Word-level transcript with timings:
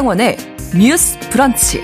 신성원의 0.00 0.36
뉴스 0.78 1.18
브런치. 1.28 1.82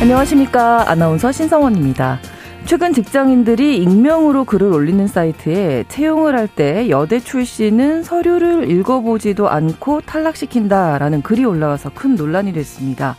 안녕하십니까. 0.00 0.88
아나운서 0.88 1.32
신성원입니다. 1.32 2.20
최근 2.66 2.92
직장인들이 2.92 3.78
익명으로 3.78 4.44
글을 4.44 4.72
올리는 4.72 5.04
사이트에 5.08 5.86
채용을 5.88 6.38
할 6.38 6.46
때 6.46 6.88
여대 6.88 7.18
출신은 7.18 8.04
서류를 8.04 8.70
읽어보지도 8.70 9.48
않고 9.48 10.02
탈락시킨다라는 10.02 11.22
글이 11.22 11.44
올라와서 11.44 11.90
큰 11.92 12.14
논란이 12.14 12.52
됐습니다. 12.52 13.16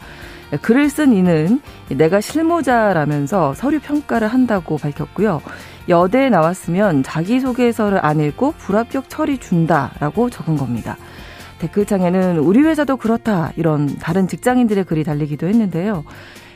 글을 0.62 0.90
쓴 0.90 1.12
이는 1.12 1.60
내가 1.90 2.22
실무자라면서 2.22 3.56
서류 3.56 3.82
평가를 3.82 4.30
한다고 4.30 4.78
밝혔고요. 4.78 5.42
여대에 5.90 6.30
나왔으면 6.30 7.04
자기소개서를 7.04 8.06
안 8.06 8.20
읽고 8.20 8.54
불합격 8.58 9.10
처리 9.10 9.38
준다라고 9.38 10.30
적은 10.30 10.56
겁니다. 10.56 10.98
댓글창에는 11.60 12.38
우리 12.38 12.62
회사도 12.62 12.98
그렇다 12.98 13.52
이런 13.58 13.98
다른 13.98 14.28
직장인들의 14.28 14.86
글이 14.86 15.04
달리기도 15.04 15.48
했는데요. 15.48 16.06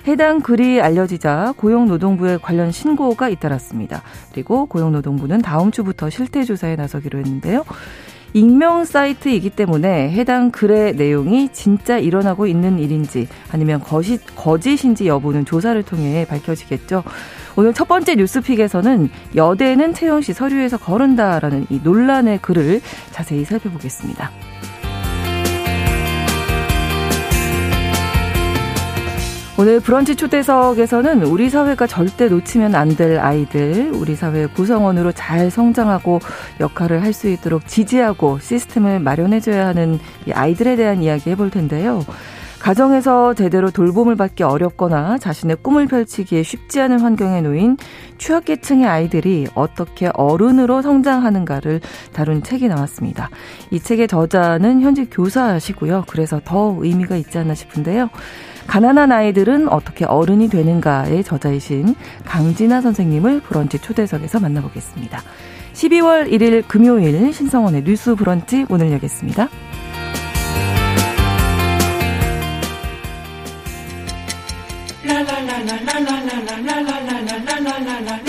해당 0.08 0.42
글이 0.42 0.82
알려지자 0.82 1.54
고용노동부에 1.58 2.38
관련 2.38 2.72
신고가 2.72 3.30
잇따랐습니다. 3.30 4.02
그리고 4.32 4.66
고용노동부는 4.66 5.42
다음 5.42 5.72
주부터 5.72 6.10
실태 6.10 6.44
조사에 6.44 6.76
나서기로 6.76 7.20
했는데요. 7.20 7.64
익명 8.34 8.84
사이트이기 8.84 9.52
때문에 9.52 10.12
해당 10.12 10.52
글의 10.52 10.96
내용이 10.96 11.50
진짜 11.54 11.98
일어나고 11.98 12.48
있는 12.48 12.80
일인지 12.80 13.28
아니면 13.52 13.80
거짓, 13.80 14.22
거짓인지 14.36 15.08
여부는 15.08 15.46
조사를 15.46 15.82
통해 15.84 16.26
밝혀지겠죠. 16.28 17.04
오늘 17.56 17.74
첫 17.74 17.88
번째 17.88 18.16
뉴스픽에서는 18.16 19.10
여대는 19.36 19.94
채영 19.94 20.22
씨 20.22 20.34
서류에서 20.34 20.78
거른다라는 20.78 21.68
이 21.70 21.80
논란의 21.84 22.40
글을 22.40 22.82
자세히 23.12 23.46
살펴보겠습니다. 23.46 24.32
오늘 29.56 29.80
브런치 29.80 30.16
초대석에서는 30.16 31.24
우리 31.24 31.50
사회가 31.50 31.86
절대 31.86 32.28
놓치면 32.28 32.74
안 32.74 32.94
될 32.94 33.20
아이들, 33.20 33.92
우리 33.94 34.16
사회 34.16 34.48
구성원으로 34.48 35.12
잘 35.12 35.52
성장하고 35.52 36.20
역할을 36.60 37.02
할 37.04 37.14
수 37.14 37.30
있도록 37.30 37.68
지지하고 37.68 38.40
시스템을 38.40 39.00
마련해줘야 39.00 39.68
하는 39.68 40.00
이 40.28 40.32
아이들에 40.32 40.76
대한 40.76 41.04
이야기 41.04 41.30
해볼 41.30 41.52
텐데요. 41.52 42.04
가정에서 42.64 43.34
제대로 43.34 43.72
돌봄을 43.72 44.16
받기 44.16 44.44
어렵거나 44.44 45.18
자신의 45.18 45.58
꿈을 45.62 45.86
펼치기에 45.86 46.44
쉽지 46.44 46.80
않은 46.80 47.02
환경에 47.02 47.42
놓인 47.42 47.76
취약계층의 48.18 48.88
아이들이 48.88 49.48
어떻게 49.54 50.10
어른으로 50.14 50.82
성장하는가를 50.82 51.82
다룬 52.14 52.42
책이 52.42 52.70
나왔습니다. 52.70 53.30
이 53.70 53.82
책의 53.82 54.08
저자는 54.08 54.80
현직 54.80 55.10
교사시고요. 55.12 56.06
그래서 56.08 56.40
더 56.46 56.78
의미가 56.80 57.18
있지 57.18 57.38
않나 57.38 57.54
싶은데요. 57.54 58.10
가난한 58.66 59.12
아이들은 59.12 59.68
어떻게 59.68 60.06
어른이 60.06 60.48
되는가의 60.48 61.26
저자이신 61.26 61.96
강진아 62.24 62.80
선생님을 62.80 63.42
브런치 63.42 63.80
초대석에서 63.80 64.40
만나보겠습니다. 64.40 65.22
12월 65.74 66.32
1일 66.32 66.64
금요일 66.70 67.34
신성원의 67.34 67.84
뉴스 67.84 68.16
브런치 68.16 68.68
오늘 68.70 68.94
여겠습니다. 68.94 69.50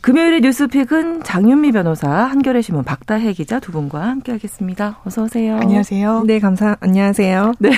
금요일의 0.00 0.40
뉴스픽은 0.40 1.24
장윤미 1.24 1.72
변호사, 1.72 2.08
한겨레 2.08 2.62
신문 2.62 2.84
박다혜 2.84 3.34
기자 3.34 3.60
두 3.60 3.70
분과 3.70 4.00
함께하겠습니다. 4.00 5.00
어서 5.04 5.24
오세요. 5.24 5.56
안녕하세요. 5.56 6.24
네, 6.26 6.38
감사. 6.38 6.74
안녕하세요. 6.80 7.52
네, 7.58 7.70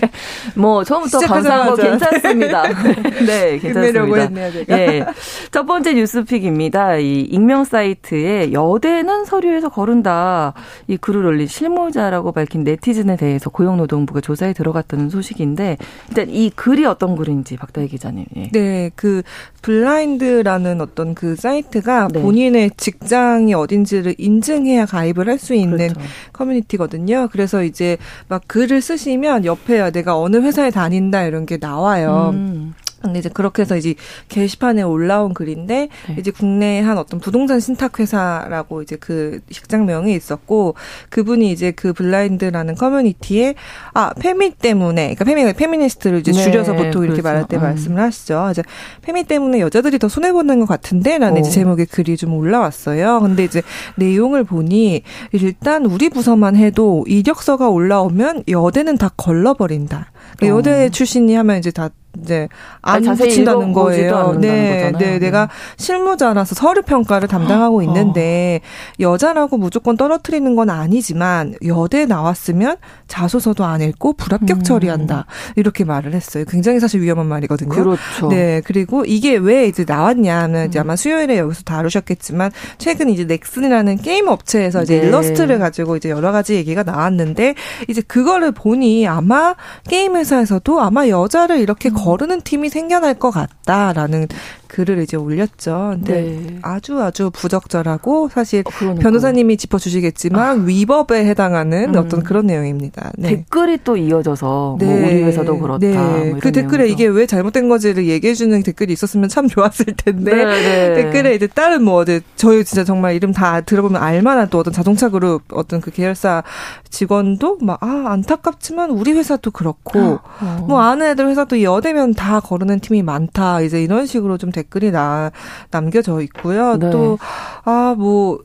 뭐 0.56 0.84
처음부터 0.84 1.18
감사하고 1.20 1.76
괜찮습니다. 1.76 2.62
네, 3.26 3.58
괜찮습니다. 3.58 4.20
했네요, 4.22 4.52
제가. 4.52 4.78
예, 4.78 5.06
첫 5.50 5.66
번째 5.66 5.92
뉴스픽입니다. 5.92 6.96
이 6.96 7.20
익명 7.20 7.64
사이트에 7.64 8.52
여대는 8.52 9.26
서류에서 9.26 9.68
거른다 9.68 10.54
이 10.88 10.96
글을 10.96 11.26
올린 11.26 11.46
실무자라고 11.46 12.32
밝힌 12.32 12.64
네티즌에 12.64 13.16
대해서 13.16 13.50
고용노동부가 13.50 14.22
조사에 14.22 14.54
들어갔다는 14.54 15.10
소식인데 15.10 15.76
일단 16.08 16.30
이 16.30 16.48
글이 16.48 16.86
어떤 16.86 17.16
글인지 17.16 17.56
박다혜 17.58 17.86
기자님. 17.86 18.24
예. 18.36 18.48
네, 18.50 18.90
그 18.96 19.22
블라인드라는 19.66 20.80
어떤 20.80 21.14
그 21.16 21.34
사이트 21.34 21.66
사이트가 21.76 22.08
네. 22.12 22.22
본인의 22.22 22.70
직장이 22.76 23.54
어딘지를 23.54 24.14
인증해야 24.18 24.86
가입을 24.86 25.28
할 25.28 25.36
수 25.36 25.54
있는 25.54 25.76
그렇죠. 25.76 26.00
커뮤니티거든요. 26.32 27.28
그래서 27.30 27.62
이제 27.62 27.98
막 28.26 28.42
글을 28.46 28.80
쓰시면 28.80 29.44
옆에 29.44 29.90
내가 29.90 30.18
어느 30.18 30.38
회사에 30.38 30.70
다닌다 30.70 31.24
이런 31.24 31.44
게 31.44 31.58
나와요. 31.60 32.30
음. 32.32 32.72
근데 33.02 33.18
이제 33.18 33.28
그렇게 33.28 33.62
해서 33.62 33.76
이제 33.76 33.94
게시판에 34.28 34.82
올라온 34.82 35.34
글인데 35.34 35.88
네. 36.08 36.16
이제 36.18 36.30
국내 36.30 36.80
한 36.80 36.98
어떤 36.98 37.20
부동산 37.20 37.60
신탁 37.60 38.00
회사라고 38.00 38.82
이제 38.82 38.96
그 38.96 39.40
직장명이 39.50 40.14
있었고 40.14 40.74
그분이 41.10 41.50
이제 41.52 41.70
그 41.70 41.92
블라인드라는 41.92 42.74
커뮤니티에 42.74 43.54
아 43.94 44.12
페미 44.14 44.54
때문에 44.54 45.14
그러니까 45.14 45.24
페미 45.24 45.52
페미니스트를 45.52 46.20
이제 46.20 46.32
네. 46.32 46.42
줄여서 46.42 46.72
보통 46.72 47.04
이렇게 47.04 47.20
그렇죠. 47.20 47.22
말할 47.22 47.48
때 47.48 47.56
음. 47.56 47.62
말씀을 47.62 48.02
하시죠. 48.02 48.48
이제 48.50 48.62
페미 49.02 49.24
때문에 49.24 49.60
여자들이 49.60 49.98
더 49.98 50.08
손해 50.08 50.32
보는 50.32 50.60
것 50.60 50.66
같은데라는 50.66 51.42
제목의 51.42 51.86
글이 51.86 52.16
좀 52.16 52.34
올라왔어요. 52.34 53.20
근데 53.20 53.44
이제 53.44 53.62
내용을 53.96 54.44
보니 54.44 55.02
일단 55.32 55.86
우리 55.86 56.08
부서만 56.08 56.56
해도 56.56 57.04
이력서가 57.06 57.68
올라오면 57.68 58.44
여대는 58.48 58.98
다 58.98 59.10
걸러버린다. 59.16 60.10
어. 60.42 60.46
여대 60.46 60.88
출신이 60.90 61.34
하면 61.34 61.58
이제 61.58 61.70
다 61.70 61.90
이제 62.22 62.48
안 62.82 63.02
붙인다는 63.02 63.72
거예요. 63.72 64.36
네, 64.38 64.92
네, 64.92 64.98
네, 64.98 65.18
내가 65.18 65.48
실무자라서 65.76 66.54
서류 66.54 66.82
평가를 66.82 67.28
담당하고 67.28 67.78
어. 67.78 67.82
있는데 67.82 68.60
여자라고 69.00 69.58
무조건 69.58 69.96
떨어뜨리는 69.96 70.54
건 70.54 70.70
아니지만 70.70 71.54
여대 71.66 72.06
나왔으면 72.06 72.76
자소서도 73.08 73.64
안 73.64 73.82
읽고 73.82 74.14
불합격 74.14 74.58
음. 74.58 74.62
처리한다 74.62 75.26
이렇게 75.56 75.84
말을 75.84 76.14
했어요. 76.14 76.44
굉장히 76.48 76.80
사실 76.80 77.02
위험한 77.02 77.26
말이거든요. 77.26 77.70
그렇죠. 77.70 78.28
네, 78.28 78.62
그리고 78.64 79.04
이게 79.04 79.36
왜 79.36 79.66
이제 79.66 79.84
나왔냐면 79.86 80.68
이제 80.68 80.78
음. 80.78 80.82
아마 80.82 80.96
수요일에 80.96 81.38
여기서 81.38 81.62
다루셨겠지만 81.62 82.50
최근 82.78 83.08
이제 83.08 83.24
넥슨이라는 83.24 83.98
게임 83.98 84.28
업체에서 84.28 84.82
이제 84.82 85.00
네. 85.00 85.06
일러스트를 85.06 85.58
가지고 85.58 85.96
이제 85.96 86.10
여러 86.10 86.32
가지 86.32 86.54
얘기가 86.54 86.82
나왔는데 86.82 87.54
이제 87.88 88.00
그거를 88.00 88.52
보니 88.52 89.06
아마 89.06 89.54
게임 89.88 90.15
회사에서도 90.16 90.80
아마 90.80 91.08
여자를 91.08 91.58
이렇게 91.60 91.90
음. 91.90 91.94
거르는 91.94 92.40
팀이 92.42 92.68
생겨날 92.68 93.14
것 93.14 93.30
같다라는 93.30 94.28
글을 94.68 94.98
이제 95.02 95.16
올렸죠. 95.16 95.94
근데 95.94 96.12
네. 96.22 96.58
아주 96.62 97.00
아주 97.00 97.30
부적절하고 97.30 98.28
사실 98.28 98.60
어, 98.66 98.70
그러니까. 98.76 99.02
변호사님이 99.02 99.56
짚어주시겠지만 99.56 100.60
아. 100.60 100.62
위법에 100.64 101.24
해당하는 101.24 101.94
음. 101.94 101.98
어떤 101.98 102.22
그런 102.22 102.46
내용입니다. 102.46 103.12
네. 103.16 103.28
댓글이 103.30 103.78
또 103.84 103.96
이어져서 103.96 104.76
네. 104.80 104.86
뭐 104.86 104.96
우리 104.96 105.22
회사도 105.22 105.58
그렇다. 105.58 105.78
네. 105.78 105.94
뭐 106.30 106.38
그 106.40 106.52
댓글에 106.52 106.84
내용이죠. 106.84 106.92
이게 106.92 107.06
왜 107.06 107.26
잘못된 107.26 107.68
거지를 107.68 108.06
얘기해주는 108.06 108.62
댓글이 108.62 108.92
있었으면 108.92 109.28
참 109.28 109.48
좋았을 109.48 109.86
텐데 109.96 110.34
네, 110.34 110.44
네. 110.44 110.94
댓글에 110.94 111.34
이제 111.34 111.46
다른 111.46 111.82
뭐 111.82 111.94
어디 111.96 112.20
저희 112.36 112.64
진짜 112.64 112.84
정말 112.84 113.14
이름 113.14 113.32
다 113.32 113.60
들어보면 113.60 114.02
알만한 114.02 114.48
또 114.50 114.58
어떤 114.58 114.72
자동차 114.72 115.08
그룹 115.08 115.42
어떤 115.52 115.80
그 115.80 115.90
계열사 115.90 116.42
직원도 116.90 117.58
막 117.62 117.76
아 117.80 118.04
안타깝지만 118.12 118.90
우리 118.90 119.12
회사도 119.12 119.50
그렇고 119.50 120.18
어. 120.40 120.64
뭐 120.66 120.80
아는 120.80 121.06
애들 121.08 121.28
회사도 121.28 121.62
여대면 121.62 122.14
다 122.14 122.40
거르는 122.40 122.80
팀이 122.80 123.02
많다 123.02 123.60
이제 123.60 123.82
이런 123.82 124.06
식으로 124.06 124.38
좀 124.38 124.50
댓글이 124.56 124.90
나, 124.90 125.30
남겨져 125.70 126.20
있고요. 126.22 126.76
네. 126.78 126.90
또, 126.90 127.18
아, 127.64 127.94
뭐, 127.96 128.40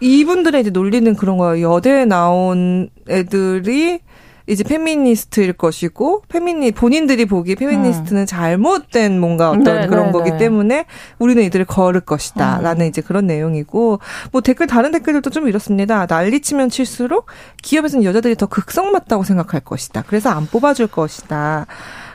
이분들의 0.00 0.60
이제 0.60 0.70
논리는 0.70 1.14
그런 1.16 1.38
거예요. 1.38 1.74
여대에 1.74 2.04
나온 2.04 2.88
애들이 3.08 4.00
이제 4.48 4.64
페미니스트일 4.64 5.52
것이고 5.52 6.22
페미니 6.28 6.72
본인들이 6.72 7.26
보기 7.26 7.54
페미니스트는 7.54 8.22
음. 8.22 8.26
잘못된 8.26 9.20
뭔가 9.20 9.50
어떤 9.50 9.82
네, 9.82 9.86
그런 9.86 10.06
네, 10.06 10.12
거기 10.12 10.30
네. 10.30 10.38
때문에 10.38 10.86
우리는 11.18 11.42
이들을 11.42 11.66
거를 11.66 12.00
것이다라는 12.00 12.86
음. 12.86 12.88
이제 12.88 13.02
그런 13.02 13.26
내용이고 13.26 14.00
뭐 14.32 14.40
댓글 14.40 14.66
다른 14.66 14.90
댓글들도 14.90 15.28
좀 15.28 15.48
이렇습니다. 15.48 16.06
난리치면 16.08 16.70
칠수록 16.70 17.26
기업에서는 17.62 18.04
여자들이 18.04 18.36
더 18.36 18.46
극성 18.46 18.90
맞다고 18.90 19.22
생각할 19.22 19.60
것이다. 19.60 20.04
그래서 20.06 20.30
안 20.30 20.46
뽑아줄 20.46 20.86
것이다. 20.86 21.66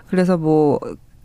그래서 0.09 0.35
뭐 0.35 0.79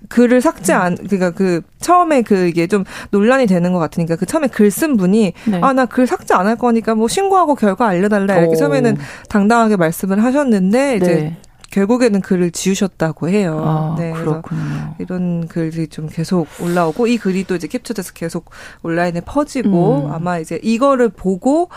글을 0.09 0.41
삭제 0.41 0.73
안 0.73 0.95
그러니까 0.97 1.31
그 1.33 1.61
처음에 1.81 2.23
그 2.23 2.47
이게 2.47 2.67
좀 2.67 2.85
논란이 3.11 3.47
되는 3.47 3.73
것 3.73 3.79
같으니까 3.79 4.17
그 4.17 4.27
처음에 4.27 4.47
글 4.49 4.71
쓴 4.71 4.97
분이 4.97 5.33
네. 5.47 5.61
아나 5.63 5.87
글 5.87 6.07
삭제 6.07 6.35
안 6.35 6.47
할 6.47 6.57
거니까 6.57 6.95
뭐 6.95 7.09
신고하고 7.09 7.55
결과 7.57 7.89
알려달라 7.89 8.37
이렇게 8.37 8.53
오. 8.53 8.57
처음에는 8.57 8.97
당당하게 9.29 9.77
말씀을 9.77 10.23
하셨는데 10.23 10.97
이제 10.97 11.15
네. 11.15 11.37
결국에는 11.71 12.23
글을 12.23 12.51
지우셨다고 12.51 13.29
해요. 13.29 13.63
아, 13.67 13.95
네, 13.99 14.13
그렇군요. 14.13 14.95
이런 14.99 15.47
글이 15.49 15.89
좀 15.89 16.09
계속 16.09 16.47
올라오고 16.63 17.07
이 17.09 17.19
글이 17.19 17.45
또 17.45 17.57
이제 17.57 17.67
캡처돼서 17.69 18.13
계속 18.15 18.51
온라인에 18.83 19.21
퍼지고 19.21 20.07
음. 20.07 20.13
아마 20.13 20.39
이제 20.39 20.59
이거를 20.63 21.11
보고 21.11 21.69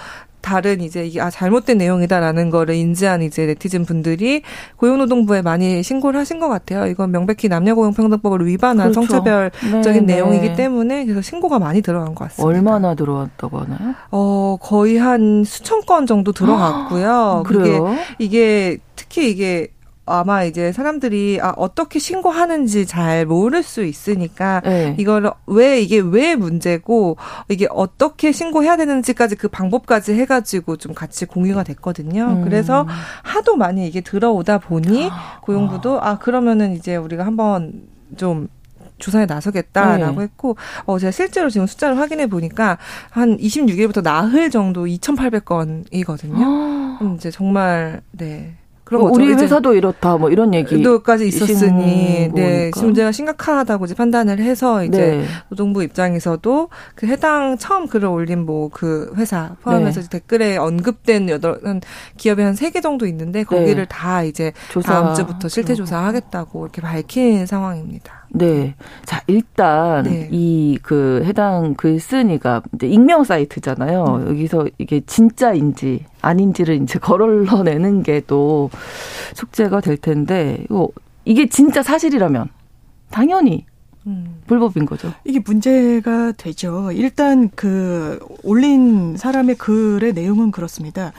다른 0.42 0.82
이제 0.82 1.06
이게 1.06 1.22
아 1.22 1.30
잘못된 1.30 1.78
내용이다라는 1.78 2.50
거를 2.50 2.76
인지한 2.76 3.22
이제 3.22 3.46
네티즌 3.46 3.86
분들이 3.86 4.42
고용노동부에 4.78 5.42
많이 5.42 5.84
신고를 5.84 6.20
하신 6.20 6.40
것 6.40 6.50
같아요. 6.50 6.88
이건 6.88 7.12
명백히 7.12 7.48
남녀고용평등법을 7.48 8.46
위반한 8.46 8.92
그렇죠. 8.92 9.08
성차별적인 9.08 10.06
네, 10.06 10.22
네. 10.22 10.56
때문에 10.56 11.06
그래서 11.06 11.22
신고가 11.22 11.60
많이 11.60 11.82
들어간 11.82 12.16
것 12.16 12.26
같습니다. 12.26 12.48
얼마나 12.48 12.96
들어왔다고 12.96 13.60
하나요? 13.60 13.96
어 14.12 14.58
거의 14.60 14.98
한 14.98 15.44
수천 15.44 15.82
건 15.86 16.06
정도 16.06 16.32
들어갔고요. 16.32 17.12
아, 17.12 17.44
그래요? 17.44 17.96
이게, 18.20 18.26
이게 18.26 18.78
특히 18.96 19.30
이게 19.30 19.68
아마 20.12 20.44
이제 20.44 20.72
사람들이 20.72 21.40
아 21.42 21.54
어떻게 21.58 22.00
신고하는지 22.00 22.86
잘 22.86 23.26
모를 23.26 23.64
수 23.64 23.84
있으니까 23.84 24.62
네. 24.64 24.96
이걸 25.00 25.32
왜 25.48 25.82
이게 25.82 26.00
왜 26.00 26.36
문제고 26.36 27.18
이게 27.50 27.68
어떻게 27.70 28.32
신고해야 28.32 28.78
되는지까지 28.78 29.36
그 29.36 29.48
방법까지 29.48 30.14
해가지고 30.14 30.78
좀 30.78 30.94
같이 30.94 31.26
공유가 31.26 31.64
됐거든요. 31.64 32.26
음. 32.26 32.44
그래서 32.44 32.86
하도 33.24 33.56
많이 33.56 33.88
이게 33.88 34.02
들어오다 34.02 34.60
보니 34.60 35.10
아. 35.12 35.40
고용부도 35.42 36.02
아 36.02 36.18
그러면은 36.18 36.74
이제 36.74 36.96
우리가 36.96 37.26
한번 37.26 37.84
좀 38.18 38.48
조사에 39.02 39.26
나서겠다라고 39.26 40.20
네. 40.20 40.24
했고 40.24 40.56
어 40.86 41.00
제가 41.00 41.12
실제로 41.12 41.50
지금 41.50 41.68
숫자를 41.68 41.98
확인해 41.98 42.28
보니까 42.28 42.78
한 43.10 43.38
26일부터 43.38 44.02
나흘 44.02 44.50
정도 44.50 44.86
2,800건이거든요. 44.86 46.44
아. 46.44 47.00
음, 47.02 47.16
이제 47.16 47.32
정말 47.32 48.02
네. 48.12 48.56
그런 48.92 49.04
뭐 49.04 49.12
우리 49.12 49.32
회사도 49.34 49.74
이렇다 49.74 50.18
뭐 50.18 50.30
이런 50.30 50.54
얘기도까지 50.54 51.26
있었으니 51.28 52.30
네 52.34 52.72
문제가 52.76 53.12
심각하다고 53.14 53.86
이제 53.86 53.96
판단을 53.96 54.40
해서 54.40 54.84
이제 54.84 55.00
네. 55.18 55.26
노동부 55.48 55.82
입장에서도 55.82 56.70
그 56.96 57.08
해당 57.08 57.58
처음 57.58 57.88
글을 57.88 58.10
올린 58.10 58.46
뭐 58.46 58.70
그 58.70 59.14
회사 59.16 59.56
포함해서 59.62 60.02
네. 60.02 60.10
댓글에 60.10 60.58
언급된 60.58 61.30
여덟 61.30 61.60
기업이 62.18 62.42
한 62.42 62.54
세 62.54 62.70
개 62.72 62.82
정도 62.82 63.06
있는데 63.08 63.44
거기를 63.46 63.76
네. 63.84 63.86
다 63.90 64.24
이제 64.24 64.52
조사. 64.72 64.92
다음 64.92 65.16
주부터 65.16 65.48
실태 65.48 65.74
조사하겠다고 65.74 66.66
이렇게 66.66 66.82
밝힌 66.82 67.46
상황입니다. 67.46 68.21
네. 68.34 68.76
자, 69.06 69.22
일단 69.28 70.04
네. 70.04 70.30
이그 70.32 71.24
해당 71.26 71.74
글쓴이가 71.76 72.64
이제 72.76 72.88
익명 72.88 73.24
사이트잖아요. 73.24 74.06
음. 74.06 74.30
여기서 74.30 74.68
이게 74.78 75.02
진짜인지 75.02 76.06
아닌지를 76.22 76.82
이제 76.82 76.98
걸러내는 76.98 78.04
게 78.04 78.22
또 78.28 78.70
숙제가 79.34 79.82
될 79.82 79.98
텐데 79.98 80.60
이거 80.66 80.90
이게 81.26 81.48
진짜 81.50 81.84
사실이라면 81.84 82.48
당연히 83.10 83.66
음. 84.08 84.42
불법인 84.48 84.86
거죠. 84.86 85.12
이게 85.26 85.40
문제가 85.46 86.32
되죠. 86.32 86.92
일단 86.94 87.50
그 87.56 88.20
올린 88.44 89.18
사람의 89.18 89.56
글의 89.56 90.14
내용은 90.14 90.52
그렇습니다. 90.52 91.12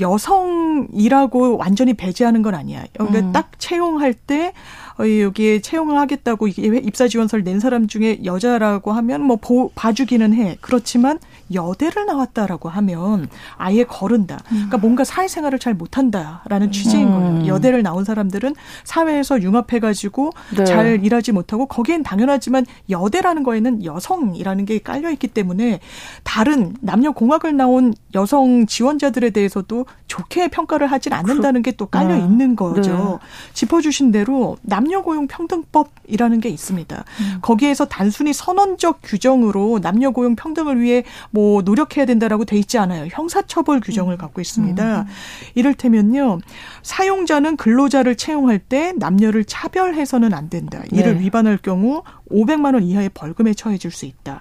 여성이라고 0.00 1.56
완전히 1.56 1.94
배제하는 1.94 2.42
건 2.42 2.54
아니야. 2.54 2.84
그러니까 2.94 3.20
음. 3.20 3.32
딱 3.32 3.58
채용할 3.58 4.14
때 4.14 4.48
어, 4.48 4.87
여기에 5.00 5.60
채용을 5.60 5.98
하겠다고 5.98 6.48
입사 6.48 7.08
지원서를 7.08 7.44
낸 7.44 7.60
사람 7.60 7.86
중에 7.86 8.20
여자라고 8.24 8.92
하면 8.92 9.22
뭐 9.22 9.36
보, 9.36 9.70
봐주기는 9.74 10.34
해. 10.34 10.56
그렇지만 10.60 11.18
여대를 11.54 12.06
나왔다라고 12.06 12.68
하면 12.68 13.28
아예 13.56 13.84
거른다. 13.84 14.38
그러니까 14.48 14.76
음. 14.76 14.80
뭔가 14.80 15.04
사회생활을 15.04 15.58
잘 15.58 15.74
못한다라는 15.74 16.70
취지인 16.70 17.10
거예요. 17.10 17.28
음. 17.28 17.46
여대를 17.46 17.82
나온 17.82 18.04
사람들은 18.04 18.54
사회에서 18.84 19.40
융합해가지고 19.40 20.32
네. 20.56 20.64
잘 20.64 21.04
일하지 21.04 21.32
못하고 21.32 21.66
거기엔 21.66 22.02
당연하지만 22.02 22.66
여대라는 22.90 23.44
거에는 23.44 23.84
여성이라는 23.84 24.64
게 24.66 24.78
깔려 24.78 25.10
있기 25.10 25.28
때문에 25.28 25.80
다른 26.22 26.76
남녀 26.80 27.12
공학을 27.12 27.56
나온 27.56 27.94
여성 28.14 28.66
지원자들에 28.66 29.30
대해서도 29.30 29.86
좋게 30.06 30.48
평가를 30.48 30.86
하진 30.88 31.12
않는다는 31.12 31.62
게 31.62 31.78
또 31.78 31.86
깔려 31.86 32.14
아. 32.14 32.16
있는 32.18 32.56
거죠. 32.56 33.20
네. 33.22 33.28
짚어주신 33.54 34.12
대로 34.12 34.58
남녀고용평등법이라는 34.62 36.40
게 36.40 36.48
있습니다. 36.48 37.04
음. 37.20 37.38
거기에서 37.40 37.86
단순히 37.86 38.32
선언적 38.32 39.00
규정으로 39.02 39.78
남녀고용 39.80 40.36
평등을 40.36 40.80
위해 40.80 41.04
뭐 41.38 41.62
노력해야 41.62 42.04
된다라고 42.04 42.44
돼 42.44 42.56
있지 42.58 42.78
않아요. 42.78 43.06
형사처벌 43.10 43.78
규정을 43.78 44.16
음. 44.16 44.18
갖고 44.18 44.40
있습니다. 44.40 45.02
음. 45.02 45.06
이를테면요. 45.54 46.40
사용자는 46.82 47.56
근로자를 47.56 48.16
채용할 48.16 48.58
때 48.58 48.92
남녀를 48.96 49.44
차별해서는 49.44 50.34
안 50.34 50.50
된다. 50.50 50.82
이를 50.90 51.14
네. 51.14 51.20
위반할 51.20 51.56
경우 51.58 52.02
500만 52.30 52.74
원 52.74 52.82
이하의 52.82 53.10
벌금에 53.10 53.54
처해질 53.54 53.90
수 53.90 54.06
있다. 54.06 54.40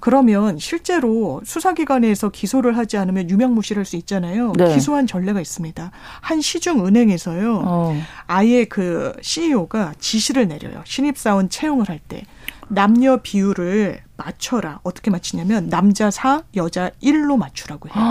그러면 0.00 0.58
실제로 0.58 1.40
수사기관에서 1.44 2.30
기소를 2.30 2.76
하지 2.76 2.96
않으면 2.96 3.30
유명무실할 3.30 3.84
수 3.84 3.96
있잖아요. 3.96 4.52
네. 4.56 4.74
기소한 4.74 5.06
전례가 5.06 5.40
있습니다. 5.40 5.90
한 6.20 6.40
시중 6.40 6.86
은행에서요. 6.86 7.62
어. 7.64 8.00
아예 8.26 8.64
그 8.64 9.12
CEO가 9.22 9.94
지시를 9.98 10.48
내려요. 10.48 10.82
신입사원 10.84 11.48
채용을 11.48 11.88
할 11.88 11.98
때. 11.98 12.22
남녀 12.68 13.16
비율을 13.18 14.02
맞춰라. 14.16 14.80
어떻게 14.82 15.10
맞추냐면 15.10 15.68
남자 15.68 16.10
4, 16.10 16.42
여자 16.56 16.90
1로 17.02 17.38
맞추라고 17.38 17.88
해요. 17.88 18.04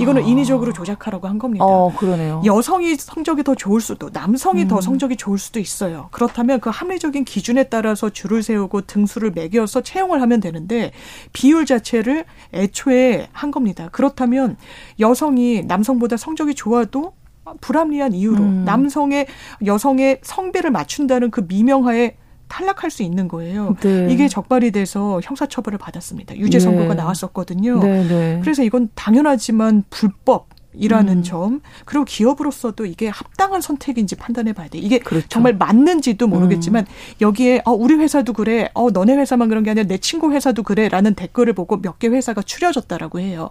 이거는 0.00 0.24
인위적으로 0.24 0.72
조작하라고 0.72 1.28
한 1.28 1.38
겁니다. 1.38 1.64
어, 1.64 1.92
그러네요. 1.96 2.42
여성이 2.44 2.96
성적이 2.96 3.44
더 3.44 3.54
좋을 3.54 3.80
수도, 3.80 4.10
남성이 4.12 4.62
음. 4.62 4.68
더 4.68 4.80
성적이 4.80 5.16
좋을 5.16 5.38
수도 5.38 5.58
있어요. 5.58 6.08
그렇다면 6.10 6.60
그 6.60 6.70
합리적인 6.70 7.24
기준에 7.24 7.64
따라서 7.64 8.10
줄을 8.10 8.42
세우고 8.42 8.82
등수를 8.82 9.32
매겨서 9.32 9.82
채용을 9.82 10.20
하면 10.22 10.40
되는데 10.40 10.92
비율 11.32 11.66
자체를 11.66 12.24
애초에 12.52 13.28
한 13.32 13.50
겁니다. 13.50 13.88
그렇다면 13.92 14.56
여성이 14.98 15.62
남성보다 15.62 16.16
성적이 16.16 16.54
좋아도 16.54 17.12
불합리한 17.60 18.12
이유로 18.12 18.42
음. 18.42 18.64
남성의 18.64 19.26
여성의 19.64 20.20
성배를 20.22 20.70
맞춘다는 20.70 21.30
그 21.30 21.44
미명하에 21.48 22.16
탈락할 22.50 22.90
수 22.90 23.02
있는 23.02 23.28
거예요. 23.28 23.76
네. 23.80 24.08
이게 24.10 24.28
적발이 24.28 24.72
돼서 24.72 25.20
형사처벌을 25.22 25.78
받았습니다. 25.78 26.36
유죄 26.36 26.58
선고가 26.58 26.88
네. 26.88 26.94
나왔었거든요. 26.94 27.80
네, 27.80 28.06
네. 28.06 28.40
그래서 28.42 28.62
이건 28.62 28.90
당연하지만 28.94 29.84
불법 29.88 30.48
이라는 30.74 31.18
음. 31.18 31.22
점 31.22 31.60
그리고 31.84 32.04
기업으로서도 32.04 32.86
이게 32.86 33.08
합당한 33.08 33.60
선택인지 33.60 34.16
판단해 34.16 34.52
봐야 34.52 34.68
돼. 34.68 34.78
이게 34.78 34.98
그렇죠. 34.98 35.26
정말 35.28 35.54
맞는지도 35.56 36.26
모르겠지만 36.28 36.84
음. 36.88 37.14
여기에 37.20 37.62
어 37.64 37.72
우리 37.72 37.94
회사도 37.94 38.32
그래. 38.32 38.70
어 38.74 38.90
너네 38.90 39.14
회사만 39.16 39.48
그런 39.48 39.64
게 39.64 39.70
아니라 39.70 39.86
내 39.86 39.98
친구 39.98 40.30
회사도 40.32 40.62
그래라는 40.62 41.14
댓글을 41.14 41.52
보고 41.54 41.76
몇 41.80 41.98
개 41.98 42.08
회사가 42.08 42.40
추려졌다라고 42.42 43.20
해요. 43.20 43.50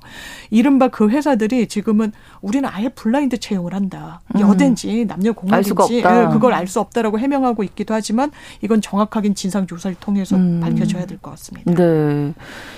이른바 0.49 0.87
그 0.87 1.09
회사들이 1.09 1.67
지금은 1.67 2.11
우리는 2.41 2.67
아예 2.71 2.89
블라인드 2.89 3.37
채용을 3.37 3.73
한다. 3.75 4.21
음. 4.35 4.39
여든지 4.41 5.05
남녀 5.05 5.33
공학인지 5.33 5.97
예, 5.97 6.01
그걸 6.31 6.53
알 6.53 6.67
수 6.67 6.79
없다라고 6.79 7.19
해명하고 7.19 7.63
있기도 7.63 7.93
하지만 7.95 8.31
이건 8.61 8.79
정확하게 8.81 9.33
진상 9.33 9.65
조사를 9.67 9.95
통해서 9.99 10.35
음. 10.35 10.59
밝혀져야 10.61 11.05
될 11.05 11.17
것 11.19 11.31
같습니다. 11.31 11.73
네. 11.73 12.33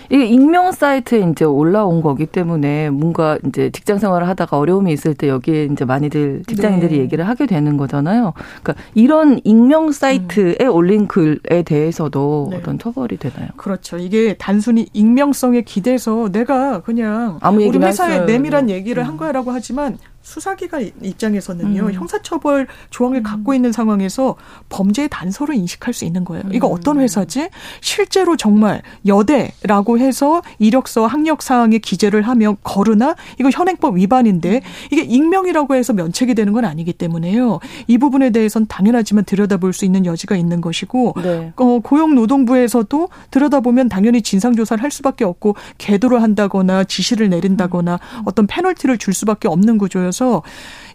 이게 0.09 0.25
익명 0.25 0.71
사이트에 0.71 1.29
이제 1.31 1.45
올라온 1.45 2.01
거기 2.01 2.25
때문에 2.25 2.89
뭔가 2.89 3.37
이제 3.47 3.69
직장 3.71 3.99
생활을 3.99 4.27
하다 4.27 4.40
가 4.45 4.57
어려움이 4.57 4.91
있을 4.93 5.13
때 5.13 5.27
여기에 5.27 5.65
이제 5.71 5.85
많이들 5.85 6.43
직장인들이 6.47 6.95
네. 6.95 7.01
얘기를 7.01 7.27
하게 7.27 7.45
되는 7.45 7.77
거잖아요. 7.77 8.33
그러니까 8.61 8.75
이런 8.93 9.39
익명 9.43 9.91
사이트에 9.91 10.57
음. 10.61 10.69
올린 10.71 11.07
글에 11.07 11.63
대해서도 11.63 12.47
네. 12.51 12.57
어떤 12.57 12.79
처벌이 12.79 13.17
되나요? 13.17 13.49
그렇죠. 13.57 13.97
이게 13.97 14.35
단순히 14.37 14.87
익명성에 14.93 15.61
기대서 15.61 16.29
내가 16.31 16.81
그냥 16.81 17.37
아무 17.41 17.63
우리 17.63 17.77
회사에 17.77 18.25
내밀한 18.25 18.69
얘기를 18.69 19.03
음. 19.03 19.07
한 19.07 19.17
거야라고 19.17 19.51
하지만 19.51 19.97
수사기관 20.21 20.91
입장에서는요 21.01 21.83
음. 21.83 21.93
형사처벌 21.93 22.67
조항을 22.89 23.19
음. 23.19 23.23
갖고 23.23 23.53
있는 23.53 23.71
상황에서 23.71 24.35
범죄의 24.69 25.09
단서를 25.09 25.55
인식할 25.55 25.93
수 25.93 26.05
있는 26.05 26.23
거예요. 26.23 26.43
이거 26.51 26.67
음. 26.67 26.73
어떤 26.73 26.99
회사지? 26.99 27.49
실제로 27.81 28.37
정말 28.37 28.81
여대라고 29.05 29.97
해서 29.99 30.41
이력서 30.59 31.07
학력 31.07 31.41
사항에 31.41 31.79
기재를 31.79 32.21
하면 32.23 32.57
거르나 32.63 33.15
이거 33.39 33.49
현행법 33.51 33.97
위반인데 33.97 34.61
이게 34.91 35.01
익명이라고 35.01 35.75
해서 35.75 35.93
면책이 35.93 36.35
되는 36.35 36.53
건 36.53 36.65
아니기 36.65 36.93
때문에요. 36.93 37.59
이 37.87 37.97
부분에 37.97 38.29
대해서는 38.29 38.67
당연하지만 38.67 39.25
들여다볼 39.25 39.73
수 39.73 39.85
있는 39.85 40.05
여지가 40.05 40.35
있는 40.35 40.61
것이고 40.61 41.15
네. 41.21 41.53
어, 41.55 41.79
고용노동부에서도 41.83 43.09
들여다보면 43.31 43.89
당연히 43.89 44.21
진상조사를 44.21 44.83
할 44.83 44.91
수밖에 44.91 45.25
없고 45.25 45.55
계도를 45.77 46.21
한다거나 46.21 46.83
지시를 46.83 47.29
내린다거나 47.29 47.95
음. 47.95 48.21
어떤 48.25 48.47
페널티를 48.47 48.97
줄 48.97 49.13
수밖에 49.13 49.47
없는 49.47 49.77
구조여서 49.77 50.10
그래서 50.11 50.43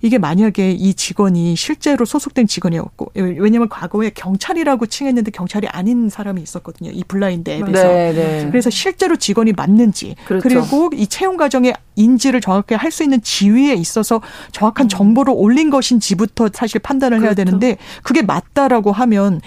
이게 0.02 0.18
만약에 0.18 0.72
이 0.72 0.92
직원이 0.92 1.56
실제로 1.56 2.04
소속된 2.04 2.46
직원이었고 2.46 3.12
왜냐하면 3.14 3.68
과거에 3.68 4.10
경찰이라고 4.10 4.86
칭했는데 4.86 5.30
경찰이 5.30 5.66
아닌 5.68 6.10
사람이 6.10 6.42
있었거든요. 6.42 6.90
이 6.92 7.02
블라인드 7.02 7.50
앱에서. 7.50 7.88
네, 7.88 8.12
네. 8.12 8.48
그래서 8.50 8.68
실제로 8.68 9.16
직원이 9.16 9.52
맞는지 9.52 10.14
그렇죠. 10.26 10.46
그리고 10.46 10.90
이 10.94 11.06
채용 11.06 11.38
과정의 11.38 11.74
인지를 11.96 12.40
정확하게 12.40 12.76
할수 12.76 13.02
있는 13.02 13.20
지위에 13.22 13.74
있어서 13.74 14.20
정확한 14.52 14.86
음. 14.86 14.88
정보를 14.88 15.34
올린 15.36 15.70
것인지부터 15.70 16.50
사실 16.52 16.80
판단을 16.80 17.18
그렇죠. 17.18 17.26
해야 17.28 17.34
되는데 17.34 17.76
그게 18.02 18.22
맞다라고 18.22 18.92
하면 18.92 19.40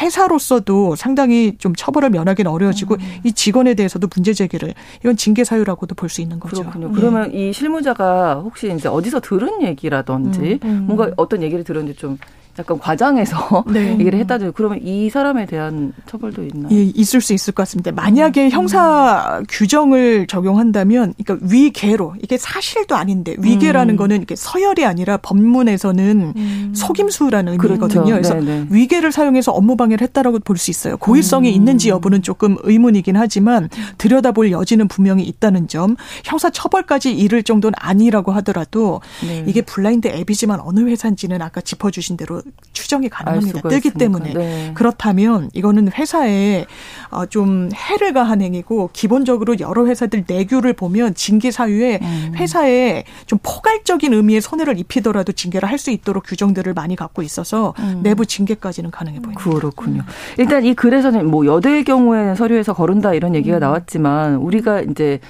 회사로서도 0.00 0.96
상당히 0.96 1.54
좀 1.58 1.74
처벌을 1.74 2.10
면하기는 2.10 2.50
어려워지고 2.50 2.94
음. 2.94 3.20
이 3.24 3.32
직원에 3.32 3.74
대해서도 3.74 4.08
문제 4.14 4.32
제기를 4.32 4.72
이건 5.00 5.16
징계 5.16 5.44
사유라고도 5.44 5.94
볼 5.94 6.06
수 6.06 6.20
있는 6.20 6.38
거죠. 6.38 6.62
그렇군요. 6.62 6.92
그러면 6.92 7.34
이 7.34 7.52
실무자가 7.52 8.34
혹시 8.36 8.72
이제 8.72 8.88
어디서 8.88 9.18
들은 9.20 9.60
얘기라든지 9.62 10.60
음, 10.62 10.68
음. 10.68 10.84
뭔가 10.86 11.10
어떤 11.16 11.42
얘기를 11.42 11.64
들었는지 11.64 11.98
좀 11.98 12.16
약간 12.58 12.78
과장해서 12.78 13.64
네. 13.70 13.92
얘기를 13.98 14.18
했다죠. 14.20 14.52
그러면 14.52 14.80
이 14.82 15.10
사람에 15.10 15.46
대한 15.46 15.92
처벌도 16.06 16.44
있나요? 16.44 16.68
예, 16.74 16.82
있을 16.82 17.20
수 17.20 17.32
있을 17.32 17.52
것 17.52 17.62
같습니다. 17.62 17.92
만약에 17.92 18.46
음. 18.46 18.50
형사 18.50 19.42
규정을 19.48 20.26
적용한다면, 20.26 21.14
그러니까 21.22 21.46
위계로 21.50 22.14
이게 22.22 22.38
사실도 22.38 22.94
아닌데 22.96 23.36
위계라는 23.38 23.94
음. 23.94 23.96
거는 23.96 24.22
이게 24.22 24.34
서열이 24.36 24.84
아니라 24.84 25.16
법문에서는 25.18 26.32
음. 26.36 26.72
속임수라는. 26.74 27.52
의미거든요. 27.52 28.04
그렇죠. 28.04 28.12
그래서 28.12 28.34
네네. 28.34 28.66
위계를 28.70 29.12
사용해서 29.12 29.52
업무 29.52 29.76
방해를 29.76 30.06
했다라고 30.06 30.38
볼 30.40 30.56
수 30.56 30.70
있어요. 30.70 30.96
고의성이 30.96 31.50
음. 31.50 31.54
있는지 31.54 31.90
여부는 31.90 32.22
조금 32.22 32.56
의문이긴 32.62 33.16
하지만 33.16 33.68
들여다볼 33.98 34.50
여지는 34.50 34.88
분명히 34.88 35.24
있다는 35.24 35.68
점. 35.68 35.96
형사 36.24 36.48
처벌까지 36.48 37.12
이를 37.12 37.42
정도는 37.42 37.74
아니라고 37.78 38.32
하더라도 38.32 39.02
네. 39.26 39.44
이게 39.46 39.60
블라인드 39.60 40.08
앱이지만 40.08 40.60
어느 40.60 40.80
회사인지는 40.80 41.42
아까 41.42 41.60
짚어주신 41.60 42.16
대로 42.16 42.40
추정이 42.72 43.08
가능합니다. 43.08 43.62
뜨기 43.62 43.88
있습니까? 43.88 43.98
때문에 43.98 44.32
네. 44.34 44.70
그렇다면 44.74 45.50
이거는 45.54 45.90
회사에 45.92 46.66
어, 47.10 47.26
좀 47.26 47.70
해를 47.74 48.12
가한 48.12 48.42
행위고 48.42 48.90
기본적으로 48.92 49.58
여러 49.60 49.86
회사들 49.86 50.24
내규를 50.26 50.72
보면 50.74 51.14
징계 51.14 51.50
사유에 51.50 52.00
음. 52.02 52.32
회사에 52.36 53.04
좀 53.26 53.38
포괄적인 53.42 54.12
의미의 54.12 54.40
손해를 54.40 54.78
입히더라도 54.78 55.32
징계를 55.32 55.68
할 55.68 55.76
수 55.76 55.90
있도록 55.90 56.24
규정들을 56.26 56.72
많이 56.72 56.96
갖고 56.96 57.20
있어서 57.20 57.74
음. 57.80 58.00
내부 58.02 58.24
징계까지는 58.24 58.90
가능해 58.90 59.20
보입니다. 59.20 59.42
그렇군요. 59.42 60.02
일단 60.38 60.64
이 60.64 60.74
글에서는 60.74 61.26
뭐 61.30 61.44
여대의 61.44 61.84
경우에는 61.84 62.34
서류에서 62.34 62.72
거른다 62.72 63.12
이런 63.12 63.34
얘기가 63.34 63.58
음. 63.58 63.60
나왔지만 63.60 64.36
우리가 64.36 64.80
이제 64.80 65.20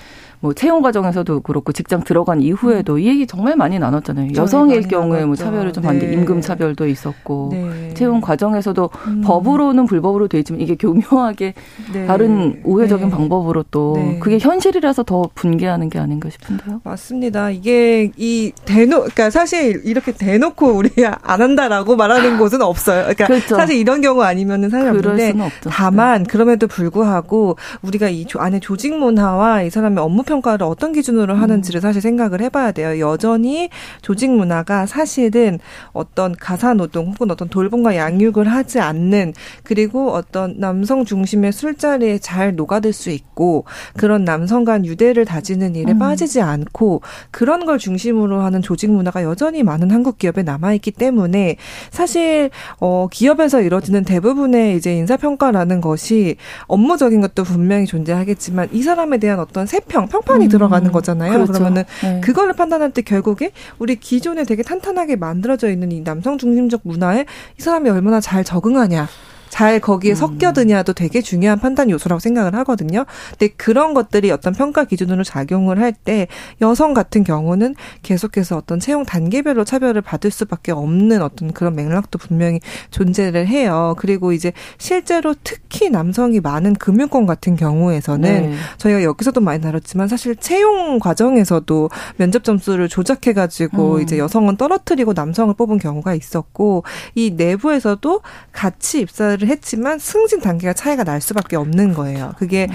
뭐 0.40 0.52
채용 0.52 0.82
과정에서도 0.82 1.40
그렇고 1.40 1.72
직장 1.72 2.02
들어간 2.02 2.40
이후에도 2.42 2.94
음. 2.94 2.98
이 2.98 3.06
얘기 3.06 3.26
정말 3.26 3.56
많이 3.56 3.78
나눴잖아요. 3.78 4.32
여성일 4.36 4.88
경우에 4.88 5.24
뭐 5.24 5.34
차별을 5.34 5.72
좀 5.72 5.82
받는데 5.82 6.08
네. 6.08 6.12
임금 6.14 6.40
차별도 6.40 6.86
있었고 6.86 7.48
네. 7.52 7.94
채용 7.94 8.20
과정에서도 8.20 8.90
음. 9.06 9.22
법으로는 9.24 9.86
불법으로 9.86 10.28
돼 10.28 10.38
있지만 10.38 10.60
이게 10.60 10.74
교묘하게 10.76 11.54
네. 11.92 12.06
다른 12.06 12.60
우회적인 12.64 13.08
네. 13.08 13.14
방법으로 13.14 13.64
또 13.70 13.94
네. 13.96 14.18
그게 14.20 14.38
현실이라서 14.38 15.04
더 15.04 15.28
분개하는 15.34 15.88
게 15.88 15.98
아닌가 15.98 16.28
싶은데요. 16.28 16.80
맞습니다. 16.84 17.50
이게 17.50 18.10
이 18.16 18.52
대놓 18.64 18.96
그러니까 19.00 19.30
사실 19.30 19.80
이렇게 19.84 20.12
대놓고 20.12 20.66
우리 20.68 20.90
안 21.22 21.40
한다라고 21.40 21.96
말하는 21.96 22.36
곳은 22.38 22.60
없어요. 22.62 23.02
그러니까 23.02 23.26
그렇죠. 23.26 23.56
사실 23.56 23.76
이런 23.76 24.00
경우 24.00 24.22
아니면은 24.22 24.68
사실 24.68 24.88
없는데 24.88 25.34
다만 25.70 26.22
네. 26.24 26.28
그럼에도 26.28 26.66
불구하고 26.66 27.56
우리가 27.82 28.08
이 28.08 28.26
안에 28.36 28.60
조직 28.60 28.94
문화와 28.96 29.62
이 29.62 29.70
사람의 29.70 30.02
업무 30.02 30.22
평가를 30.26 30.66
어떤 30.66 30.92
기준으로 30.92 31.34
하는지를 31.34 31.80
사실 31.80 32.02
생각을 32.02 32.42
해봐야 32.42 32.72
돼요. 32.72 32.98
여전히 33.00 33.70
조직 34.02 34.30
문화가 34.30 34.84
사실은 34.84 35.58
어떤 35.92 36.34
가사 36.34 36.74
노동 36.74 37.08
혹은 37.12 37.30
어떤 37.30 37.48
돌봄과 37.48 37.96
양육을 37.96 38.46
하지 38.46 38.80
않는 38.80 39.32
그리고 39.62 40.12
어떤 40.12 40.58
남성 40.58 41.04
중심의 41.04 41.52
술자리에 41.52 42.18
잘 42.18 42.54
녹아들 42.54 42.92
수 42.92 43.10
있고 43.10 43.64
그런 43.96 44.24
남성 44.24 44.64
간 44.64 44.84
유대를 44.84 45.24
다지는 45.24 45.76
일에 45.76 45.92
음. 45.92 45.98
빠지지 45.98 46.40
않고 46.40 47.02
그런 47.30 47.64
걸 47.64 47.78
중심으로 47.78 48.40
하는 48.40 48.60
조직 48.62 48.90
문화가 48.90 49.22
여전히 49.22 49.62
많은 49.62 49.90
한국 49.90 50.18
기업에 50.18 50.42
남아 50.42 50.74
있기 50.74 50.90
때문에 50.90 51.56
사실 51.90 52.50
어 52.80 53.08
기업에서 53.10 53.62
이루어지는 53.62 54.04
대부분의 54.04 54.76
이제 54.76 54.94
인사 54.94 55.16
평가라는 55.16 55.80
것이 55.80 56.36
업무적인 56.66 57.20
것도 57.20 57.44
분명히 57.44 57.86
존재하겠지만 57.86 58.68
이 58.72 58.82
사람에 58.82 59.18
대한 59.18 59.38
어떤 59.38 59.66
세평 59.66 60.08
평판이 60.16 60.46
음. 60.46 60.48
들어가는 60.48 60.92
거잖아요. 60.92 61.32
그렇죠. 61.32 61.52
그러면은 61.52 61.84
네. 62.02 62.20
그거를 62.20 62.54
판단할 62.54 62.90
때 62.92 63.02
결국에 63.02 63.52
우리 63.78 63.96
기존에 63.96 64.44
되게 64.44 64.62
탄탄하게 64.62 65.16
만들어져 65.16 65.70
있는 65.70 65.92
이 65.92 66.02
남성 66.02 66.38
중심적 66.38 66.80
문화에 66.84 67.26
이 67.58 67.62
사람이 67.62 67.90
얼마나 67.90 68.20
잘 68.20 68.44
적응하냐. 68.44 69.08
잘 69.48 69.80
거기에 69.80 70.12
음. 70.12 70.14
섞여드냐도 70.14 70.92
되게 70.92 71.20
중요한 71.20 71.58
판단 71.58 71.90
요소라고 71.90 72.20
생각을 72.20 72.54
하거든요. 72.56 73.04
근데 73.30 73.48
그런 73.56 73.94
것들이 73.94 74.30
어떤 74.30 74.52
평가 74.52 74.84
기준으로 74.84 75.24
작용을 75.24 75.80
할 75.80 75.96
때 76.04 76.28
여성 76.60 76.94
같은 76.94 77.24
경우는 77.24 77.74
계속해서 78.02 78.56
어떤 78.56 78.78
채용 78.78 79.04
단계별로 79.04 79.64
차별을 79.64 80.02
받을 80.02 80.30
수밖에 80.30 80.72
없는 80.72 81.22
어떤 81.22 81.52
그런 81.52 81.74
맥락도 81.74 82.18
분명히 82.18 82.60
존재를 82.90 83.46
해요. 83.46 83.94
그리고 83.98 84.32
이제 84.32 84.52
실제로 84.78 85.34
특히 85.42 85.90
남성이 85.90 86.40
많은 86.40 86.74
금융권 86.74 87.26
같은 87.26 87.56
경우에서는 87.56 88.50
네. 88.50 88.56
저희가 88.78 89.02
여기서도 89.02 89.40
많이 89.40 89.60
다뤘지만 89.60 90.08
사실 90.08 90.36
채용 90.36 90.98
과정에서도 90.98 91.90
면접 92.16 92.44
점수를 92.44 92.88
조작해가지고 92.88 93.96
음. 93.96 94.00
이제 94.02 94.18
여성은 94.18 94.56
떨어뜨리고 94.56 95.12
남성을 95.14 95.54
뽑은 95.54 95.78
경우가 95.78 96.14
있었고 96.14 96.84
이 97.14 97.32
내부에서도 97.36 98.20
같이 98.52 99.00
입사를 99.00 99.45
했지만 99.46 99.98
승진 99.98 100.40
단계가 100.40 100.72
차이가 100.72 101.04
날 101.04 101.20
수밖에 101.20 101.56
없는 101.56 101.94
거예요. 101.94 102.34
그게 102.38 102.66
음. 102.70 102.74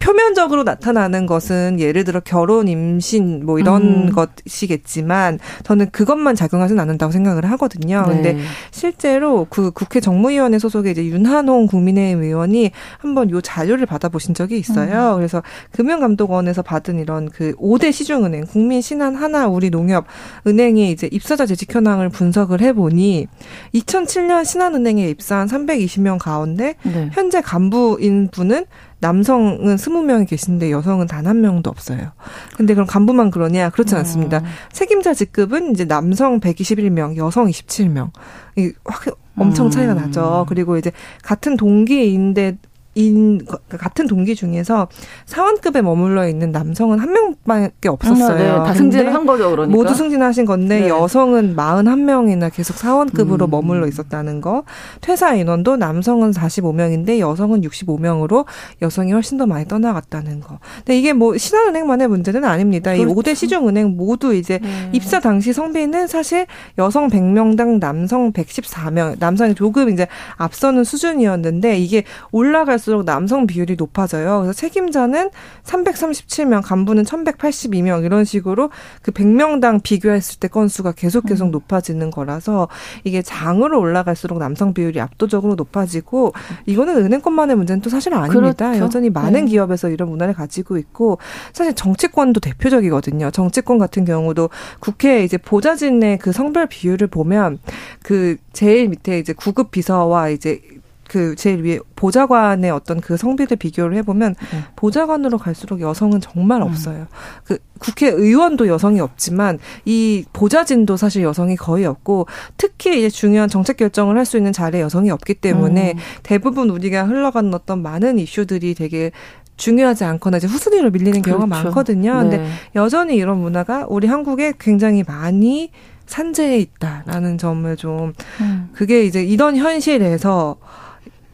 표면적으로 0.00 0.64
나타나는 0.64 1.26
것은 1.26 1.78
예를 1.78 2.02
들어 2.02 2.18
결혼, 2.20 2.66
임신 2.66 3.46
뭐 3.46 3.60
이런 3.60 4.08
음. 4.08 4.12
것이겠지만 4.12 5.38
저는 5.62 5.90
그것만 5.90 6.34
작용하지는 6.34 6.80
않는다고 6.80 7.12
생각을 7.12 7.48
하거든요. 7.52 8.04
네. 8.08 8.14
근데 8.14 8.38
실제로 8.72 9.46
그 9.48 9.70
국회 9.70 10.00
정무위원회 10.00 10.58
소속의 10.58 10.92
이제 10.92 11.06
윤한홍 11.06 11.68
국민의힘 11.68 12.24
의원이 12.24 12.72
한번 12.98 13.30
요 13.30 13.40
자료를 13.40 13.86
받아보신 13.86 14.34
적이 14.34 14.58
있어요. 14.58 15.12
음. 15.12 15.16
그래서 15.16 15.42
금융감독원에서 15.70 16.62
받은 16.62 16.98
이런 16.98 17.28
그 17.28 17.54
5대 17.54 17.92
시중은행, 17.92 18.46
국민, 18.46 18.80
신한, 18.80 19.14
하나, 19.14 19.46
우리 19.46 19.70
농협 19.70 20.06
은행이 20.46 20.90
이제 20.90 21.08
입사자 21.12 21.46
재직 21.46 21.72
현황을 21.72 22.08
분석을 22.08 22.60
해보니 22.62 23.28
2007년 23.74 24.44
신한은행에 24.44 25.08
입사한 25.08 25.46
320명 25.46 26.18
가운데 26.18 26.74
네. 26.82 27.10
현재 27.12 27.40
간부인 27.40 28.28
분은 28.32 28.64
남성은 29.00 29.76
스무 29.76 30.02
명이 30.02 30.26
계신데 30.26 30.70
여성은 30.72 31.06
단 31.06 31.26
한 31.28 31.40
명도 31.40 31.68
없어요. 31.70 32.12
근데 32.56 32.74
그럼 32.74 32.86
간부만 32.86 33.30
그러냐? 33.30 33.70
그렇지 33.70 33.94
음. 33.94 33.98
않습니다. 33.98 34.38
음. 34.38 34.44
책임자 34.72 35.12
직급은 35.14 35.72
이제 35.72 35.84
남성 35.84 36.40
121명, 36.40 37.16
여성 37.16 37.46
27명. 37.48 38.10
이 38.56 38.72
확 38.84 39.04
엄청 39.36 39.70
차이가 39.70 39.92
음. 39.92 39.98
나죠. 39.98 40.46
그리고 40.48 40.76
이제 40.78 40.90
같은 41.22 41.56
동기인데 41.56 42.56
인 42.98 43.40
같은 43.68 44.08
동기 44.08 44.34
중에서 44.34 44.88
사원급에 45.26 45.82
머물러 45.82 46.28
있는 46.28 46.50
남성은 46.50 46.98
한 46.98 47.12
명밖에 47.12 47.88
없었어요. 47.88 48.36
네, 48.36 48.48
다 48.48 48.74
승진한 48.74 49.24
거죠, 49.24 49.52
그러니까. 49.52 49.76
모두 49.76 49.94
승진하신 49.94 50.44
건데 50.44 50.80
네. 50.80 50.88
여성은 50.88 51.54
41명이나 51.54 52.52
계속 52.52 52.76
사원급으로 52.76 53.46
음. 53.46 53.50
머물러 53.50 53.86
있었다는 53.86 54.40
거. 54.40 54.64
퇴사 55.00 55.34
인원도 55.34 55.76
남성은 55.76 56.32
45명인데 56.32 57.20
여성은 57.20 57.60
65명으로 57.60 58.46
여성이 58.82 59.12
훨씬 59.12 59.38
더 59.38 59.46
많이 59.46 59.64
떠나갔다는 59.68 60.40
거. 60.40 60.58
근데 60.78 60.98
이게 60.98 61.12
뭐 61.12 61.38
신한은행만의 61.38 62.08
문제는 62.08 62.44
아닙니다. 62.44 62.92
그렇죠. 62.92 63.12
이 63.12 63.14
5대 63.14 63.36
시중은행 63.36 63.96
모두 63.96 64.34
이제 64.34 64.58
네. 64.58 64.90
입사 64.92 65.20
당시 65.20 65.52
성비는 65.52 66.08
사실 66.08 66.46
여성 66.78 67.08
100명당 67.08 67.78
남성 67.78 68.32
114명, 68.32 69.20
남성이 69.20 69.54
조금 69.54 69.88
이제 69.88 70.08
앞서는 70.36 70.82
수준이었는데 70.82 71.78
이게 71.78 72.02
올라갈수록 72.32 72.87
갈수록 72.88 73.04
남성 73.04 73.46
비율이 73.46 73.76
높아져요. 73.76 74.40
그래서 74.40 74.54
책임자는 74.54 75.30
337명, 75.64 76.62
간부는 76.64 77.04
1182명 77.04 78.02
이런 78.02 78.24
식으로 78.24 78.70
그 79.02 79.12
100명당 79.12 79.82
비교했을 79.82 80.40
때 80.40 80.48
건수가 80.48 80.92
계속 80.92 81.26
계속 81.26 81.46
음. 81.46 81.50
높아지는 81.50 82.10
거라서 82.10 82.68
이게 83.04 83.20
장으로 83.20 83.78
올라갈수록 83.78 84.38
남성 84.38 84.72
비율이 84.72 85.00
압도적으로 85.00 85.54
높아지고 85.54 86.32
이거는 86.64 86.96
은행권만의 86.96 87.56
문제는 87.56 87.82
또 87.82 87.90
사실 87.90 88.14
아닙니다. 88.14 88.68
그렇죠. 88.68 88.84
여전히 88.84 89.10
많은 89.10 89.44
네. 89.44 89.50
기업에서 89.50 89.90
이런 89.90 90.08
문화를 90.08 90.32
가지고 90.32 90.78
있고 90.78 91.18
사실 91.52 91.74
정치권도 91.74 92.40
대표적이거든요. 92.40 93.30
정치권 93.30 93.78
같은 93.78 94.06
경우도 94.06 94.48
국회 94.80 95.24
이제 95.24 95.36
보좌진의 95.36 96.18
그 96.18 96.32
성별 96.32 96.66
비율을 96.66 97.08
보면 97.08 97.58
그 98.02 98.36
제일 98.54 98.88
밑에 98.88 99.18
이제 99.18 99.34
구급 99.34 99.70
비서와 99.70 100.30
이제 100.30 100.62
그 101.08 101.34
제일 101.34 101.64
위에 101.64 101.80
보좌관의 101.96 102.70
어떤 102.70 103.00
그 103.00 103.16
성비를 103.16 103.56
비교를 103.56 103.96
해보면 103.96 104.34
네. 104.52 104.64
보좌관으로 104.76 105.38
갈수록 105.38 105.80
여성은 105.80 106.20
정말 106.20 106.60
음. 106.60 106.68
없어요. 106.68 107.06
그 107.44 107.58
국회의원도 107.80 108.68
여성이 108.68 109.00
없지만 109.00 109.58
이 109.84 110.24
보좌진도 110.32 110.96
사실 110.96 111.22
여성이 111.22 111.56
거의 111.56 111.86
없고 111.86 112.26
특히 112.56 112.98
이제 112.98 113.08
중요한 113.08 113.48
정책 113.48 113.76
결정을 113.78 114.16
할 114.16 114.28
수 114.28 114.36
있는 114.36 114.52
자리에 114.52 114.82
여성이 114.82 115.10
없기 115.10 115.34
때문에 115.34 115.94
음. 115.96 115.98
대부분 116.22 116.68
우리가 116.68 117.06
흘러가는 117.06 117.54
어떤 117.54 117.80
많은 117.80 118.18
이슈들이 118.18 118.74
되게 118.74 119.10
중요하지 119.56 120.04
않거나 120.04 120.36
이제 120.36 120.46
후순위로 120.46 120.90
밀리는 120.90 121.22
경우가 121.22 121.46
그렇죠. 121.46 121.64
많거든요. 121.64 122.22
네. 122.24 122.36
근데 122.36 122.50
여전히 122.74 123.16
이런 123.16 123.38
문화가 123.38 123.86
우리 123.88 124.06
한국에 124.06 124.52
굉장히 124.60 125.02
많이 125.06 125.70
산재해 126.04 126.58
있다라는 126.58 127.38
점을 127.38 127.74
좀 127.76 128.12
음. 128.40 128.68
그게 128.74 129.04
이제 129.04 129.22
이런 129.22 129.56
현실에서 129.56 130.56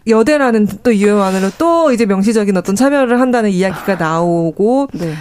여대라는 0.07 0.69
또 0.83 0.93
이유만으로 0.93 1.51
또 1.59 1.93
이제 1.93 2.07
명시적인 2.07 2.57
어떤 2.57 2.77
차별을 2.77 3.21
한다는 3.21 3.51
이야기가 3.51 3.97
나오고 3.97 4.89
네. 4.93 5.15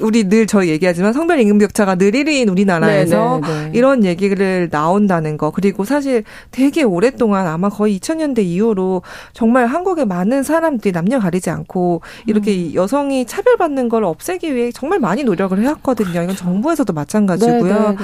우리 0.00 0.28
늘 0.28 0.46
저희 0.46 0.68
얘기하지만 0.68 1.12
성별 1.12 1.40
임금 1.40 1.58
격차가 1.58 1.96
늘 1.96 2.12
1위인 2.12 2.50
우리나라에서 2.50 3.40
네네, 3.42 3.54
네, 3.54 3.64
네. 3.64 3.70
이런 3.74 4.04
얘기를 4.04 4.68
나온다는 4.70 5.36
거 5.36 5.50
그리고 5.50 5.84
사실 5.84 6.24
되게 6.50 6.82
오랫동안 6.82 7.46
아마 7.46 7.68
거의 7.68 7.98
2000년대 7.98 8.44
이후로 8.44 9.02
정말 9.32 9.66
한국의 9.66 10.06
많은 10.06 10.42
사람들이 10.42 10.92
남녀 10.92 11.18
가리지 11.18 11.50
않고 11.50 12.02
이렇게 12.26 12.52
음. 12.52 12.74
여성이 12.74 13.26
차별받는 13.26 13.88
걸 13.88 14.04
없애기 14.04 14.54
위해 14.54 14.70
정말 14.72 15.00
많이 15.00 15.24
노력을 15.24 15.58
해왔거든요. 15.58 16.10
이건 16.10 16.26
그렇죠. 16.26 16.44
정부에서도 16.44 16.92
마찬가지고요. 16.92 17.62
네네네. 17.62 17.90
네, 17.90 17.96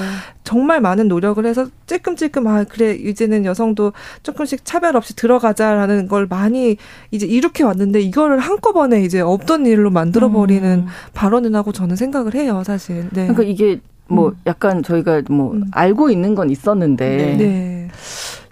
정말 0.42 0.80
많은 0.80 1.08
노력을 1.08 1.44
해서 1.46 1.66
찔끔찔끔 1.86 2.46
아 2.46 2.64
그래 2.64 2.92
이제는 2.94 3.44
여성도 3.44 3.92
조금씩 4.22 4.64
차별 4.64 4.96
없이 4.96 5.14
들어가자라는 5.16 6.08
걸 6.08 6.26
많이 6.26 6.76
이제 7.10 7.26
이렇게 7.26 7.64
왔는데 7.64 8.00
이거를 8.00 8.38
한꺼번에 8.38 9.02
이제 9.02 9.20
없던 9.20 9.66
일로 9.66 9.90
만들어 9.90 10.30
버리는 10.30 10.80
음. 10.80 10.86
발언 11.14 11.44
을 11.64 11.68
하고 11.68 11.72
저는 11.72 11.96
생각을 11.96 12.34
해요, 12.34 12.62
사실. 12.64 13.08
네. 13.10 13.26
그러니까 13.26 13.42
이게 13.42 13.80
뭐 14.06 14.28
음. 14.28 14.34
약간 14.46 14.82
저희가 14.82 15.22
뭐 15.30 15.52
음. 15.52 15.64
알고 15.72 16.10
있는 16.10 16.34
건 16.34 16.50
있었는데 16.50 17.16
네. 17.16 17.36
네. 17.36 17.88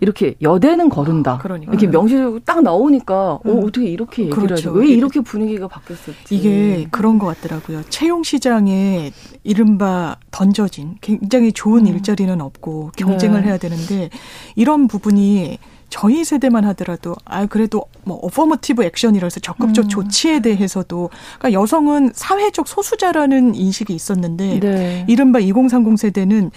이렇게 0.01 0.35
여대는 0.41 0.89
거른다. 0.89 1.39
그러니까. 1.41 1.71
이렇게 1.71 1.87
명시적으로 1.87 2.41
딱 2.41 2.63
나오니까 2.63 3.39
음. 3.45 3.51
어, 3.51 3.59
어떻게 3.67 3.87
이렇게 3.87 4.23
얘기를 4.23 4.43
그렇죠. 4.43 4.71
하지? 4.71 4.79
왜 4.81 4.89
이렇게 4.89 5.21
분위기가 5.21 5.69
바뀌었을지. 5.69 6.35
이게 6.35 6.87
그런 6.91 7.19
것 7.19 7.27
같더라고요. 7.27 7.83
채용 7.91 8.23
시장에 8.23 9.13
이른바 9.45 10.17
던져진 10.31 10.97
굉장히 11.03 11.53
좋은 11.53 11.87
음. 11.87 11.95
일자리는 11.95 12.41
없고 12.41 12.93
경쟁을 12.97 13.43
네. 13.43 13.49
해야 13.49 13.59
되는데 13.59 14.09
이런 14.57 14.89
부분이 14.89 15.59
저희 15.93 16.25
세대만 16.25 16.65
하더라도 16.69 17.15
아 17.27 17.45
그래도 17.45 17.85
뭐 18.05 18.17
어퍼머티브 18.23 18.83
액션이라서 18.83 19.41
적극적 19.41 19.85
음. 19.85 19.89
조치에 19.91 20.41
대해서도 20.41 21.11
그러니까 21.39 21.61
여성은 21.61 22.13
사회적 22.15 22.67
소수자라는 22.67 23.55
인식이 23.55 23.95
있었는데 23.95 24.61
네. 24.61 25.05
이른바 25.07 25.39
2030 25.39 25.99
세대는 25.99 26.51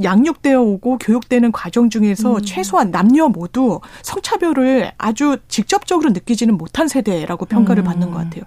양육되어 0.00 0.62
오고 0.62 0.98
교육되는 0.98 1.50
과정 1.50 1.90
중에서 1.90 2.36
음. 2.36 2.42
최소한 2.44 2.92
남녀 2.92 3.28
모두 3.28 3.80
성차별을 4.02 4.92
아주 4.96 5.38
직접적으로 5.48 6.10
느끼지는 6.10 6.56
못한 6.56 6.86
세대라고 6.86 7.46
평가를 7.46 7.82
음. 7.82 7.86
받는 7.86 8.12
것 8.12 8.18
같아요. 8.18 8.44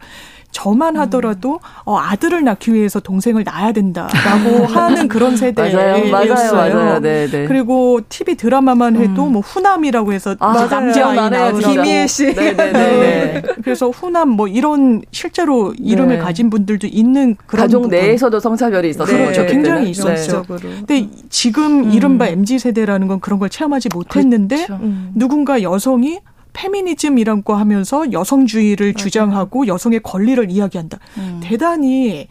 저만 0.55 0.95
하더라도 0.95 1.59
어, 1.83 1.97
아들을 1.97 2.45
낳기 2.45 2.73
위해서 2.73 3.01
동생을 3.01 3.43
낳아야 3.43 3.73
된다라고 3.73 4.65
하는 4.73 5.09
그런 5.09 5.35
세대였어요. 5.35 6.09
맞아요, 6.09 6.33
맞아요, 6.33 6.53
맞아요. 6.53 6.99
네, 7.01 7.27
네. 7.27 7.45
그리고 7.45 7.99
TV 8.07 8.35
드라마만 8.35 8.95
해도 8.95 9.25
음. 9.25 9.33
뭐 9.33 9.41
후남이라고 9.41 10.13
해서 10.13 10.33
아, 10.39 10.65
남자 10.69 11.09
아이 11.09 11.29
나오는 11.29 11.59
김희애 11.59 12.07
씨. 12.07 12.33
네, 12.33 12.53
네, 12.55 12.71
네, 12.71 12.71
네. 12.71 13.41
그래서 13.65 13.89
후남 13.89 14.29
뭐 14.29 14.47
이런 14.47 15.01
실제로 15.11 15.73
이름을 15.77 16.19
네. 16.19 16.23
가진 16.23 16.49
분들도 16.49 16.87
있는 16.87 17.35
그런 17.47 17.63
가족 17.65 17.81
부분. 17.81 17.99
내에서도 17.99 18.39
성차별이 18.39 18.91
있었어요. 18.91 19.17
그렇죠. 19.17 19.45
굉장히 19.47 19.89
있었죠. 19.89 20.45
근데 20.47 21.09
지금 21.29 21.83
음. 21.83 21.91
이른바 21.91 22.27
MZ 22.27 22.59
세대라는 22.59 23.09
건 23.09 23.19
그런 23.19 23.39
걸 23.39 23.49
체험하지 23.49 23.89
못했는데 23.93 24.55
그렇죠. 24.67 24.81
음. 24.81 25.11
누군가 25.15 25.61
여성이 25.61 26.19
페미니즘이라고 26.55 27.53
하면서 27.53 28.11
여성주의를 28.11 28.87
맞아요. 28.87 28.97
주장하고 28.97 29.67
여성의 29.67 29.99
권리를 30.01 30.49
이야기한다. 30.49 30.97
음. 31.17 31.39
대단히 31.43 32.27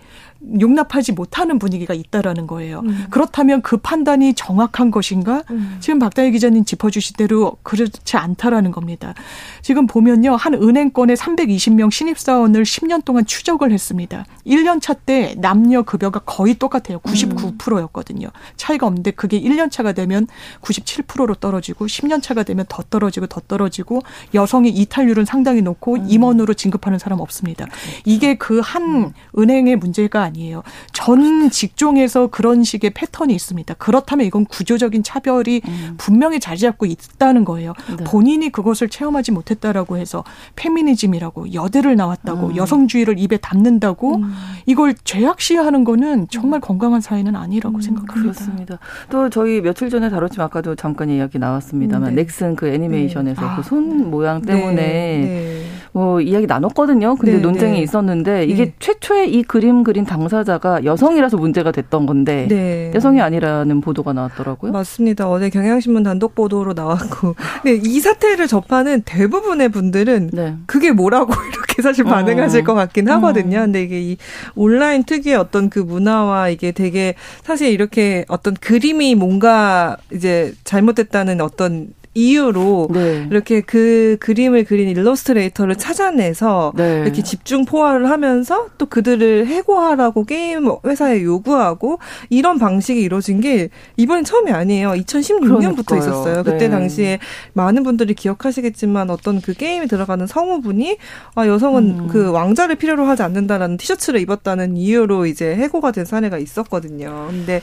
용납하지 0.61 1.13
못하는 1.13 1.59
분위기가 1.59 1.95
있다라는 1.95 2.47
거예요. 2.47 2.81
음. 2.81 3.07
그렇다면 3.11 3.63
그 3.63 3.77
판단이 3.77 4.35
정확한 4.35 4.91
것인가? 4.91 5.45
음. 5.51 5.77
지금 5.81 5.99
박다희 5.99 6.33
기자님 6.33 6.65
짚어주신 6.65 7.17
대로 7.17 7.57
그렇지 7.63 8.17
않다라는 8.17 8.71
겁니다. 8.73 9.15
지금 9.63 9.87
보면요. 9.87 10.35
한 10.37 10.55
은행권에 10.55 11.15
320명 11.15 11.91
신입사원을 11.91 12.63
10년 12.65 13.05
동안 13.05 13.25
추적을 13.27 13.71
했습니다. 13.71 14.25
1년 14.47 14.81
차 14.81 14.95
때 14.95 15.35
남녀 15.39 15.83
급여가 15.83 16.21
거의 16.21 16.55
똑같아요. 16.55 16.99
99%였거든요. 17.01 18.29
차이가 18.57 18.87
없는데 18.87 19.11
그게 19.13 19.41
1년 19.41 19.71
차가 19.71 19.93
되면 19.93 20.27
97%로 20.63 21.35
떨어지고 21.35 21.87
10년 21.87 22.23
차가 22.23 22.43
되면 22.43 22.65
더 22.69 22.83
떨어지고 22.89 23.27
더 23.27 23.41
떨어지고 23.47 24.03
여성의 24.33 24.73
이탈률은 24.73 25.25
상당히 25.25 25.63
높고 25.63 25.95
음. 25.97 26.07
임원으로 26.09 26.55
진급하는 26.55 26.99
사람 26.99 27.21
없습니다. 27.21 27.67
이게 28.05 28.37
그한 28.37 28.83
음. 28.83 29.13
은행의 29.39 29.77
문제가 29.77 30.23
아니에요. 30.35 30.63
전 30.93 31.51
직종에서 31.51 32.27
그런 32.27 32.65
식의 32.65 32.91
패턴이 32.91 33.33
있습니다. 33.35 33.75
그렇다면 33.75 34.27
이건 34.27 34.45
구조적인 34.45 35.03
차별이 35.03 35.63
음. 35.67 35.95
분명히 35.97 36.41
자리 36.41 36.59
잡고 36.59 36.87
있다는 36.87 37.45
거예요. 37.45 37.73
네. 37.97 38.05
본인이 38.05 38.51
그것을 38.51 38.89
체험하지 38.89 39.33
못했다라고 39.33 39.97
해서 39.97 40.25
페미니즘이라고 40.57 41.55
여대를 41.55 41.97
나왔다고 41.97 42.49
음. 42.49 42.57
여성주의를 42.57 43.19
입에 43.19 43.37
담는다고 43.39 44.17
음. 44.17 44.35
이걸 44.67 44.95
죄악시하는 45.05 45.85
거는 45.85 46.29
정말 46.31 46.59
음. 46.59 46.61
건강한 46.61 47.01
사회는 47.01 47.37
아니라고 47.37 47.77
음, 47.77 47.81
생각합니다. 47.81 48.15
그렇습니다. 48.21 48.79
또 49.11 49.31
저희 49.31 49.61
며칠 49.61 49.91
전에 49.91 50.11
다뤘지만 50.11 50.47
아까도 50.47 50.75
잠깐 50.75 51.11
이야기 51.11 51.39
나왔습니다만 51.39 52.15
네. 52.15 52.23
넥슨 52.23 52.57
그 52.57 52.69
애니메이션에서 52.69 53.41
네. 53.41 53.47
아. 53.47 53.57
그손 53.57 54.11
모양 54.11 54.43
때문에 54.43 54.75
네. 54.75 55.25
네. 55.25 55.65
뭐 55.95 56.21
이야기 56.21 56.45
나눴거든요. 56.49 57.15
근데 57.15 57.37
네, 57.37 57.39
논쟁이 57.39 57.81
있었는데 57.81 58.47
이게 58.47 58.73
최초의 58.81 59.33
이 59.33 59.45
그림 59.45 59.85
그린 59.85 60.05
당사자가 60.05 60.85
여성이라서 60.85 61.37
문제가 61.37 61.71
됐던 61.71 62.05
건데 62.07 62.49
네. 62.51 62.91
여성이 62.93 63.21
아니라는 63.21 63.81
보도가 63.81 64.13
나왔더라고요. 64.13 64.73
맞습니다. 64.73 65.31
어제 65.31 65.51
경향신문 65.51 66.03
단독 66.03 66.35
보도로 66.35 66.73
나왔고 66.73 67.37
근데 67.63 67.81
이 67.89 68.01
사태를 68.01 68.49
접하는 68.49 69.03
대부분의 69.03 69.69
분들은 69.69 70.31
네. 70.33 70.57
그게 70.67 70.91
뭐라고 70.91 71.33
이렇게 71.49 71.81
사실 71.81 72.05
반응하실 72.05 72.63
어. 72.63 72.65
것 72.65 72.75
같긴 72.75 73.09
하거든요. 73.11 73.61
근데 73.61 73.85
이게 73.85 74.01
이 74.01 74.17
온라인 74.57 75.05
특유의 75.05 75.37
어떤 75.37 75.71
그 75.71 75.79
문화와 75.79 76.49
이게 76.49 76.73
되게 76.73 77.15
사실 77.45 77.71
이렇게 77.71 78.25
어떤 78.27 78.55
그림이 78.55 79.15
뭔가 79.15 79.97
이제 80.13 80.55
잘못됐다는 80.65 81.41
어떤 81.41 81.95
이유로 82.15 82.89
네. 82.93 83.27
이렇게 83.31 83.61
그 83.61 84.17
그림을 84.21 84.65
그린 84.65 84.89
일러스트레이터를 84.89 85.77
찾아내서 85.77 86.73
네. 86.77 87.01
이렇게 87.03 87.23
집중 87.23 87.65
포화를 87.65 88.09
하면서 88.09 88.69
또 88.79 88.87
그들을 88.87 89.47
해고하라고 89.47 90.25
게임 90.25 90.71
회사에 90.87 91.23
요구하고 91.23 91.99
이런 92.31 92.59
방식이 92.59 93.01
이루어진 93.01 93.41
게 93.41 93.69
이번엔 93.97 94.25
처음이 94.25 94.53
아니에요. 94.53 94.91
2016년부터 94.91 95.87
그러니까요. 95.87 95.99
있었어요. 95.99 96.45
그때 96.45 96.69
네. 96.69 96.71
당시에 96.71 97.19
많은 97.53 97.83
분들이 97.83 98.15
기억하시겠지만 98.15 99.11
어떤 99.11 99.41
그 99.41 99.53
게임에 99.53 99.87
들어가는 99.87 100.27
성우분이 100.27 100.97
아 101.35 101.47
여성은 101.47 101.85
음. 102.01 102.09
그 102.09 102.31
왕자를 102.31 102.77
필요로 102.77 103.05
하지 103.05 103.23
않는다라는 103.23 103.77
티셔츠를 103.77 104.21
입었다는 104.21 104.77
이유로 104.77 105.27
이제 105.27 105.55
해고가 105.57 105.91
된 105.91 106.05
사례가 106.05 106.39
있었거든요. 106.39 107.27
근데 107.31 107.61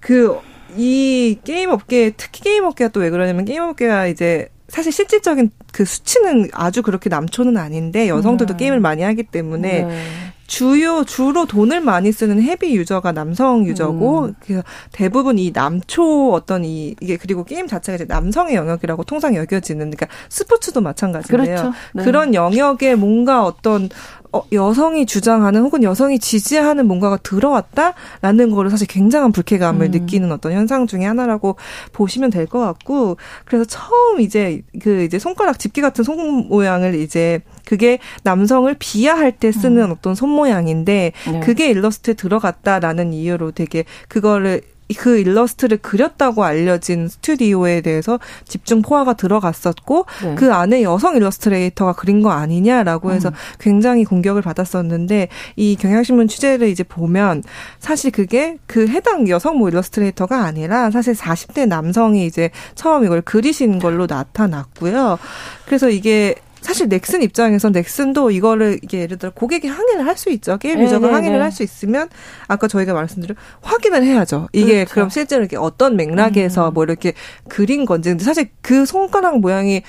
그 0.00 0.38
이 0.76 1.38
게임 1.44 1.70
업계 1.70 2.12
특히 2.16 2.42
게임 2.42 2.64
업계가 2.64 2.90
또 2.92 3.00
왜 3.00 3.10
그러냐면 3.10 3.44
게임 3.44 3.62
업계가 3.62 4.06
이제 4.06 4.48
사실 4.68 4.90
실질적인 4.92 5.50
그 5.72 5.84
수치는 5.84 6.48
아주 6.52 6.82
그렇게 6.82 7.08
남초는 7.08 7.56
아닌데 7.56 8.08
여성들도 8.08 8.54
음. 8.54 8.56
게임을 8.56 8.80
많이 8.80 9.02
하기 9.02 9.22
때문에 9.24 9.82
네. 9.84 10.02
주요 10.46 11.04
주로 11.04 11.44
돈을 11.46 11.80
많이 11.80 12.12
쓰는 12.12 12.40
헤비 12.40 12.76
유저가 12.76 13.12
남성 13.12 13.66
유저고 13.66 14.24
음. 14.24 14.34
그 14.40 14.62
대부분 14.92 15.38
이 15.38 15.50
남초 15.52 16.32
어떤 16.32 16.64
이 16.64 16.94
이게 17.00 17.16
그리고 17.16 17.44
게임 17.44 17.66
자체가 17.66 17.96
이제 17.96 18.04
남성의 18.04 18.54
영역이라고 18.54 19.04
통상 19.04 19.34
여겨지는 19.34 19.90
그러니까 19.90 20.06
스포츠도 20.28 20.80
마찬가지인데요. 20.80 21.56
그렇죠. 21.56 21.72
네. 21.94 22.04
그런 22.04 22.34
영역에 22.34 22.94
뭔가 22.94 23.44
어떤 23.44 23.88
어, 24.36 24.46
여성이 24.52 25.06
주장하는 25.06 25.62
혹은 25.62 25.82
여성이 25.82 26.18
지지하는 26.18 26.86
뭔가가 26.86 27.16
들어왔다라는 27.18 28.50
거를 28.50 28.70
사실 28.70 28.86
굉장한 28.86 29.32
불쾌감을 29.32 29.86
음. 29.86 29.90
느끼는 29.92 30.32
어떤 30.32 30.52
현상 30.52 30.86
중의 30.86 31.06
하나라고 31.06 31.56
보시면 31.92 32.30
될 32.30 32.46
것 32.46 32.60
같고 32.60 33.16
그래서 33.44 33.64
처음 33.64 34.20
이제 34.20 34.62
그 34.80 35.02
이제 35.02 35.18
손가락 35.18 35.58
집기 35.58 35.80
같은 35.80 36.04
손 36.04 36.48
모양을 36.48 36.94
이제 36.94 37.40
그게 37.64 37.98
남성을 38.22 38.72
비하할 38.78 39.32
때 39.32 39.50
쓰는 39.50 39.82
음. 39.84 39.90
어떤 39.90 40.14
손 40.14 40.30
모양인데 40.30 41.12
네. 41.32 41.40
그게 41.40 41.68
일러스트에 41.70 42.14
들어갔다라는 42.14 43.12
이유로 43.12 43.50
되게 43.50 43.84
그거를 44.08 44.62
그 44.94 45.18
일러스트를 45.18 45.78
그렸다고 45.78 46.44
알려진 46.44 47.08
스튜디오에 47.08 47.80
대해서 47.80 48.18
집중 48.44 48.82
포화가 48.82 49.14
들어갔었고 49.14 50.06
네. 50.22 50.34
그 50.36 50.52
안에 50.52 50.82
여성 50.82 51.16
일러스트레이터가 51.16 51.94
그린 51.94 52.22
거 52.22 52.30
아니냐라고 52.30 53.12
해서 53.12 53.30
음. 53.30 53.34
굉장히 53.58 54.04
공격을 54.04 54.42
받았었는데 54.42 55.28
이 55.56 55.76
경향신문 55.76 56.28
취재를 56.28 56.68
이제 56.68 56.84
보면 56.84 57.42
사실 57.80 58.10
그게 58.10 58.58
그 58.66 58.86
해당 58.86 59.28
여성 59.28 59.58
뭐 59.58 59.68
일러스트레이터가 59.68 60.44
아니라 60.44 60.90
사실 60.90 61.14
40대 61.14 61.66
남성이 61.66 62.26
이제 62.26 62.50
처음 62.74 63.04
이걸 63.04 63.22
그리신 63.22 63.78
걸로 63.78 64.06
나타났고요. 64.06 65.18
그래서 65.66 65.90
이게 65.90 66.36
사실 66.66 66.88
넥슨 66.88 67.22
입장에선 67.22 67.70
넥슨도 67.70 68.32
이거를 68.32 68.80
이게 68.82 68.98
예를 69.02 69.18
들어 69.18 69.30
고객이 69.32 69.68
항의를 69.68 70.04
할 70.04 70.16
수 70.16 70.30
있죠. 70.30 70.56
게임 70.56 70.80
유저가 70.80 70.98
네, 70.98 71.06
네, 71.06 71.12
항의를 71.12 71.38
네. 71.38 71.42
할수 71.42 71.62
있으면 71.62 72.08
아까 72.48 72.66
저희가 72.66 72.92
말씀드린 72.94 73.36
확인을 73.60 74.02
해야죠. 74.02 74.48
이게 74.52 74.78
그렇죠. 74.78 74.94
그럼 74.94 75.10
실제로 75.10 75.44
이게 75.44 75.56
어떤 75.56 75.94
맥락에서 75.94 76.70
음. 76.70 76.74
뭐 76.74 76.82
이렇게 76.84 77.12
그린 77.48 77.84
건지. 77.84 78.08
근데 78.08 78.24
사실 78.24 78.48
그 78.62 78.84
손가락 78.86 79.38
모양이 79.38 79.82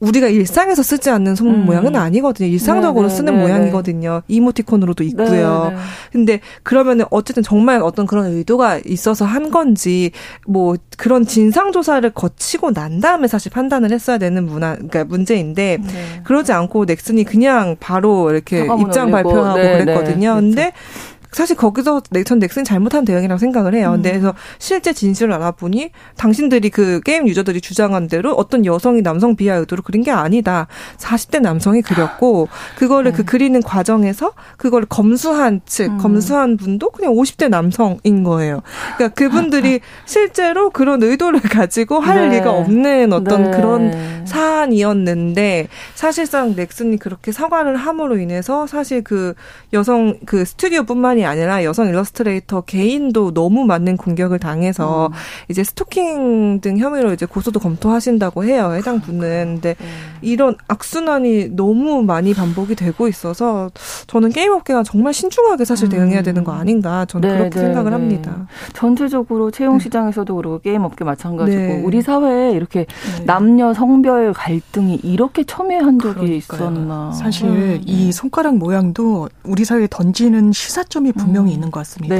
우리가 0.00 0.28
일상에서 0.28 0.82
쓰지 0.82 1.10
않는 1.10 1.34
손 1.34 1.48
음. 1.48 1.64
모양은 1.66 1.96
아니거든요. 1.96 2.48
일상적으로 2.48 3.08
네네, 3.08 3.16
쓰는 3.16 3.32
네네. 3.34 3.44
모양이거든요. 3.44 4.22
이모티콘으로도 4.28 5.02
있고요. 5.04 5.70
네네. 5.70 5.82
근데 6.12 6.40
그러면은 6.62 7.04
어쨌든 7.10 7.42
정말 7.42 7.82
어떤 7.82 8.06
그런 8.06 8.26
의도가 8.26 8.80
있어서 8.84 9.24
한 9.24 9.50
건지 9.50 10.12
뭐 10.46 10.76
그런 10.96 11.26
진상 11.26 11.72
조사를 11.72 12.08
거치고 12.10 12.72
난 12.72 13.00
다음에 13.00 13.26
사실 13.26 13.50
판단을 13.50 13.90
했어야 13.90 14.18
되는 14.18 14.46
문화 14.46 14.74
그러니까 14.74 15.04
문제인데 15.04 15.78
네. 15.82 16.20
그러지 16.24 16.52
않고 16.52 16.84
넥슨이 16.84 17.24
그냥 17.24 17.76
바로 17.80 18.30
이렇게 18.30 18.68
입장 18.80 19.10
발표하고 19.10 19.54
그랬거든요. 19.54 20.34
근데 20.36 20.72
그렇죠. 20.72 21.17
사실 21.32 21.56
거기서 21.56 22.02
전 22.24 22.38
넥슨이 22.38 22.64
잘못한 22.64 23.04
대응이라고 23.04 23.38
생각을 23.38 23.74
해요. 23.74 23.92
근데 23.92 24.10
음. 24.10 24.20
그래서 24.20 24.34
실제 24.58 24.92
진실을 24.92 25.32
알아보니 25.34 25.90
당신들이 26.16 26.70
그 26.70 27.00
게임 27.04 27.28
유저들이 27.28 27.60
주장한 27.60 28.08
대로 28.08 28.32
어떤 28.32 28.64
여성이 28.64 29.02
남성 29.02 29.36
비하 29.36 29.56
의도로 29.56 29.82
그린 29.82 30.02
게 30.02 30.10
아니다. 30.10 30.66
40대 30.96 31.40
남성이 31.40 31.82
그렸고 31.82 32.48
그거를 32.76 33.12
그 33.12 33.18
네. 33.18 33.24
그 33.24 33.38
그리는 33.38 33.62
과정에서 33.62 34.32
그걸 34.56 34.84
검수한 34.86 35.60
측, 35.66 35.90
음. 35.90 35.98
검수한 35.98 36.56
분도 36.56 36.90
그냥 36.90 37.12
50대 37.14 37.48
남성인 37.48 38.22
거예요. 38.24 38.62
그러니까 38.96 39.14
그분들이 39.14 39.80
실제로 40.06 40.70
그런 40.70 41.02
의도를 41.02 41.40
가지고 41.40 42.00
할 42.00 42.30
네. 42.30 42.38
리가 42.38 42.50
없는 42.50 43.12
어떤 43.12 43.44
네. 43.44 43.50
그런 43.50 44.24
사안이었는데 44.24 45.68
사실상 45.94 46.54
넥슨이 46.56 46.98
그렇게 46.98 47.32
사과를 47.32 47.76
함으로 47.76 48.18
인해서 48.18 48.66
사실 48.66 49.02
그 49.02 49.34
여성 49.72 50.18
그 50.26 50.44
스튜디오뿐만 50.44 51.17
이 51.18 51.24
아니라 51.24 51.64
여성 51.64 51.88
일러스트레이터 51.88 52.62
개인도 52.62 53.32
너무 53.34 53.64
많은 53.64 53.96
공격을 53.96 54.38
당해서 54.38 55.08
음. 55.08 55.12
이제 55.48 55.64
스토킹 55.64 56.60
등 56.60 56.78
혐의로 56.78 57.12
이제 57.12 57.26
고소도 57.26 57.60
검토하신다고 57.60 58.44
해요. 58.44 58.72
해당 58.74 59.00
분은. 59.00 59.54
근데 59.60 59.74
음. 59.80 59.86
이런 60.22 60.56
악순환이 60.68 61.50
너무 61.56 62.02
많이 62.02 62.34
반복이 62.34 62.74
되고 62.74 63.08
있어서 63.08 63.70
저는 64.06 64.30
게임 64.30 64.52
업계가 64.52 64.82
정말 64.82 65.12
신중하게 65.12 65.64
사실 65.64 65.88
대응해야 65.88 66.22
되는 66.22 66.44
거 66.44 66.52
음. 66.52 66.58
아닌가 66.58 67.04
저는 67.06 67.28
네, 67.28 67.38
그렇게 67.38 67.60
네, 67.60 67.66
생각을 67.66 67.90
네. 67.90 67.96
합니다. 67.96 68.46
전체적으로 68.74 69.50
채용 69.50 69.78
네. 69.78 69.84
시장에서도 69.84 70.34
그렇고 70.34 70.58
게임 70.60 70.84
업계 70.84 71.04
마찬가지고 71.04 71.60
네. 71.60 71.82
우리 71.84 72.02
사회에 72.02 72.52
이렇게 72.52 72.86
네. 73.18 73.24
남녀 73.24 73.74
성별 73.74 74.32
갈등이 74.32 75.00
이렇게 75.02 75.44
첨예한 75.44 75.98
적이 75.98 76.14
그러니까요. 76.14 76.36
있었나. 76.36 77.12
사실 77.12 77.48
음. 77.48 77.80
이 77.84 78.12
손가락 78.12 78.56
모양도 78.56 79.28
우리 79.44 79.64
사회에 79.64 79.88
던지는 79.90 80.52
시사점이 80.52 81.07
분명히 81.12 81.50
음. 81.50 81.54
있는 81.54 81.70
것 81.70 81.80
같습니다. 81.80 82.14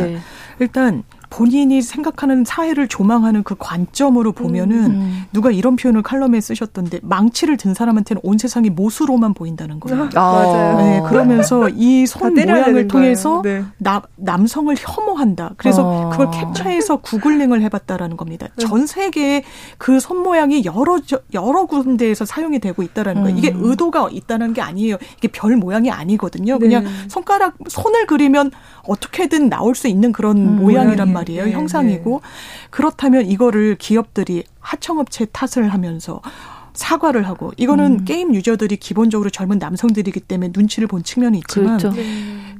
일단 0.58 1.02
본인이 1.30 1.82
생각하는 1.82 2.44
사회를 2.44 2.88
조망하는 2.88 3.42
그 3.42 3.54
관점으로 3.58 4.32
보면은 4.32 4.76
음. 4.86 5.22
누가 5.32 5.50
이런 5.50 5.76
표현을 5.76 6.02
칼럼에 6.02 6.40
쓰셨던데 6.40 7.00
망치를 7.02 7.56
든 7.56 7.74
사람한테는 7.74 8.20
온 8.24 8.38
세상이 8.38 8.70
못으로만 8.70 9.34
보인다는 9.34 9.78
거예요. 9.80 10.08
아, 10.14 10.20
맞아요. 10.32 10.76
네, 10.78 11.02
그러면서 11.08 11.68
이 11.68 12.06
손 12.06 12.34
모양을 12.34 12.88
통해서 12.88 13.42
네. 13.42 13.64
나, 13.78 14.02
남성을 14.16 14.74
혐오한다. 14.78 15.52
그래서 15.56 15.82
어. 15.84 16.10
그걸 16.10 16.30
캡처해서 16.30 16.96
구글링을 16.96 17.60
해봤다라는 17.62 18.16
겁니다. 18.16 18.48
네. 18.56 18.66
전 18.66 18.86
세계에 18.86 19.42
그 19.76 19.98
손 20.00 20.22
모양이 20.22 20.64
여러 20.64 20.98
여러 21.34 21.66
군데에서 21.66 22.24
사용이 22.24 22.60
되고 22.60 22.82
있다라는 22.82 23.22
거예요. 23.22 23.36
이게 23.36 23.50
음. 23.50 23.60
의도가 23.64 24.08
있다는 24.12 24.54
게 24.54 24.62
아니에요. 24.62 24.96
이게 25.18 25.28
별 25.28 25.56
모양이 25.56 25.90
아니거든요. 25.90 26.58
그냥 26.58 26.84
네. 26.84 26.90
손가락 27.08 27.54
손을 27.68 28.06
그리면 28.06 28.50
어떻게든 28.86 29.48
나올 29.48 29.74
수 29.74 29.88
있는 29.88 30.12
그런 30.12 30.36
음, 30.38 30.56
모양이란 30.62 31.12
말이에요. 31.12 31.17
네, 31.24 31.52
형상이고 31.52 32.20
네. 32.22 32.28
그렇다면 32.70 33.26
이거를 33.26 33.76
기업들이 33.76 34.44
하청업체 34.60 35.26
탓을 35.26 35.68
하면서 35.68 36.20
사과를 36.74 37.26
하고 37.26 37.52
이거는 37.56 38.00
음. 38.00 38.04
게임 38.04 38.34
유저들이 38.34 38.76
기본적으로 38.76 39.30
젊은 39.30 39.58
남성들이기 39.58 40.20
때문에 40.20 40.52
눈치를 40.54 40.86
본 40.86 41.02
측면이 41.02 41.38
있지만 41.38 41.78
그렇죠. 41.78 41.96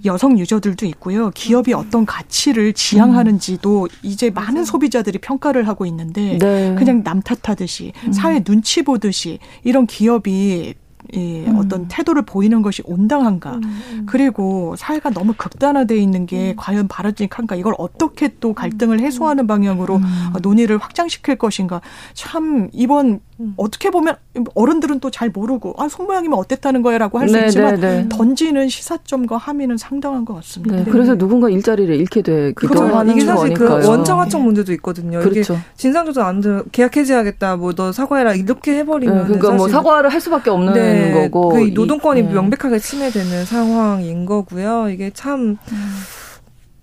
여성 0.05 0.39
유저들도 0.39 0.87
있고요. 0.87 1.31
기업이 1.31 1.73
어떤 1.73 2.07
가치를 2.07 2.73
지향하는지도 2.73 3.85
음. 3.85 3.89
이제 4.03 4.31
많은 4.31 4.65
소비자들이 4.65 5.19
평가를 5.19 5.67
하고 5.69 5.87
있는데 5.87 6.39
네. 6.39 6.75
그냥 6.77 7.03
남 7.03 7.21
탓하듯이 7.21 7.93
음. 8.07 8.13
사회 8.13 8.41
눈치 8.41 8.83
보듯이 8.83 9.39
이런 9.65 9.87
기업이 9.87 10.75
이 11.13 11.45
음. 11.47 11.57
어떤 11.57 11.89
태도를 11.89 12.23
보이는 12.23 12.61
것이 12.61 12.83
온당한가 12.85 13.55
음, 13.55 13.63
음. 13.65 14.07
그리고 14.07 14.75
사회가 14.77 15.11
너무 15.11 15.33
극단화돼 15.37 15.97
있는 15.97 16.27
게 16.27 16.51
음. 16.51 16.57
과연 16.57 16.89
바람직한가 16.89 17.57
이걸 17.57 17.75
어떻게 17.79 18.35
또 18.41 18.53
갈등을 18.53 19.01
해소하는 19.01 19.47
방향으로 19.47 19.97
음. 19.97 20.33
논의를 20.43 20.79
확장시킬 20.79 21.37
것인가 21.37 21.81
참 22.13 22.69
이번 22.73 23.21
음. 23.41 23.55
어떻게 23.57 23.91
보면 23.91 24.17
어른들은 24.55 25.01
또 25.01 25.11
잘 25.11 25.31
모르고 25.31 25.75
아 25.79 25.89
손 25.89 26.07
모양이면 26.07 26.39
어땠다는 26.39 26.83
거야라고 26.83 27.19
할수 27.19 27.35
네, 27.37 27.47
있지만 27.47 27.81
네, 27.81 28.03
네. 28.03 28.09
던지는 28.09 28.69
시사점과 28.69 29.37
함의는 29.37 29.77
상당한 29.79 30.25
것 30.25 30.35
같습니다. 30.35 30.77
네, 30.77 30.85
그래서 30.85 31.17
누군가 31.17 31.49
일자리를 31.49 31.95
잃게 31.95 32.21
되기도 32.23 32.83
하는 32.83 33.13
이게 33.17 33.25
사실 33.25 33.55
그 33.55 33.65
원청하청 33.87 34.45
문제도 34.45 34.73
있거든요. 34.75 35.21
그렇죠. 35.21 35.55
이게 35.55 35.63
진상조사 35.77 36.27
안 36.27 36.41
돼, 36.41 36.61
계약 36.73 36.97
해지하겠다, 36.97 37.57
뭐 37.57 37.73
너 37.73 37.93
사과해라 37.93 38.35
이렇게 38.35 38.77
해버리면 38.79 39.17
네, 39.19 39.25
그러니까 39.25 39.53
뭐 39.53 39.69
사과를 39.69 40.13
할 40.13 40.21
수밖에 40.21 40.51
없는 40.51 40.73
네, 40.75 41.13
거고 41.13 41.51
그 41.51 41.71
노동권이 41.73 42.21
이, 42.21 42.23
네. 42.25 42.33
명백하게 42.33 42.79
침해되는 42.81 43.45
상황인 43.45 44.27
거고요. 44.27 44.89
이게 44.91 45.11
참. 45.15 45.57
음. 45.71 45.95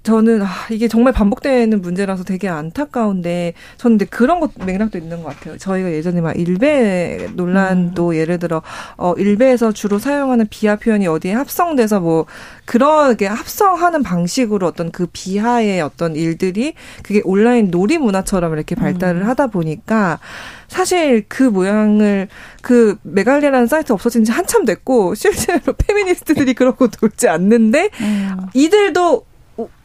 저는 0.06 0.44
아, 0.44 0.48
이게 0.70 0.88
정말 0.88 1.14
반복되는 1.14 1.82
문제라서 1.82 2.24
되게 2.24 2.48
안타까운데 2.48 3.54
저는 3.78 3.98
근데 3.98 4.06
그런 4.06 4.40
것 4.40 4.52
맥락도 4.56 5.00
있는 5.00 5.24
것 5.24 5.30
같아요. 5.30 5.58
저희가 5.58 5.92
예전에 5.92 6.22
막 6.22 6.38
일베 6.38 7.30
논란도 7.34 8.10
음. 8.10 8.16
예를 8.16 8.38
들어 8.38 8.62
어 8.98 9.16
일베에서 9.18 9.72
주로 9.72 9.98
사용하는 9.98 10.46
비하 10.50 10.76
표현이 10.76 11.08
어디에 11.08 11.34
합성돼서 11.34 12.02
뭐 12.02 12.28
그렇게 12.66 13.26
합성하는 13.26 14.04
방식으로 14.04 14.68
어떤 14.68 14.92
그 14.92 15.08
비하의 15.12 15.82
어떤 15.82 16.16
일들이 16.16 16.76
그게 17.02 17.22
온라인 17.24 17.72
놀이 17.72 17.98
문화처럼 17.98 18.54
이렇게 18.54 18.76
발달을 18.76 19.24
음. 19.24 19.28
하다 19.28 19.48
보니까 19.48 20.20
사실 20.68 21.26
그 21.28 21.42
모양을 21.42 22.28
그 22.62 22.96
메갈리라는 23.02 23.66
사이트 23.66 23.92
없어진 23.92 24.24
지 24.24 24.32
한참 24.32 24.66
됐고 24.66 25.16
실제로 25.16 25.74
페미니스트들이 25.74 26.54
그러고 26.54 26.90
놀지 27.02 27.28
않는데 27.28 27.90
음. 28.02 28.38
이들도 28.54 29.26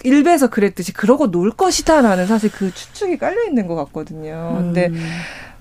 일베에서 0.03 0.51
그랬듯이 0.51 0.93
그러고 0.93 1.31
놀 1.31 1.51
것이다라는 1.51 2.27
사실 2.27 2.51
그 2.51 2.73
추측이 2.73 3.19
깔려 3.19 3.45
있는 3.45 3.67
것 3.67 3.75
같거든요. 3.77 4.55
근데 4.59 4.89
음. 4.89 5.01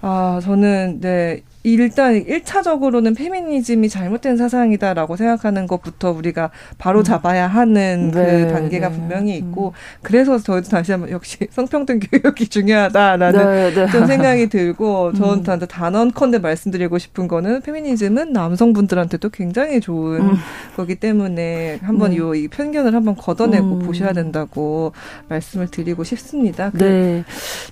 아 0.01 0.39
저는 0.41 0.99
네 1.01 1.43
일단 1.63 2.23
1차적으로는 2.23 3.17
페미니즘이 3.17 3.89
잘못된 3.89 4.37
사상이다라고 4.37 5.17
생각하는 5.17 5.67
것부터 5.67 6.11
우리가 6.11 6.51
바로 6.77 6.99
음. 6.99 7.03
잡아야 7.03 7.47
하는 7.47 8.11
그 8.13 8.19
네, 8.19 8.45
그 8.45 8.53
단계가 8.53 8.89
네. 8.89 8.95
분명히 8.95 9.37
있고 9.37 9.69
음. 9.69 9.99
그래서 10.01 10.37
저희도 10.37 10.69
다시 10.69 10.93
한번 10.93 11.11
역시 11.11 11.37
성평등 11.51 11.99
교육이 11.99 12.47
중요하다라는 12.47 13.45
네, 13.45 13.73
네. 13.73 13.91
좀 13.91 14.05
생각이 14.05 14.47
들고 14.47 15.13
저는 15.19 15.43
음. 15.49 15.59
단언컨대 15.67 16.39
말씀드리고 16.39 16.97
싶은 16.97 17.27
거는 17.27 17.61
페미니즘은 17.61 18.31
남성분들한테도 18.31 19.29
굉장히 19.29 19.81
좋은 19.81 20.21
음. 20.21 20.33
거기 20.77 20.95
때문에 20.95 21.79
한번 21.83 22.13
음. 22.13 22.35
이 22.35 22.47
편견을 22.47 22.95
한번 22.95 23.15
걷어내고 23.15 23.65
음. 23.65 23.79
보셔야 23.79 24.13
된다고 24.13 24.93
말씀을 25.27 25.67
드리고 25.67 26.05
싶습니다. 26.05 26.69
그 26.71 26.77
네. 26.77 27.23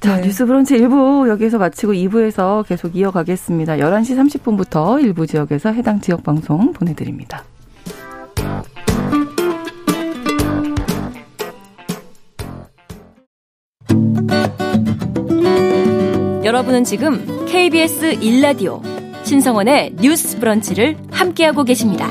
자, 0.01 0.19
뉴스 0.19 0.45
브런치 0.45 0.77
1부 0.77 1.29
여기서 1.29 1.57
마치고 1.57 1.93
2부에서 1.93 2.67
계속 2.67 2.95
이어가겠습니다. 2.95 3.77
11시 3.87 4.41
30분부터 4.41 5.01
일부 5.01 5.25
지역에서 5.25 5.71
해당 5.71 6.01
지역 6.01 6.23
방송 6.23 6.73
보내드립니다. 6.73 7.43
여러분은 16.43 16.83
지금 16.83 17.45
KBS 17.45 18.19
1라디오 18.19 18.81
신성원의 19.23 19.95
뉴스 20.01 20.37
브런치를 20.39 20.97
함께하고 21.11 21.63
계십니다. 21.63 22.09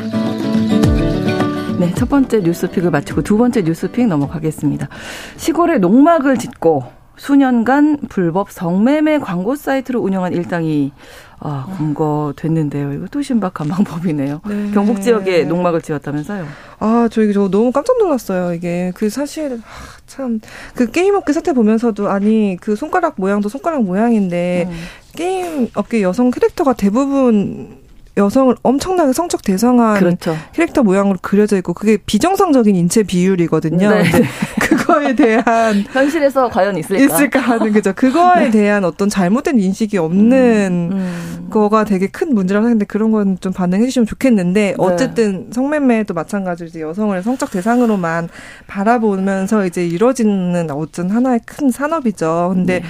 네, 1.79 1.93
첫 1.95 2.09
번째 2.09 2.41
뉴스픽을 2.41 2.91
마치고 2.91 3.23
두 3.23 3.37
번째 3.37 3.63
뉴스픽 3.63 4.07
넘어가겠습니다. 4.07 4.89
시골에 5.37 5.79
농막을 5.79 6.39
짓고 6.39 6.85
수년간 7.17 8.01
불법 8.09 8.51
성매매 8.51 9.19
광고 9.19 9.57
사이트를 9.57 10.01
운영한 10.01 10.33
일당이 10.33 10.93
아, 11.39 11.67
검거됐는데요. 11.77 12.93
이거 12.95 13.07
또 13.11 13.23
신박한 13.23 13.69
방법이네요. 13.69 14.41
네. 14.49 14.71
경북 14.73 15.03
지역에 15.03 15.45
농막을 15.45 15.83
지었다면서요? 15.83 16.47
아, 16.79 17.09
저 17.11 17.23
이게 17.23 17.33
저 17.33 17.49
너무 17.49 17.73
깜짝 17.73 17.99
놀랐어요. 17.99 18.55
이게 18.55 18.93
그 18.95 19.11
사실 19.11 19.61
참 20.07 20.49
그 20.49 20.91
게임 20.93 21.15
업계 21.15 21.33
사태 21.33 21.53
보면서도 21.53 22.09
아니 22.09 22.57
그 22.61 22.77
손가락 22.77 23.15
모양도 23.17 23.49
손가락 23.49 23.83
모양인데 23.85 24.67
음. 24.69 24.77
게임 25.15 25.69
업계 25.75 26.03
여성 26.03 26.31
캐릭터가 26.31 26.73
대부분 26.75 27.86
여성을 28.17 28.55
엄청나게 28.63 29.13
성적 29.13 29.43
대상한 29.43 29.99
그렇죠. 29.99 30.37
캐릭터 30.53 30.83
모양으로 30.83 31.19
그려져 31.23 31.57
있고 31.59 31.73
그게 31.75 31.97
비정상적인 31.99 32.75
인체 32.75 33.03
비율이거든요. 33.03 33.91
네. 33.91 34.03
그거에 34.61 35.15
대한 35.15 35.85
현실에서 35.93 36.49
과연 36.49 36.77
있을까? 36.79 37.03
있을까 37.03 37.41
하는 37.41 37.73
거죠. 37.73 37.93
그거에 37.95 38.45
네. 38.47 38.51
대한 38.51 38.85
어떤 38.85 39.09
잘못된 39.09 39.59
인식이 39.61 39.99
없는 39.99 40.91
음, 40.93 40.97
음. 40.97 41.49
거가 41.51 41.85
되게 41.85 42.07
큰 42.09 42.35
문제라고 42.35 42.65
생각하는데 42.65 42.87
그런 42.87 43.11
건 43.13 43.37
좀 43.41 43.53
반응해 43.53 43.85
주시면 43.87 44.07
좋겠는데 44.07 44.61
네. 44.61 44.75
어쨌든 44.79 45.51
성매매도 45.53 46.15
마찬가지로 46.15 46.69
이제 46.69 46.81
여성을 46.81 47.21
성적 47.23 47.51
대상으로만 47.51 48.29
바라보면서 48.67 49.67
이제 49.67 49.87
이루어지는 49.87 50.71
어떤 50.71 51.11
하나의 51.11 51.41
큰 51.47 51.71
산업이죠. 51.71 52.53
근데 52.55 52.81
네. 52.81 52.87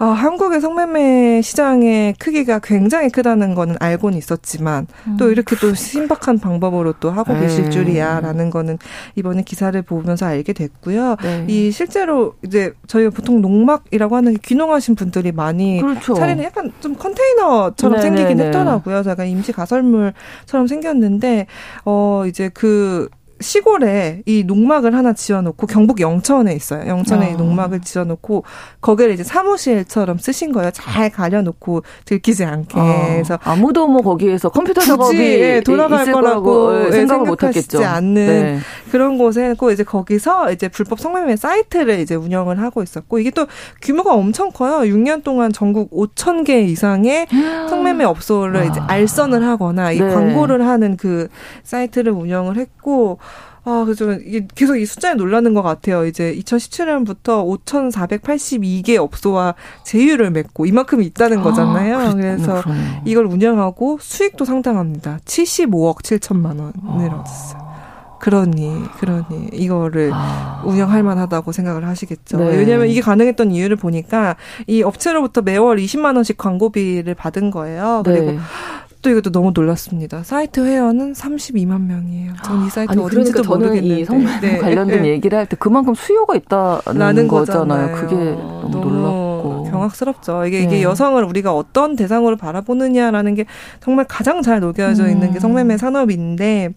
어, 0.00 0.06
한국의 0.06 0.62
성매매 0.62 1.42
시장의 1.42 2.14
크기가 2.18 2.58
굉장히 2.58 3.10
크다는 3.10 3.54
거는 3.54 3.76
알고는 3.80 4.16
있었지만 4.16 4.86
음. 5.06 5.16
또 5.18 5.30
이렇게 5.30 5.56
또 5.56 5.74
신박한 5.74 6.38
방법으로 6.38 6.94
또 7.00 7.10
하고 7.10 7.34
네. 7.34 7.40
계실 7.40 7.70
줄이야라는 7.70 8.48
거는 8.48 8.78
이번에 9.16 9.42
기사를 9.42 9.80
보면서 9.82 10.24
알게 10.24 10.54
됐고요. 10.54 11.16
네. 11.22 11.44
이 11.48 11.70
실제로 11.70 12.34
이제 12.42 12.72
저희가 12.86 13.10
보통 13.10 13.42
농막이라고 13.42 14.16
하는 14.16 14.32
게 14.32 14.38
귀농하신 14.42 14.94
분들이 14.94 15.32
많이 15.32 15.82
그렇죠. 15.82 16.14
차리는 16.14 16.42
약간 16.44 16.72
좀 16.80 16.94
컨테이너처럼 16.94 17.96
네, 17.96 18.02
생기긴 18.02 18.28
네, 18.28 18.34
네. 18.34 18.44
했더라고요. 18.46 19.02
제가 19.02 19.26
임시 19.26 19.52
가설물처럼 19.52 20.66
생겼는데 20.66 21.46
어 21.84 22.24
이제 22.26 22.48
그 22.54 23.10
시골에 23.40 24.22
이 24.26 24.44
농막을 24.44 24.94
하나 24.94 25.12
지어놓고 25.14 25.66
경북 25.66 26.00
영천에 26.00 26.54
있어요. 26.54 26.86
영천에 26.86 27.32
아. 27.32 27.36
농막을 27.36 27.80
지어놓고 27.80 28.44
거기를 28.80 29.12
이제 29.12 29.24
사무실처럼 29.24 30.18
쓰신 30.18 30.52
거예요. 30.52 30.70
잘 30.72 31.10
가려놓고 31.10 31.82
들키지 32.04 32.44
않게. 32.44 32.78
아. 32.78 33.06
그래서 33.08 33.38
아무도 33.42 33.88
뭐 33.88 34.02
거기에서 34.02 34.50
컴퓨터 34.50 34.82
작업이 34.82 35.18
예, 35.18 35.62
돌아갈 35.64 36.10
거라고 36.12 36.86
예, 36.86 36.90
생각을 36.92 37.26
못했겠죠. 37.26 37.84
않는 37.84 38.14
네. 38.14 38.58
그런 38.90 39.16
곳에 39.16 39.54
고 39.54 39.70
이제 39.70 39.84
거기서 39.84 40.52
이제 40.52 40.68
불법 40.68 41.00
성매매 41.00 41.36
사이트를 41.36 41.98
이제 42.00 42.14
운영을 42.14 42.60
하고 42.60 42.82
있었고 42.82 43.18
이게 43.18 43.30
또 43.30 43.46
규모가 43.80 44.14
엄청 44.14 44.50
커요. 44.50 44.80
6년 44.80 45.24
동안 45.24 45.52
전국 45.52 45.90
5천 45.90 46.44
개 46.44 46.60
이상의 46.62 47.26
성매매 47.68 48.04
업소를 48.04 48.60
아. 48.60 48.64
이제 48.64 48.80
알선을 48.80 49.46
하거나 49.46 49.92
이 49.92 49.98
네. 49.98 50.08
광고를 50.08 50.66
하는 50.66 50.96
그 50.98 51.28
사이트를 51.64 52.12
운영을 52.12 52.58
했고. 52.58 53.18
아, 53.64 53.82
그래서 53.84 54.12
이게 54.12 54.46
계속 54.54 54.76
이 54.76 54.86
숫자에 54.86 55.14
놀라는 55.14 55.54
것 55.54 55.62
같아요. 55.62 56.06
이제 56.06 56.34
2017년부터 56.36 57.44
5,482개 57.64 58.96
업소와 58.96 59.54
제휴를 59.84 60.30
맺고 60.30 60.66
이만큼 60.66 61.02
있다는 61.02 61.38
아, 61.38 61.42
거잖아요. 61.42 61.98
아, 61.98 62.14
그래서 62.14 62.62
그러네요. 62.62 63.02
이걸 63.04 63.26
운영하고 63.26 63.98
수익도 64.00 64.44
상당합니다. 64.44 65.18
75억 65.24 66.02
7천만 66.02 66.58
원을 66.58 67.10
아. 67.10 67.20
얻었어요. 67.20 67.70
그러니, 68.20 68.84
그러니, 68.98 69.48
이거를 69.54 70.10
아. 70.12 70.62
운영할 70.66 71.02
만하다고 71.02 71.52
생각을 71.52 71.86
하시겠죠. 71.86 72.36
네. 72.36 72.56
왜냐하면 72.56 72.88
이게 72.88 73.00
가능했던 73.00 73.50
이유를 73.50 73.76
보니까 73.76 74.36
이 74.66 74.82
업체로부터 74.82 75.40
매월 75.40 75.78
20만 75.78 76.16
원씩 76.16 76.36
광고비를 76.36 77.14
받은 77.14 77.50
거예요. 77.50 78.02
그리고 78.04 78.32
네. 78.32 78.38
또 79.02 79.08
이것도 79.10 79.30
너무 79.32 79.52
놀랐습니다. 79.54 80.22
사이트 80.22 80.60
회원은 80.60 81.14
32만 81.14 81.80
명이에요. 81.82 82.32
전 82.44 82.66
이 82.66 82.68
사이트 82.70 82.92
아니, 82.92 83.02
어딘지도 83.02 83.42
그러니까 83.42 83.56
모르겠는데. 83.68 84.00
이 84.00 84.04
성매매 84.04 84.40
네. 84.40 84.58
관련된 84.58 85.02
네. 85.02 85.08
얘기를 85.08 85.38
할 85.38 85.46
때 85.46 85.56
그만큼 85.58 85.94
수요가 85.94 86.34
있다는 86.36 87.26
거잖아요. 87.28 87.28
거잖아요. 87.28 87.96
그게 87.96 88.14
너무, 88.16 88.70
너무 88.70 88.90
놀랍고 88.90 89.70
경악스럽죠. 89.70 90.44
이게 90.44 90.58
이게 90.60 90.68
네. 90.76 90.82
여성을 90.82 91.22
우리가 91.24 91.54
어떤 91.54 91.96
대상으로 91.96 92.36
바라보느냐라는 92.36 93.34
게 93.36 93.46
정말 93.80 94.04
가장 94.06 94.42
잘 94.42 94.60
녹여져 94.60 95.04
음. 95.04 95.10
있는 95.10 95.32
게 95.32 95.40
성매매 95.40 95.78
산업인데 95.78 96.74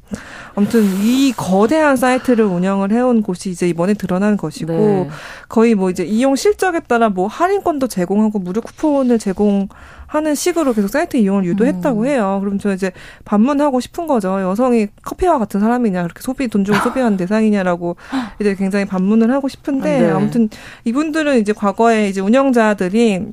아무튼 0.55 0.83
이 1.01 1.33
거대한 1.35 1.95
사이트를 1.95 2.45
운영을 2.45 2.91
해온 2.91 3.21
곳이 3.23 3.49
이제 3.49 3.67
이번에 3.67 3.93
드러난 3.93 4.37
것이고 4.37 4.73
네. 4.73 5.09
거의 5.49 5.73
뭐 5.75 5.89
이제 5.89 6.03
이용 6.03 6.35
실적에 6.35 6.79
따라 6.79 7.09
뭐 7.09 7.27
할인권도 7.27 7.87
제공하고 7.87 8.39
무료 8.39 8.61
쿠폰을 8.61 9.17
제공 9.17 9.67
하는 10.05 10.35
식으로 10.35 10.73
계속 10.73 10.89
사이트 10.89 11.17
이용을 11.17 11.43
유도했다고 11.45 12.01
음. 12.01 12.05
해요. 12.05 12.37
그럼 12.41 12.59
저 12.59 12.71
이제 12.71 12.91
반문하고 13.25 13.79
싶은 13.79 14.05
거죠. 14.05 14.39
여성이 14.41 14.87
커피와 15.01 15.39
같은 15.39 15.59
사람이냐, 15.59 16.03
그렇게 16.03 16.21
소비 16.21 16.47
돈 16.47 16.63
주고 16.63 16.77
소비하는 16.77 17.17
대상이냐라고 17.17 17.95
이제 18.39 18.53
굉장히 18.53 18.85
반문을 18.85 19.31
하고 19.31 19.47
싶은데 19.47 20.01
네. 20.01 20.09
아무튼 20.11 20.49
이분들은 20.85 21.39
이제 21.39 21.51
과거에 21.51 22.09
이제 22.09 22.21
운영자들이 22.21 23.25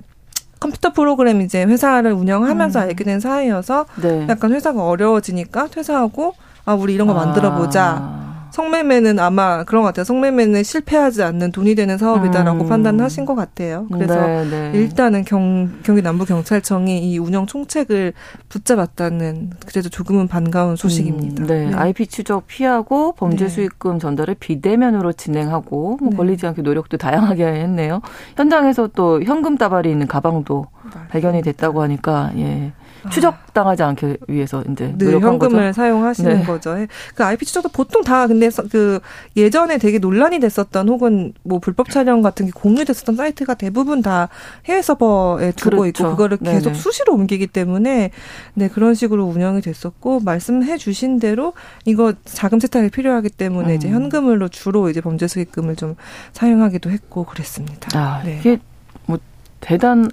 컴퓨터 0.59 0.92
프로그램 0.92 1.42
이제 1.42 1.64
회사를 1.64 2.12
운영하면서 2.12 2.78
음. 2.78 2.83
알게 2.85 3.04
된 3.04 3.20
사이여서 3.20 3.85
네. 4.00 4.26
약간 4.28 4.52
회사가 4.52 4.83
어려워지니까 4.83 5.68
퇴사하고 5.68 6.35
아 6.64 6.75
우리 6.75 6.94
이런 6.94 7.07
거 7.07 7.14
만들어 7.14 7.55
보자. 7.55 7.99
아. 8.01 8.20
성매매는 8.51 9.18
아마 9.18 9.64
그런 9.64 9.83
것 9.83 9.88
같아요. 9.88 10.05
성매매는 10.05 10.62
실패하지 10.62 11.23
않는 11.23 11.53
돈이 11.53 11.75
되는 11.75 11.96
사업이다라고 11.99 12.64
음. 12.64 12.68
판단하신 12.68 13.25
것 13.25 13.35
같아요. 13.35 13.87
그래서 13.92 14.14
네, 14.20 14.51
네. 14.51 14.70
일단은 14.75 15.25
경, 15.25 15.70
경기 15.83 16.03
남부 16.03 16.25
경찰청이 16.25 17.11
이 17.11 17.18
운영 17.18 17.46
총책을 17.46 18.12
붙잡았다는 18.49 19.53
그래도 19.66 19.88
조금은 19.88 20.29
반가운 20.29 20.77
소식입니다. 20.77 21.44
음, 21.44 21.46
네. 21.46 21.66
네. 21.66 21.75
IP 21.75 22.09
추적 22.09 22.46
피하고 22.46 23.12
범죄 23.12 23.44
네. 23.44 23.49
수익금 23.49 23.99
전달을 23.99 24.37
비대면으로 24.38 25.12
진행하고 25.12 25.99
뭐 26.01 26.11
네. 26.11 26.16
걸리지 26.16 26.46
않게 26.46 26.62
노력도 26.62 26.96
다양하게 26.96 27.44
했네요. 27.46 28.01
현장에서 28.37 28.88
또 28.88 29.23
현금 29.23 29.57
다발이 29.57 29.90
있는 29.90 30.07
가방도 30.07 30.66
발견이 31.11 31.42
됐다고 31.42 31.83
하니까 31.83 32.33
예. 32.37 32.73
추적당하지 33.10 33.82
않기 33.82 34.16
위해서 34.28 34.62
이제 34.70 34.94
네, 34.96 35.12
현금을 35.12 35.38
거죠? 35.38 35.72
사용하시는 35.72 36.40
네. 36.40 36.44
거죠. 36.44 36.76
그 37.14 37.24
IP 37.24 37.46
추적도 37.46 37.68
보통 37.68 38.02
다 38.02 38.26
근데 38.26 38.50
그 38.70 39.00
예전에 39.36 39.78
되게 39.78 39.98
논란이 39.98 40.40
됐었던 40.40 40.88
혹은 40.88 41.32
뭐 41.42 41.58
불법 41.58 41.90
촬영 41.90 42.22
같은 42.22 42.46
게 42.46 42.52
공유됐었던 42.52 43.16
사이트가 43.16 43.54
대부분 43.54 44.02
다 44.02 44.28
해외 44.66 44.82
서버에 44.82 45.52
두고 45.52 45.78
그렇죠. 45.78 45.86
있고 45.86 46.10
그거를 46.10 46.36
계속 46.38 46.70
네네. 46.70 46.74
수시로 46.74 47.14
옮기기 47.14 47.46
때문에 47.46 48.10
네 48.54 48.68
그런 48.68 48.94
식으로 48.94 49.24
운영이 49.24 49.62
됐었고 49.62 50.20
말씀해 50.20 50.76
주신 50.78 51.18
대로 51.18 51.54
이거 51.84 52.12
자금 52.24 52.60
세탁이 52.60 52.90
필요하기 52.90 53.30
때문에 53.30 53.70
음. 53.70 53.74
이제 53.76 53.88
현금으로 53.88 54.48
주로 54.48 54.90
이제 54.90 55.00
범죄 55.00 55.26
수익금을 55.26 55.76
좀 55.76 55.96
사용하기도 56.32 56.90
했고 56.90 57.24
그랬습니다. 57.24 57.98
아, 57.98 58.22
네. 58.24 58.38
이게 58.40 58.58
뭐 59.06 59.18
대단 59.60 60.10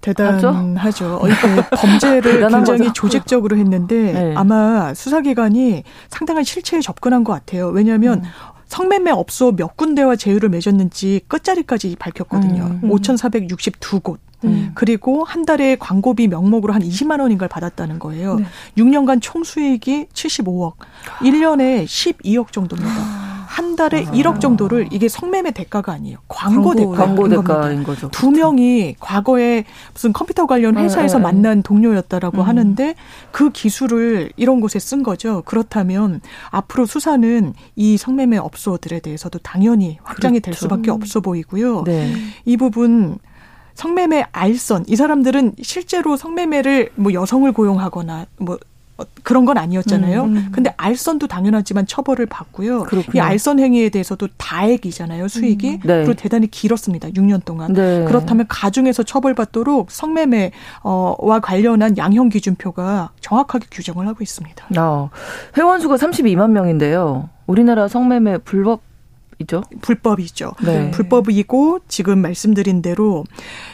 대단하죠. 0.00 1.20
그 1.20 1.76
범죄를 1.76 2.40
굉장히 2.48 2.78
거죠. 2.78 2.92
조직적으로 2.92 3.56
했는데 3.56 4.12
네. 4.12 4.34
아마 4.36 4.94
수사기관이 4.94 5.82
상당한 6.08 6.44
실체에 6.44 6.80
접근한 6.80 7.24
것 7.24 7.32
같아요. 7.32 7.68
왜냐하면 7.68 8.20
음. 8.20 8.30
성매매 8.66 9.10
업소 9.10 9.52
몇 9.52 9.76
군데와 9.76 10.16
제휴를 10.16 10.50
맺었는지 10.50 11.22
끝자리까지 11.26 11.96
밝혔거든요. 11.98 12.78
음. 12.82 12.90
5,462곳. 12.90 14.18
음. 14.44 14.70
그리고 14.74 15.24
한 15.24 15.44
달에 15.44 15.76
광고비 15.76 16.28
명목으로 16.28 16.72
한 16.72 16.82
20만 16.82 17.20
원인가를 17.20 17.48
받았다는 17.48 17.98
거예요. 17.98 18.36
네. 18.36 18.44
6년간 18.76 19.18
총 19.20 19.42
수익이 19.42 20.06
75억, 20.12 20.74
1년에 21.20 21.84
12억 21.84 22.52
정도입니다. 22.52 23.27
한 23.48 23.76
달에 23.76 24.04
아. 24.06 24.10
1억 24.12 24.40
정도를 24.40 24.88
이게 24.92 25.08
성매매 25.08 25.52
대가가 25.52 25.92
아니에요. 25.92 26.18
광고, 26.28 26.74
광고 26.74 26.74
대가 26.74 26.92
광고 26.92 27.28
대가인 27.28 27.82
거죠. 27.82 28.10
두 28.10 28.30
명이 28.30 28.96
과거에 29.00 29.64
무슨 29.94 30.12
컴퓨터 30.12 30.44
관련 30.44 30.74
네, 30.74 30.82
회사에서 30.82 31.16
네, 31.16 31.22
만난 31.24 31.62
동료였다라고 31.62 32.42
음. 32.42 32.46
하는데 32.46 32.94
그 33.32 33.48
기술을 33.50 34.32
이런 34.36 34.60
곳에 34.60 34.78
쓴 34.78 35.02
거죠. 35.02 35.42
그렇다면 35.46 36.20
앞으로 36.50 36.84
수사는 36.84 37.54
이 37.74 37.96
성매매 37.96 38.36
업소들에 38.36 39.00
대해서도 39.00 39.38
당연히 39.38 39.98
확장이 40.02 40.40
그렇죠. 40.40 40.44
될 40.44 40.54
수밖에 40.54 40.90
없어 40.90 41.20
보이고요. 41.20 41.84
네. 41.84 42.12
이 42.44 42.58
부분 42.58 43.18
성매매 43.72 44.26
알선 44.32 44.84
이 44.88 44.96
사람들은 44.96 45.54
실제로 45.62 46.18
성매매를 46.18 46.90
뭐 46.96 47.14
여성을 47.14 47.50
고용하거나 47.50 48.26
뭐 48.38 48.56
어, 48.56 48.58
그런 49.22 49.44
건 49.44 49.58
아니었잖아요. 49.58 50.24
음, 50.24 50.36
음. 50.36 50.48
근데 50.52 50.74
알선도 50.76 51.28
당연하지만 51.28 51.86
처벌을 51.86 52.26
받고요. 52.26 52.82
그렇구나. 52.84 53.12
이 53.14 53.20
알선 53.20 53.60
행위에 53.60 53.90
대해서도 53.90 54.28
다액이잖아요. 54.36 55.28
수익이. 55.28 55.70
음. 55.70 55.80
네. 55.84 56.04
그리고 56.04 56.14
대단히 56.14 56.48
길었습니다. 56.48 57.10
6년 57.10 57.44
동안. 57.44 57.72
네. 57.72 58.04
그렇다면 58.06 58.46
가중에서 58.48 59.04
처벌받도록 59.04 59.90
성매매와 59.90 61.40
관련한 61.42 61.96
양형 61.96 62.28
기준표가 62.30 63.10
정확하게 63.20 63.66
규정을 63.70 64.06
하고 64.08 64.18
있습니다. 64.22 64.66
아, 64.76 65.10
회원 65.56 65.80
수가 65.80 65.96
32만 65.96 66.50
명인데요. 66.50 67.28
우리나라 67.46 67.86
성매매 67.86 68.38
불법 68.38 68.82
이죠? 69.40 69.62
불법이죠. 69.82 70.52
네. 70.64 70.90
불법이고 70.90 71.80
지금 71.86 72.18
말씀드린 72.18 72.82
대로 72.82 73.24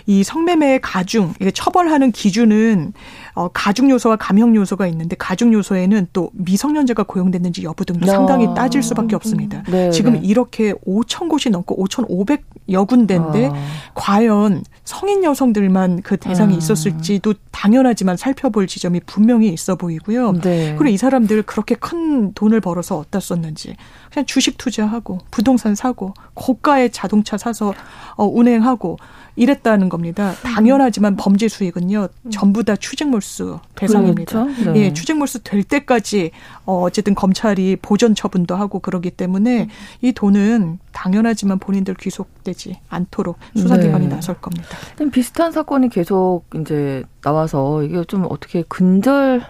이 0.05 0.23
성매매의 0.23 0.81
가중, 0.83 1.33
이게 1.41 1.51
처벌하는 1.51 2.13
기준은 2.13 2.93
어, 3.35 3.49
가중 3.53 3.91
요소와 3.91 4.17
감형 4.17 4.55
요소가 4.55 4.87
있는데 4.89 5.17
가중 5.19 5.53
요소에는 5.53 6.09
또 6.13 6.31
미성년자가 6.35 7.03
고용됐는지 7.03 7.65
여부 7.65 7.85
등도 7.85 8.07
아. 8.09 8.15
상당히 8.15 8.47
따질 8.55 8.83
수밖에 8.83 9.17
없습니다. 9.17 9.65
네, 9.69 9.91
지금 9.91 10.13
네. 10.13 10.21
이렇게 10.23 10.73
5천 10.87 11.29
곳이 11.29 11.51
넘고 11.51 11.85
5,500여 11.85 12.87
군데인데 12.87 13.47
아. 13.47 13.55
과연 13.95 14.63
성인 14.85 15.25
여성들만 15.25 16.03
그 16.03 16.17
대상이 16.17 16.55
아. 16.55 16.59
있었을지도 16.59 17.35
당연하지만 17.51 18.17
살펴볼 18.17 18.69
지점이 18.69 19.01
분명히 19.05 19.49
있어 19.49 19.75
보이고요. 19.75 20.33
네. 20.41 20.77
그리고 20.79 20.95
이 20.95 20.97
사람들 20.97 21.43
그렇게 21.43 21.75
큰 21.75 22.33
돈을 22.35 22.61
벌어서 22.61 22.99
어디다 22.99 23.19
썼는지 23.19 23.75
그냥 24.13 24.27
주식 24.27 24.59
투자하고 24.59 25.19
부동산 25.33 25.75
사고 25.75 26.15
고가의 26.35 26.93
자동차 26.93 27.37
사서 27.37 27.75
어, 28.17 28.27
운행하고 28.27 28.97
이랬다는 29.37 29.89
겁니다. 29.89 30.35
당연하지만 30.43 31.17
범죄 31.17 31.49
수익은요 31.49 32.09
전부 32.31 32.63
다 32.65 32.77
추징 32.77 33.11
몰수 33.11 33.59
대상입니다. 33.75 34.45
그렇죠? 34.45 34.73
네. 34.73 34.81
예, 34.81 34.93
추징 34.93 35.19
몰수 35.19 35.43
될 35.43 35.63
때까지 35.63 36.31
어, 36.65 36.83
어쨌든 36.83 37.15
검찰이 37.15 37.77
보전 37.83 38.15
처분도 38.15 38.55
하고 38.55 38.79
그러기 38.79 39.11
때문에 39.11 39.69
이 40.03 40.13
돈은 40.13 40.79
당연하지만 40.93 41.59
본인들 41.59 41.95
귀속되지 41.95 42.81
않도록 42.89 43.39
수사기관이 43.57 44.09
네. 44.09 44.15
나설 44.15 44.37
겁니다. 44.37 44.69
비슷한 45.13 45.53
사건이 45.53 45.89
계속 45.89 46.45
이제 46.61 47.03
나와서 47.23 47.83
이게 47.83 48.05
좀 48.05 48.27
어떻게 48.29 48.63
근절 48.69 49.43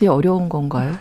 이 0.00 0.06
어려운 0.06 0.48
건가요? 0.48 0.96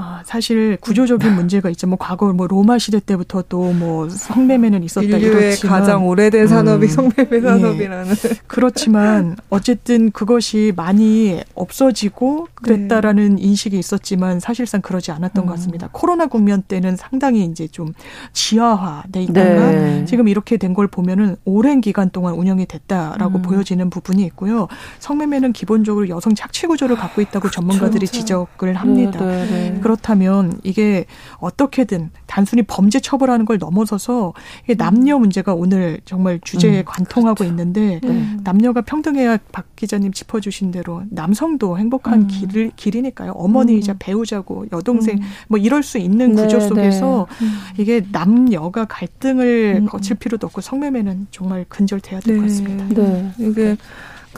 아, 0.00 0.22
사실 0.24 0.78
구조적인 0.80 1.34
문제가 1.34 1.68
있죠. 1.70 1.88
뭐 1.88 1.98
과거 1.98 2.32
뭐 2.32 2.46
로마 2.46 2.78
시대 2.78 3.00
때부터 3.00 3.42
또 3.48 3.72
뭐 3.78 4.08
성매매는 4.08 4.82
있었다 4.82 5.06
인류의 5.06 5.48
이렇지만 5.48 5.80
가장 5.80 6.06
오래된 6.06 6.46
산업이 6.46 6.86
음, 6.86 6.88
성매매 6.88 7.28
예. 7.32 7.40
산업이라는. 7.40 8.10
예. 8.12 8.36
그렇지만 8.46 9.36
어쨌든 9.50 10.10
그것이 10.10 10.72
많이 10.76 11.40
없어지고 11.54 12.48
그랬다라는 12.54 13.36
네. 13.36 13.42
인식이 13.42 13.78
있었지만 13.78 14.40
사실상 14.40 14.80
그러지 14.80 15.10
않았던 15.10 15.44
음. 15.44 15.46
것 15.46 15.52
같습니다. 15.54 15.88
코로나 15.92 16.26
국면 16.26 16.62
때는 16.62 16.96
상당히 16.96 17.44
이제 17.44 17.66
좀 17.68 17.92
지하화돼 18.32 19.22
있다가 19.22 19.70
네. 19.70 20.04
지금 20.06 20.28
이렇게 20.28 20.56
된 20.56 20.68
걸 20.78 20.86
보면은 20.86 21.34
오랜 21.44 21.80
기간 21.80 22.08
동안 22.10 22.34
운영이 22.34 22.66
됐다라고 22.66 23.38
음. 23.38 23.42
보여지는 23.42 23.90
부분이 23.90 24.22
있고요. 24.26 24.68
성매매는 25.00 25.52
기본적으로 25.52 26.08
여성 26.08 26.34
착취 26.36 26.66
구조를 26.68 26.94
갖고 26.94 27.20
있다고 27.20 27.40
그렇죠. 27.40 27.54
전문가들이 27.56 28.06
그렇죠. 28.06 28.20
지적을 28.20 28.74
합니다. 28.74 29.18
네, 29.24 29.46
네, 29.46 29.70
네. 29.72 29.80
그렇다면 29.88 30.60
이게 30.64 31.06
어떻게든 31.38 32.10
단순히 32.26 32.62
범죄 32.62 33.00
처벌하는 33.00 33.46
걸 33.46 33.56
넘어서서 33.56 34.34
이게 34.64 34.74
남녀 34.74 35.18
문제가 35.18 35.54
오늘 35.54 35.98
정말 36.04 36.40
주제에 36.44 36.80
음, 36.80 36.84
관통하고 36.84 37.36
그렇죠. 37.36 37.50
있는데 37.50 37.98
네. 38.02 38.36
남녀가 38.44 38.82
평등해야 38.82 39.38
박 39.50 39.74
기자님 39.76 40.12
짚어주신 40.12 40.72
대로 40.72 41.04
남성도 41.08 41.78
행복한 41.78 42.22
음. 42.22 42.26
길, 42.26 42.70
길이니까요. 42.76 43.32
어머니이자 43.32 43.94
음. 43.94 43.96
배우자고 43.98 44.66
여동생 44.72 45.16
음. 45.16 45.22
뭐 45.48 45.58
이럴 45.58 45.82
수 45.82 45.96
있는 45.96 46.34
네, 46.34 46.42
구조 46.42 46.60
속에서 46.60 47.26
네. 47.40 47.46
음. 47.46 47.52
이게 47.78 48.04
남녀가 48.12 48.84
갈등을 48.84 49.78
음. 49.80 49.86
거칠 49.86 50.16
필요도 50.16 50.48
없고 50.48 50.60
성매매는 50.60 51.28
정말 51.30 51.64
근절돼야 51.66 52.20
될것 52.20 52.44
네. 52.44 52.48
같습니다. 52.48 52.84
네. 52.88 53.32
이게 53.38 53.76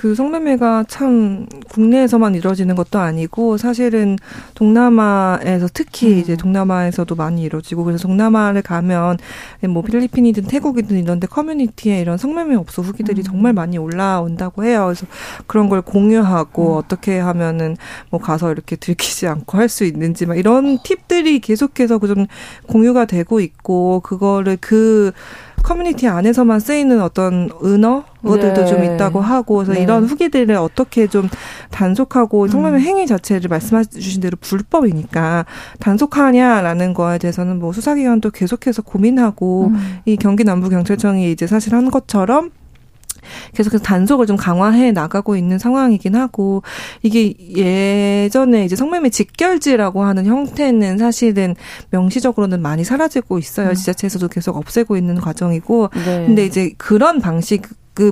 그 0.01 0.15
성매매가 0.15 0.87
참 0.89 1.47
국내에서만 1.69 2.35
이루어지는 2.35 2.75
것도 2.75 2.99
아니고 2.99 3.59
사실은 3.59 4.17
동남아에서 4.55 5.69
특히 5.75 6.15
음. 6.15 6.19
이제 6.21 6.37
동남아에서도 6.37 7.15
많이 7.15 7.43
이루어지고 7.43 7.85
그래서 7.85 8.09
동남아를 8.09 8.63
가면 8.63 9.19
뭐 9.69 9.83
필리핀이든 9.83 10.45
태국이든 10.45 10.97
이런데 10.97 11.27
커뮤니티에 11.27 12.01
이런 12.01 12.17
성매매 12.17 12.55
업소 12.55 12.81
후기들이 12.81 13.21
음. 13.21 13.25
정말 13.25 13.53
많이 13.53 13.77
올라온다고 13.77 14.65
해요. 14.65 14.87
그래서 14.87 15.05
그런 15.47 15.69
걸 15.69 15.83
공유하고 15.83 16.73
음. 16.73 16.79
어떻게 16.79 17.19
하면은 17.19 17.77
뭐 18.09 18.21
가서 18.21 18.53
이렇게 18.53 18.77
들키지 18.77 19.27
않고 19.27 19.59
할 19.59 19.69
수 19.69 19.85
있는지 19.85 20.25
막 20.27 20.39
이런 20.39 20.79
팁들이 20.83 21.41
계속해서 21.41 21.99
그 21.99 22.11
좀 22.11 22.27
공유가 22.67 23.05
되고 23.05 23.39
있고 23.39 24.01
그거를 24.01 24.57
그 24.61 25.13
커뮤니티 25.63 26.09
안에서만 26.09 26.61
쓰이는 26.61 27.01
어떤 27.01 27.51
은어들도 27.63 28.65
네. 28.65 28.67
좀 28.67 28.85
있다고 28.85 29.21
하고 29.21 29.57
그래서 29.57 29.73
네. 29.73 29.83
이런 29.83 30.05
후기들을 30.05 30.55
어떻게 30.57 31.07
좀 31.07 31.29
단속하고 31.71 32.49
성매매 32.49 32.79
음. 32.79 32.81
행위 32.81 33.07
자체를 33.07 33.49
말씀해 33.49 33.85
주신 33.85 34.21
대로 34.21 34.37
불법이니까 34.41 35.47
단속하냐라는 35.79 36.95
거에 36.95 37.19
대해서는 37.19 37.59
뭐 37.59 37.73
수사기관도 37.73 38.31
계속해서 38.31 38.83
고민하고 38.83 39.69
음. 39.69 39.99
이 40.05 40.17
경기 40.17 40.45
남부 40.45 40.69
경찰청이 40.69 41.31
이제 41.31 41.47
사실 41.47 41.75
한 41.75 41.91
것처럼 41.91 42.51
계속해서 43.55 43.83
단속을 43.83 44.27
좀 44.27 44.37
강화해 44.37 44.93
나가고 44.93 45.37
있는 45.37 45.59
상황이긴 45.59 46.17
하고 46.17 46.63
이게 47.03 47.35
예전에 47.57 48.65
이제 48.65 48.77
성매매 48.77 49.11
직결지라고 49.11 50.03
하는 50.03 50.27
형태는 50.27 50.99
사실은 50.99 51.55
명시적으로는 51.91 52.61
많이 52.63 52.85
사라지고 52.85 53.39
있어요. 53.39 53.71
음. 53.71 53.75
지자체에서도 53.75 54.29
계속 54.29 54.57
없애고 54.57 54.97
있는 54.97 55.17
과정이고 55.17 55.91
네. 55.95 56.27
근데 56.27 56.45
이제 56.45 56.73
그런 56.77 57.21
방식 57.21 57.63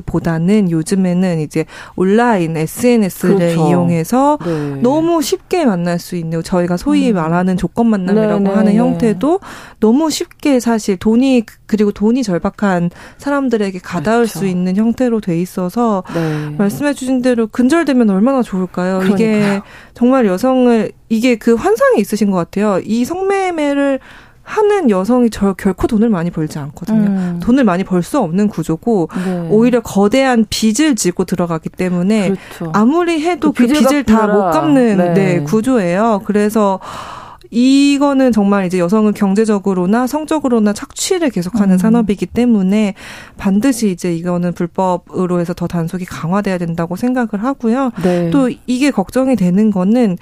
보다는 0.04 0.70
요즘에는 0.70 1.40
이제 1.40 1.64
온라인 1.96 2.56
SNS를 2.56 3.36
그렇죠. 3.36 3.68
이용해서 3.68 4.38
네. 4.44 4.80
너무 4.82 5.22
쉽게 5.22 5.64
만날 5.64 5.98
수 5.98 6.16
있는 6.16 6.42
저희가 6.42 6.76
소위 6.76 7.10
음. 7.10 7.14
말하는 7.14 7.56
조건 7.56 7.86
만남이라고 7.88 8.40
네, 8.40 8.50
네 8.50 8.54
하는 8.54 8.72
네. 8.72 8.78
형태도 8.78 9.40
너무 9.80 10.10
쉽게 10.10 10.60
사실 10.60 10.96
돈이 10.96 11.44
그리고 11.66 11.92
돈이 11.92 12.22
절박한 12.22 12.90
사람들에게 13.18 13.78
가닿을 13.78 14.24
그렇죠. 14.24 14.40
수 14.40 14.46
있는 14.46 14.76
형태로 14.76 15.20
돼 15.20 15.40
있어서 15.40 16.02
네. 16.14 16.54
말씀해 16.56 16.94
주신 16.94 17.22
대로 17.22 17.46
근절되면 17.46 18.10
얼마나 18.10 18.42
좋을까요? 18.42 18.98
그러니까요. 18.98 19.14
이게 19.14 19.60
정말 19.94 20.26
여성을 20.26 20.92
이게 21.08 21.36
그 21.36 21.54
환상이 21.54 22.00
있으신 22.00 22.30
것 22.30 22.36
같아요. 22.36 22.80
이 22.84 23.04
성매매를 23.04 24.00
하는 24.48 24.88
여성이 24.88 25.28
저 25.30 25.52
결코 25.52 25.86
돈을 25.86 26.08
많이 26.08 26.30
벌지 26.30 26.58
않거든요. 26.58 27.06
음. 27.06 27.40
돈을 27.42 27.64
많이 27.64 27.84
벌 27.84 28.02
수 28.02 28.18
없는 28.18 28.48
구조고 28.48 29.08
네. 29.26 29.48
오히려 29.50 29.80
거대한 29.80 30.46
빚을 30.48 30.94
지고 30.96 31.24
들어가기 31.24 31.68
때문에 31.68 32.30
그렇죠. 32.30 32.72
아무리 32.74 33.20
해도 33.20 33.52
그, 33.52 33.66
그 33.66 33.72
빚을 33.74 34.04
다 34.04 34.26
못 34.26 34.50
갚는 34.50 34.96
네. 34.96 35.14
네, 35.14 35.40
구조예요. 35.42 36.22
그래서 36.24 36.80
이거는 37.50 38.30
정말 38.32 38.66
이제 38.66 38.78
여성은 38.78 39.14
경제적으로나 39.14 40.06
성적으로나 40.06 40.72
착취를 40.74 41.30
계속하는 41.30 41.76
음. 41.76 41.78
산업이기 41.78 42.26
때문에 42.26 42.94
반드시 43.38 43.90
이제 43.90 44.12
이거는 44.14 44.52
불법으로 44.52 45.40
해서 45.40 45.54
더 45.54 45.66
단속이 45.66 46.04
강화돼야 46.04 46.58
된다고 46.58 46.96
생각을 46.96 47.42
하고요. 47.42 47.90
네. 48.02 48.30
또 48.30 48.50
이게 48.66 48.90
걱정이 48.90 49.34
되는 49.36 49.70
거는 49.70 50.18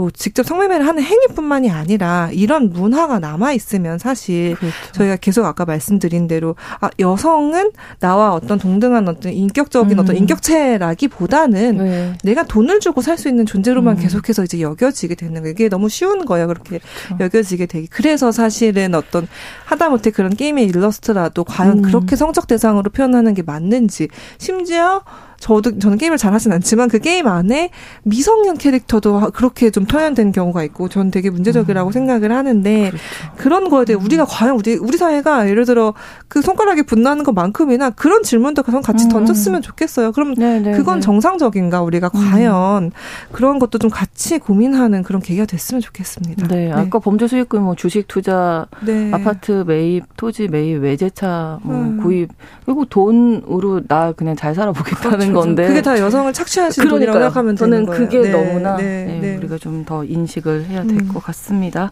뭐 0.00 0.10
직접 0.10 0.46
성매매를 0.46 0.86
하는 0.86 1.02
행위뿐만이 1.02 1.70
아니라 1.70 2.30
이런 2.32 2.70
문화가 2.70 3.18
남아 3.18 3.52
있으면 3.52 3.98
사실 3.98 4.54
그렇죠. 4.56 4.74
저희가 4.92 5.16
계속 5.16 5.44
아까 5.44 5.66
말씀드린 5.66 6.26
대로 6.26 6.56
아 6.80 6.88
여성은 6.98 7.72
나와 7.98 8.32
어떤 8.32 8.58
동등한 8.58 9.06
어떤 9.08 9.30
인격적인 9.34 9.98
음. 9.98 10.02
어떤 10.02 10.16
인격체라기보다는 10.16 11.76
네. 11.76 12.12
내가 12.24 12.44
돈을 12.44 12.80
주고 12.80 13.02
살 13.02 13.20
수 13.20 13.28
있는 13.28 13.44
존재로만 13.44 13.98
음. 13.98 14.00
계속해서 14.00 14.44
이제 14.44 14.62
여겨지게 14.62 15.14
되는 15.14 15.42
거 15.42 15.48
이게 15.50 15.68
너무 15.68 15.90
쉬운 15.90 16.24
거예요. 16.24 16.46
그렇게 16.46 16.78
그렇죠. 16.78 17.22
여겨지게 17.22 17.66
되기. 17.66 17.86
그래서 17.88 18.32
사실은 18.32 18.94
어떤 18.94 19.28
하다못해 19.66 20.10
그런 20.10 20.34
게임의 20.34 20.64
일러스트라도 20.64 21.44
과연 21.44 21.80
음. 21.80 21.82
그렇게 21.82 22.16
성적 22.16 22.46
대상으로 22.46 22.88
표현하는 22.88 23.34
게 23.34 23.42
맞는지 23.42 24.08
심지어 24.38 25.02
저도 25.40 25.78
저는 25.78 25.98
게임을 25.98 26.18
잘 26.18 26.34
하진 26.34 26.52
않지만 26.52 26.88
그 26.88 26.98
게임 26.98 27.26
안에 27.26 27.70
미성년 28.04 28.58
캐릭터도 28.58 29.30
그렇게 29.32 29.70
좀 29.70 29.86
표현된 29.86 30.32
경우가 30.32 30.62
있고 30.64 30.88
저는 30.88 31.10
되게 31.10 31.30
문제적이라고 31.30 31.90
음. 31.90 31.92
생각을 31.92 32.30
하는데 32.30 32.90
그렇죠. 32.90 33.04
그런 33.36 33.68
거에 33.70 33.86
대해 33.86 33.98
음. 33.98 34.04
우리가 34.04 34.26
과연 34.26 34.54
우리 34.54 34.74
우리 34.74 34.98
사회가 34.98 35.48
예를 35.48 35.64
들어 35.64 35.94
그 36.28 36.42
손가락이 36.42 36.82
분나는 36.82 37.24
것만큼이나 37.24 37.90
그런 37.90 38.22
질문도 38.22 38.62
같이 38.62 39.06
음. 39.06 39.08
던졌으면 39.08 39.62
좋겠어요. 39.62 40.12
그럼 40.12 40.34
네네 40.34 40.60
네, 40.60 40.76
그건 40.76 40.96
네. 40.96 41.00
정상적인가 41.00 41.82
우리가 41.82 42.10
음. 42.14 42.30
과연 42.30 42.92
그런 43.32 43.58
것도 43.58 43.78
좀 43.78 43.90
같이 43.90 44.38
고민하는 44.38 45.02
그런 45.02 45.22
계기가 45.22 45.46
됐으면 45.46 45.80
좋겠습니다. 45.80 46.48
네, 46.48 46.66
네. 46.66 46.72
아까 46.72 46.98
범죄 46.98 47.26
수익금 47.26 47.62
뭐 47.62 47.74
주식 47.74 48.06
투자, 48.08 48.66
네. 48.84 49.10
아파트 49.12 49.64
매입, 49.66 50.04
토지 50.18 50.48
매입, 50.48 50.82
외제차 50.82 51.60
뭐 51.62 51.76
음. 51.76 51.96
구입 52.02 52.28
그리고 52.66 52.84
돈으로 52.84 53.80
나 53.88 54.12
그냥 54.12 54.36
잘 54.36 54.54
살아보겠다는 54.54 55.29
하는 55.30 55.34
건데 55.34 55.66
그게 55.66 55.82
다 55.82 55.98
여성을 55.98 56.32
착취하시는 56.32 56.88
돈이라고 56.88 57.18
생각하면 57.18 57.56
저는 57.56 57.86
되는 57.86 57.98
그게 57.98 58.20
네, 58.20 58.30
너무나 58.30 58.76
네, 58.76 59.04
네, 59.04 59.20
네. 59.20 59.36
우리가 59.36 59.58
좀 59.58 59.80
더 59.84 60.04
인식을 60.04 60.66
해야 60.66 60.84
될것 60.84 61.16
음. 61.16 61.20
같습니다. 61.20 61.90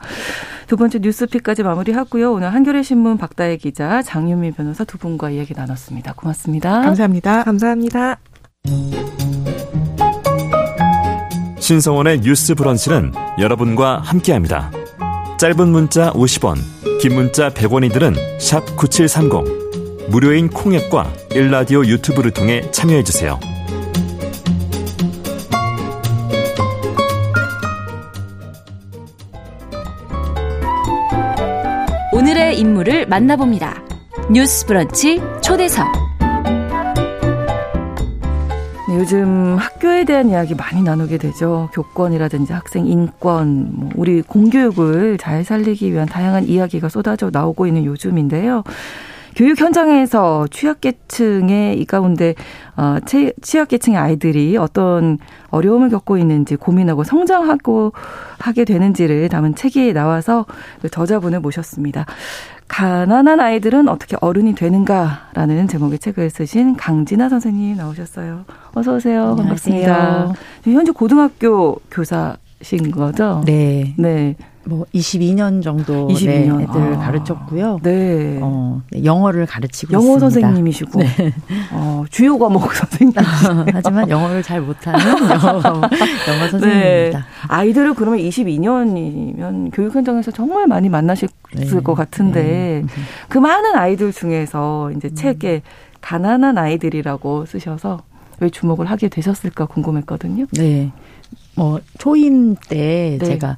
두 0.67 0.77
번째 0.77 0.99
뉴스픽까지 1.01 1.63
마무리하고요. 1.63 2.33
오늘 2.33 2.53
한겨레 2.53 2.83
신문 2.83 3.17
박다혜 3.17 3.57
기자, 3.57 4.03
장윤미 4.03 4.53
변호사 4.53 4.85
두 4.85 4.99
분과 4.99 5.31
이야기 5.31 5.55
나눴습니다. 5.55 6.13
고맙습니다. 6.15 6.83
감사합니다. 6.83 7.45
감사합니다. 7.45 8.19
신성원의 11.59 12.21
뉴스 12.21 12.55
브런치는 12.55 13.13
여러분과 13.41 13.99
함께합니다. 13.99 14.71
짧은 15.39 15.69
문자 15.69 16.13
50원, 16.13 16.57
긴 17.01 17.15
문자 17.15 17.49
100원이들은 17.49 18.15
9730. 18.77 19.68
무료인 20.11 20.49
콩앱과 20.49 21.13
일라디오 21.35 21.85
유튜브를 21.85 22.31
통해 22.31 22.63
참여해주세요. 22.71 23.39
오늘의 32.15 32.59
인물을 32.59 33.07
만나봅니다. 33.07 33.83
뉴스 34.31 34.65
브런치 34.67 35.21
초대석. 35.43 35.87
네, 38.89 38.97
요즘 38.97 39.57
학교에 39.59 40.05
대한 40.07 40.31
이야기 40.31 40.55
많이 40.55 40.83
나누게 40.83 41.19
되죠. 41.19 41.69
교권이라든지 41.75 42.55
학생 42.55 42.87
인권, 42.87 43.69
뭐 43.75 43.91
우리 43.95 44.23
공교육을 44.23 45.19
잘 45.19 45.45
살리기 45.45 45.93
위한 45.93 46.07
다양한 46.07 46.45
이야기가 46.49 46.89
쏟아져 46.89 47.29
나오고 47.31 47.67
있는 47.67 47.85
요즘인데요. 47.85 48.65
교육 49.39 49.61
현장에서 49.61 50.49
취약계층의 50.51 51.79
이 51.79 51.85
가운데 51.85 52.35
어, 52.77 52.97
취약계층의 53.41 53.97
아이들이 53.97 54.57
어떤 54.57 55.19
어려움을 55.51 55.91
겪고 55.91 56.19
있는지 56.19 56.57
고민하고 56.57 57.05
성장하고 57.05 57.93
하게 58.41 58.65
되는지를 58.65 59.29
담은 59.29 59.55
책이 59.55 59.93
나와서 59.93 60.45
그 60.83 60.89
저자분을 60.89 61.39
모셨습니다. 61.39 62.05
가난한 62.67 63.39
아이들은 63.39 63.89
어떻게 63.89 64.17
어른이 64.21 64.57
되는가라는 64.57 65.69
제목의 65.69 66.01
책을 66.01 66.31
쓰신 66.31 66.75
강진아 66.75 67.29
선생님 67.29 67.77
나오셨어요. 67.77 68.45
어서 68.75 68.97
오세요. 68.97 69.37
반갑습니다. 69.39 70.33
현재 70.65 70.91
고등학교 70.91 71.77
교사신 71.93 72.91
거죠? 72.91 73.43
네. 73.47 73.95
네. 73.99 74.35
뭐 74.69 74.85
22년 74.95 75.63
정도 75.63 76.09
22년. 76.09 76.59
네, 76.59 76.65
애들을 76.65 76.95
아. 76.95 76.99
가르쳤고요. 76.99 77.81
네. 77.83 78.39
어, 78.43 78.83
네, 78.91 79.03
영어를 79.03 79.47
가르치고 79.47 79.95
영어 79.95 80.17
있습니다. 80.17 80.21
선생님이시고. 80.21 81.01
네. 81.01 81.33
어, 81.73 82.05
주요 82.11 82.39
과목 82.39 82.75
선생님. 82.75 83.15
하지만 83.73 84.11
영어를 84.11 84.43
잘 84.43 84.61
못하는 84.61 85.01
영어, 85.09 85.63
영어 85.63 86.49
선생님입니다. 86.51 87.19
네. 87.19 87.25
아이들을 87.49 87.95
그러면 87.95 88.19
22년이면 88.21 89.71
교육 89.73 89.95
현장에서 89.95 90.31
정말 90.33 90.67
많이 90.67 90.91
만나실 90.91 91.31
네. 91.55 91.67
것 91.81 91.95
같은데 91.95 92.83
네. 92.85 92.87
그 93.31 93.39
많은 93.39 93.75
아이들 93.75 94.13
중에서 94.13 94.93
이제 94.95 95.09
음. 95.09 95.15
책에 95.15 95.63
가난한 96.03 96.59
아이들이라고 96.59 97.47
쓰셔서 97.47 98.03
왜 98.41 98.51
주목을 98.51 98.85
하게 98.85 99.09
되셨을까 99.09 99.65
궁금했거든요. 99.65 100.45
네. 100.53 100.93
뭐 101.57 101.81
초임 101.99 102.55
때 102.55 103.19
제가 103.25 103.57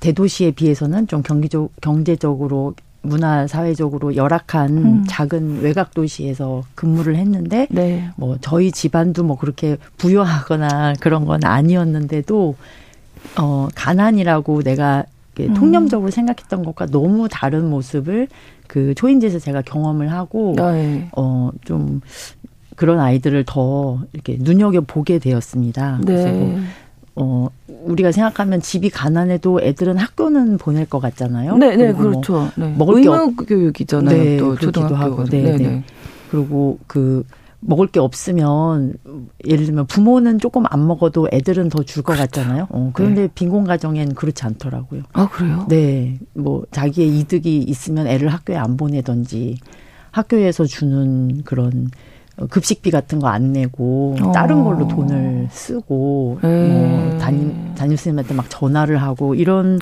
대도시에 0.00 0.52
비해서는 0.52 1.06
좀 1.06 1.22
경기적 1.22 1.70
경제적으로 1.80 2.74
문화 3.02 3.46
사회적으로 3.46 4.16
열악한 4.16 4.76
음. 4.76 5.04
작은 5.08 5.60
외곽 5.60 5.94
도시에서 5.94 6.64
근무를 6.74 7.16
했는데 7.16 7.66
네. 7.70 8.10
뭐 8.16 8.36
저희 8.40 8.72
집안도 8.72 9.24
뭐 9.24 9.38
그렇게 9.38 9.76
부유하거나 9.98 10.94
그런 11.00 11.24
건 11.24 11.44
아니었는데도 11.44 12.56
어 13.38 13.68
가난이라고 13.74 14.62
내가 14.62 15.04
음. 15.40 15.54
통념적으로 15.54 16.10
생각했던 16.10 16.64
것과 16.64 16.86
너무 16.86 17.28
다른 17.30 17.70
모습을 17.70 18.26
그 18.66 18.94
초인지에서 18.94 19.38
제가 19.38 19.62
경험을 19.62 20.10
하고 20.12 20.54
네. 20.56 21.08
어좀 21.12 22.00
그런 22.76 23.00
아이들을 23.00 23.44
더 23.46 24.00
이렇게 24.12 24.36
눈여겨 24.40 24.82
보게 24.82 25.18
되었습니다. 25.18 25.98
네. 25.98 26.04
그래서 26.04 26.28
뭐 26.28 26.60
어, 27.20 27.48
우리가 27.84 28.12
생각하면 28.12 28.60
집이 28.60 28.90
가난해도 28.90 29.60
애들은 29.60 29.96
학교는 29.96 30.58
보낼 30.58 30.86
것 30.86 31.00
같잖아요. 31.00 31.56
네, 31.56 31.76
네, 31.76 31.92
뭐 31.92 32.02
그렇죠. 32.02 32.32
뭐 32.32 32.50
네. 32.56 32.74
먹을 32.76 33.02
게 33.02 33.08
없... 33.08 33.34
교육이잖아요. 33.46 34.16
네, 34.16 34.36
또 34.36 34.56
초등학교 34.56 34.94
하고. 34.94 35.24
네, 35.24 35.42
네, 35.42 35.56
네. 35.56 35.84
그리고 36.30 36.78
그 36.86 37.24
먹을 37.60 37.88
게 37.88 37.98
없으면 37.98 38.94
예를 39.44 39.66
들면 39.66 39.86
부모는 39.86 40.38
조금 40.38 40.64
안 40.68 40.86
먹어도 40.86 41.28
애들은 41.32 41.70
더 41.70 41.82
줄것 41.82 42.16
그렇죠. 42.16 42.30
같잖아요. 42.30 42.66
어, 42.70 42.90
그런데 42.94 43.22
네. 43.22 43.28
빈곤 43.34 43.64
가정엔 43.64 44.14
그렇지 44.14 44.44
않더라고요. 44.44 45.02
아 45.12 45.28
그래요? 45.28 45.66
네, 45.68 46.18
뭐 46.34 46.64
자기의 46.70 47.18
이득이 47.18 47.58
있으면 47.58 48.06
애를 48.06 48.28
학교에 48.28 48.56
안 48.56 48.76
보내던지 48.76 49.58
학교에서 50.12 50.64
주는 50.64 51.42
그런 51.44 51.90
급식비 52.46 52.90
같은 52.90 53.18
거 53.20 53.28
안 53.28 53.52
내고 53.52 54.16
어. 54.22 54.32
다른 54.32 54.64
걸로 54.64 54.88
돈을 54.88 55.48
쓰고 55.50 56.38
뭐 56.40 57.18
담임 57.18 57.74
담임 57.74 57.96
선생님한테 57.96 58.34
막 58.34 58.46
전화를 58.48 59.00
하고 59.00 59.34
이런 59.34 59.78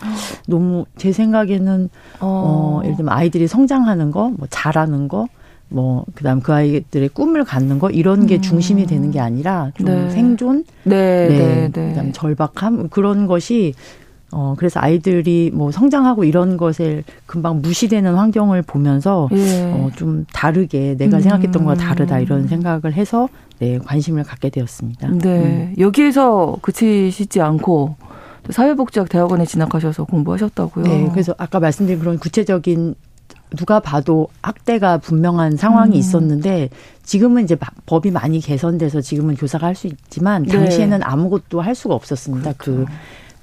너무 0.46 0.84
제 0.96 1.12
생각에는 1.12 1.88
어, 2.20 2.26
어 2.26 2.80
예를 2.84 2.96
들면 2.96 3.14
아이들이 3.14 3.46
성장하는 3.46 4.10
거, 4.10 4.30
뭐 4.36 4.46
잘하는 4.50 5.08
거, 5.08 5.26
뭐 5.68 6.04
그다음 6.14 6.40
그 6.40 6.52
아이들의 6.52 7.08
꿈을 7.10 7.44
갖는 7.44 7.78
거 7.78 7.90
이런 7.90 8.26
게 8.26 8.36
음. 8.36 8.42
중심이 8.42 8.86
되는 8.86 9.10
게 9.10 9.20
아니라 9.20 9.70
좀 9.74 9.86
네. 9.86 10.10
생존, 10.10 10.64
네, 10.84 11.28
네, 11.28 11.38
네, 11.38 11.70
네. 11.72 11.88
그다음 11.88 12.12
절박함 12.12 12.88
그런 12.90 13.26
것이 13.26 13.74
어, 14.38 14.54
그래서 14.54 14.80
아이들이 14.80 15.50
뭐 15.54 15.72
성장하고 15.72 16.24
이런 16.24 16.58
것에 16.58 17.04
금방 17.24 17.62
무시되는 17.62 18.14
환경을 18.14 18.60
보면서 18.60 19.30
예. 19.32 19.62
어, 19.72 19.90
좀 19.96 20.26
다르게 20.30 20.94
내가 20.98 21.16
음. 21.16 21.22
생각했던 21.22 21.64
것과 21.64 21.74
다르다 21.76 22.20
이런 22.20 22.46
생각을 22.46 22.92
해서 22.92 23.30
네, 23.60 23.78
관심을 23.78 24.24
갖게 24.24 24.50
되었습니다. 24.50 25.08
네. 25.08 25.28
음. 25.28 25.74
여기에서 25.78 26.58
그치시지 26.60 27.40
않고 27.40 27.96
사회복지학 28.50 29.08
대학원에 29.08 29.46
진학하셔서 29.46 30.04
공부하셨다고요. 30.04 30.84
네. 30.84 31.08
그래서 31.12 31.34
아까 31.38 31.58
말씀드린 31.58 31.98
그런 31.98 32.18
구체적인 32.18 32.94
누가 33.56 33.80
봐도 33.80 34.28
학대가 34.42 34.98
분명한 34.98 35.56
상황이 35.56 35.96
음. 35.96 35.98
있었는데 35.98 36.68
지금은 37.04 37.44
이제 37.44 37.56
법이 37.86 38.10
많이 38.10 38.40
개선돼서 38.40 39.00
지금은 39.00 39.36
교사가 39.36 39.66
할 39.66 39.74
수 39.74 39.86
있지만 39.86 40.42
네. 40.42 40.52
당시에는 40.52 40.98
네. 40.98 41.04
아무것도 41.04 41.62
할 41.62 41.74
수가 41.74 41.94
없었습니다. 41.94 42.52
그렇죠. 42.52 42.84
그 42.84 42.92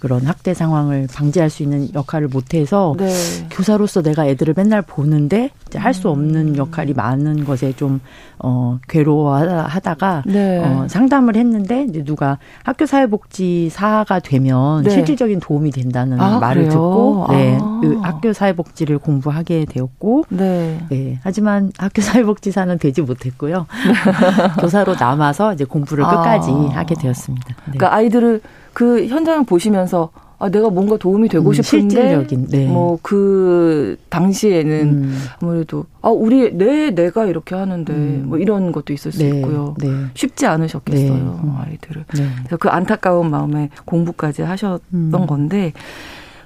그런 0.04 0.26
학대 0.26 0.54
상황을 0.54 1.08
방지할 1.14 1.50
수 1.50 1.64
있는 1.64 1.88
역할을 1.94 2.28
못해서 2.28 2.94
네. 2.98 3.08
교사로서 3.50 4.02
내가 4.02 4.28
애들을 4.28 4.54
맨날 4.58 4.82
보는데 4.82 5.50
할 5.76 5.94
수 5.94 6.10
없는 6.10 6.50
음. 6.50 6.58
역할이 6.58 6.94
많은 6.94 7.46
것에 7.46 7.72
좀 7.74 8.02
어, 8.40 8.80
괴로워하다가 8.90 10.24
네. 10.26 10.60
어, 10.60 10.88
상담을 10.90 11.36
했는데 11.36 11.86
이제 11.90 12.04
누가 12.04 12.38
학교 12.64 12.86
사회복지사가 12.86 14.20
되면 14.20 14.84
네. 14.84 14.90
실질적인 14.90 15.40
도움이 15.40 15.72
된다는 15.72 16.20
아, 16.20 16.40
말을 16.40 16.64
그래요? 16.64 16.70
듣고 16.72 17.28
네, 17.30 17.58
아. 17.62 17.80
그 17.82 18.00
학교 18.02 18.34
사회복지를 18.34 18.98
공부하게 18.98 19.66
되었고 19.66 20.26
네. 20.30 20.80
네. 20.90 21.20
하지만 21.24 21.72
학교 21.78 22.02
사회복지사는 22.04 22.78
되지 22.78 23.02
못했고요. 23.02 23.68
교사로 24.60 24.96
남아서 24.96 25.54
이제 25.54 25.64
공부를 25.64 26.04
끝까지 26.04 26.52
아. 26.52 26.80
하게 26.80 26.96
되었습니다. 26.96 27.48
네. 27.48 27.56
그러니까 27.78 27.94
아이들을 27.96 28.42
그 28.74 29.08
현장을 29.08 29.46
보시면서 29.46 30.10
아, 30.44 30.50
내가 30.50 30.70
뭔가 30.70 30.98
도움이 30.98 31.30
되고 31.30 31.48
음, 31.48 31.54
싶은데 31.54 31.96
실질적인, 31.96 32.48
네. 32.48 32.68
뭐그 32.68 33.96
당시에는 34.10 34.82
음. 34.82 35.18
아무래도 35.40 35.86
아 36.02 36.10
우리 36.10 36.52
내 36.54 36.92
내가 36.92 37.26
이렇게 37.26 37.56
하는데 37.56 37.94
음. 37.94 38.26
뭐 38.28 38.38
이런 38.38 38.74
것도 38.74 38.92
있을 38.92 39.14
수 39.14 39.20
네. 39.20 39.30
있고요. 39.30 39.76
네. 39.80 39.88
쉽지 40.16 40.46
않으셨겠어요 40.46 41.14
네. 41.14 41.22
음. 41.22 41.56
아이들을. 41.58 42.06
네. 42.16 42.28
그래서 42.40 42.58
그 42.58 42.68
안타까운 42.68 43.30
마음에 43.30 43.70
공부까지 43.86 44.42
하셨던 44.42 44.82
음. 44.94 45.28
건데 45.28 45.72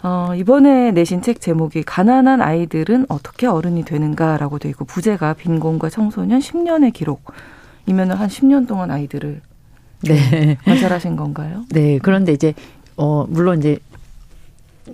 어, 0.03 0.33
이번에 0.35 0.91
내신 0.91 1.23
책 1.23 1.41
제목이 1.41 1.81
가난한 1.81 2.39
아이들은 2.39 3.07
어떻게 3.09 3.47
어른이 3.47 3.83
되는가라고 3.83 4.59
돼 4.59 4.69
있고 4.69 4.85
부제가 4.85 5.33
빈곤과 5.33 5.89
청소년 5.89 6.39
10년의 6.39 6.93
기록 6.93 7.31
이면 7.87 8.11
한 8.11 8.27
10년 8.27 8.67
동안 8.67 8.91
아이들을 8.91 9.41
네. 10.01 10.57
관찰하신 10.63 11.15
건가요? 11.15 11.65
네. 11.69 11.99
그런데 12.01 12.33
이제 12.33 12.53
어 12.95 13.25
물론 13.29 13.59
이제 13.59 13.79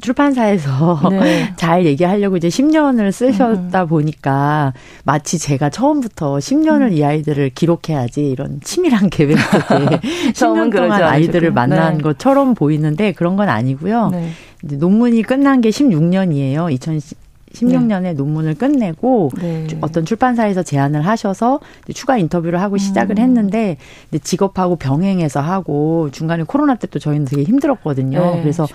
출판사에서 0.01 0.99
네. 1.12 1.54
잘 1.58 1.86
얘기하려고 1.86 2.38
이제 2.38 2.47
10년을 2.47 3.12
쓰셨다 3.12 3.84
음. 3.84 3.88
보니까 3.88 4.74
마치 5.04 5.38
제가 5.38 5.70
처음부터 5.70 6.38
10년을 6.38 6.88
음. 6.88 6.93
이 6.93 7.04
아이들을 7.04 7.51
기록해야지 7.51 8.30
이런 8.30 8.60
치밀한 8.62 9.10
계획 9.10 9.38
속에 9.38 9.99
10년 10.34 10.76
동안 10.76 11.04
아이들을 11.04 11.51
만난 11.51 11.97
네. 11.97 12.04
것처럼 12.04 12.56
보이는데 12.56 13.12
그런 13.12 13.36
건 13.36 13.49
아니고요. 13.49 14.10
네. 14.10 14.30
논문이 14.64 15.24
끝난 15.24 15.62
게 15.62 15.70
16년이에요. 15.70 16.72
2010, 16.72 17.18
16년에 17.54 18.01
네. 18.01 18.14
논문을 18.14 18.56
끝내고 18.56 19.32
네. 19.41 19.68
어떤 19.82 20.06
출판사에서 20.06 20.64
제안을 20.64 21.01
하셔서 21.06 21.60
추가 21.93 22.18
인터뷰를 22.18 22.62
하고 22.62 22.78
시작을 22.78 23.18
음. 23.18 23.24
했는데 23.24 23.78
직업하고 24.24 24.78
병행해서 24.78 25.41
하고 25.41 26.10
중간에 26.12 26.43
코로나 26.43 26.76
때 26.76 26.88
또 26.93 26.99
저희는 26.99 27.26
되게 27.26 27.43
힘들었거든요. 27.43 28.20
네. 28.20 28.41
그래서 28.41 28.68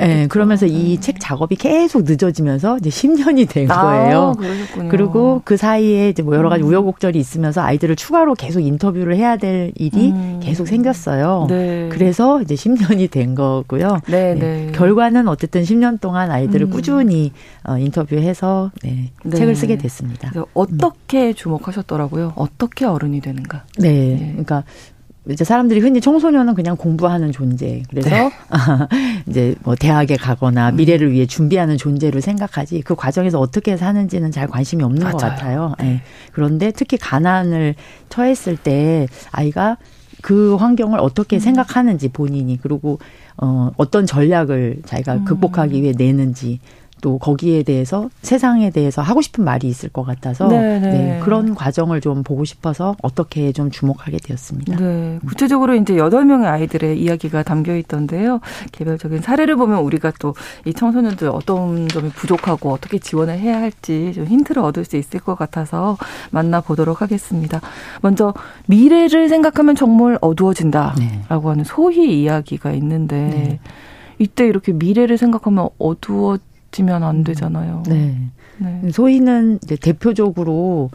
예, 0.00 0.26
그러면서 0.28 0.66
이책 0.66 1.14
네. 1.14 1.18
작업이 1.20 1.54
계속 1.54 2.02
늦어지면서 2.02 2.78
이제 2.78 2.90
10년이 2.90 3.48
된 3.48 3.70
아, 3.70 3.82
거예요. 3.82 4.34
아, 4.36 4.88
그리고 4.88 5.40
그 5.44 5.56
사이에 5.56 6.08
이제 6.08 6.22
뭐 6.24 6.34
여러 6.34 6.48
가지 6.48 6.64
음. 6.64 6.68
우여곡절이 6.68 7.16
있으면서 7.18 7.62
아이들을 7.62 7.94
추가로 7.94 8.34
계속 8.34 8.60
인터뷰를 8.60 9.16
해야 9.16 9.36
될 9.36 9.70
일이 9.76 10.10
음. 10.10 10.40
계속 10.42 10.66
생겼어요. 10.66 11.46
네. 11.48 11.88
그래서 11.92 12.42
이제 12.42 12.56
10년이 12.56 13.10
된 13.10 13.36
거고요. 13.36 14.00
네, 14.08 14.34
네. 14.34 14.72
결과는 14.74 15.28
어쨌든 15.28 15.62
10년 15.62 16.00
동안 16.00 16.32
아이들을 16.32 16.66
음. 16.66 16.70
꾸준히 16.70 17.32
어, 17.62 17.78
인터뷰 17.78 18.16
해서 18.22 18.70
네, 18.82 19.10
네. 19.24 19.36
책을 19.36 19.54
쓰게 19.54 19.78
됐습니다. 19.78 20.32
어떻게 20.54 21.32
주목하셨더라고요? 21.32 22.32
어떻게 22.36 22.84
어른이 22.84 23.20
되는가? 23.20 23.64
네, 23.78 23.90
네. 23.90 24.28
그러니까 24.30 24.64
이제 25.28 25.44
사람들이 25.44 25.80
흔히 25.80 26.00
청소년은 26.00 26.54
그냥 26.54 26.76
공부하는 26.76 27.30
존재. 27.30 27.82
그래서 27.90 28.08
네. 28.08 28.30
이제 29.28 29.54
뭐 29.62 29.74
대학에 29.74 30.16
가거나 30.16 30.70
음. 30.70 30.76
미래를 30.76 31.12
위해 31.12 31.26
준비하는 31.26 31.76
존재로 31.76 32.20
생각하지 32.20 32.82
그 32.82 32.94
과정에서 32.94 33.38
어떻게 33.38 33.76
사는지는 33.76 34.30
잘 34.30 34.48
관심이 34.48 34.82
없는 34.82 35.02
맞아요. 35.02 35.12
것 35.12 35.18
같아요. 35.18 35.74
네. 35.78 36.02
그런데 36.32 36.70
특히 36.70 36.96
가난을 36.96 37.74
처했을 38.08 38.56
때 38.56 39.06
아이가 39.30 39.76
그 40.22 40.56
환경을 40.56 40.98
어떻게 40.98 41.36
음. 41.36 41.40
생각하는지 41.40 42.08
본인이 42.08 42.58
그리고 42.60 42.98
어 43.36 43.70
어떤 43.76 44.06
전략을 44.06 44.82
자기가 44.86 45.14
음. 45.14 45.24
극복하기 45.24 45.82
위해 45.82 45.92
내는지 45.96 46.60
또 47.00 47.18
거기에 47.18 47.62
대해서 47.62 48.10
세상에 48.22 48.70
대해서 48.70 49.02
하고 49.02 49.20
싶은 49.20 49.44
말이 49.44 49.68
있을 49.68 49.88
것 49.88 50.04
같아서 50.04 50.48
네, 50.48 50.78
네. 50.80 50.90
네, 50.90 51.20
그런 51.22 51.54
과정을 51.54 52.00
좀 52.00 52.22
보고 52.22 52.44
싶어서 52.44 52.96
어떻게 53.02 53.52
좀 53.52 53.70
주목하게 53.70 54.18
되었습니다. 54.18 54.76
네, 54.76 55.18
구체적으로 55.26 55.74
이제 55.74 55.96
여덟 55.96 56.24
명의 56.24 56.48
아이들의 56.48 57.00
이야기가 57.00 57.42
담겨 57.42 57.76
있던데요. 57.76 58.40
개별적인 58.72 59.22
사례를 59.22 59.56
보면 59.56 59.80
우리가 59.80 60.12
또 60.18 60.34
이 60.64 60.74
청소년들 60.74 61.28
어떤 61.28 61.88
점이 61.88 62.10
부족하고 62.10 62.70
어떻게 62.70 62.98
지원을 62.98 63.38
해야 63.38 63.60
할지 63.60 64.12
좀 64.14 64.26
힌트를 64.26 64.62
얻을 64.62 64.84
수 64.84 64.96
있을 64.96 65.20
것 65.20 65.36
같아서 65.36 65.96
만나보도록 66.30 67.02
하겠습니다. 67.02 67.60
먼저 68.02 68.34
미래를 68.66 69.28
생각하면 69.28 69.74
정말 69.74 70.18
어두워진다라고 70.20 70.98
네. 70.98 71.22
하는 71.28 71.64
소희 71.64 72.22
이야기가 72.22 72.72
있는데 72.72 73.16
네. 73.16 73.60
이때 74.18 74.46
이렇게 74.46 74.72
미래를 74.72 75.16
생각하면 75.16 75.70
어두워 75.78 76.38
지면 76.70 77.02
안 77.02 77.24
되잖아요. 77.24 77.82
네. 77.86 78.16
네. 78.58 78.90
소희는 78.90 79.60
이제 79.62 79.76
대표적으로 79.76 80.90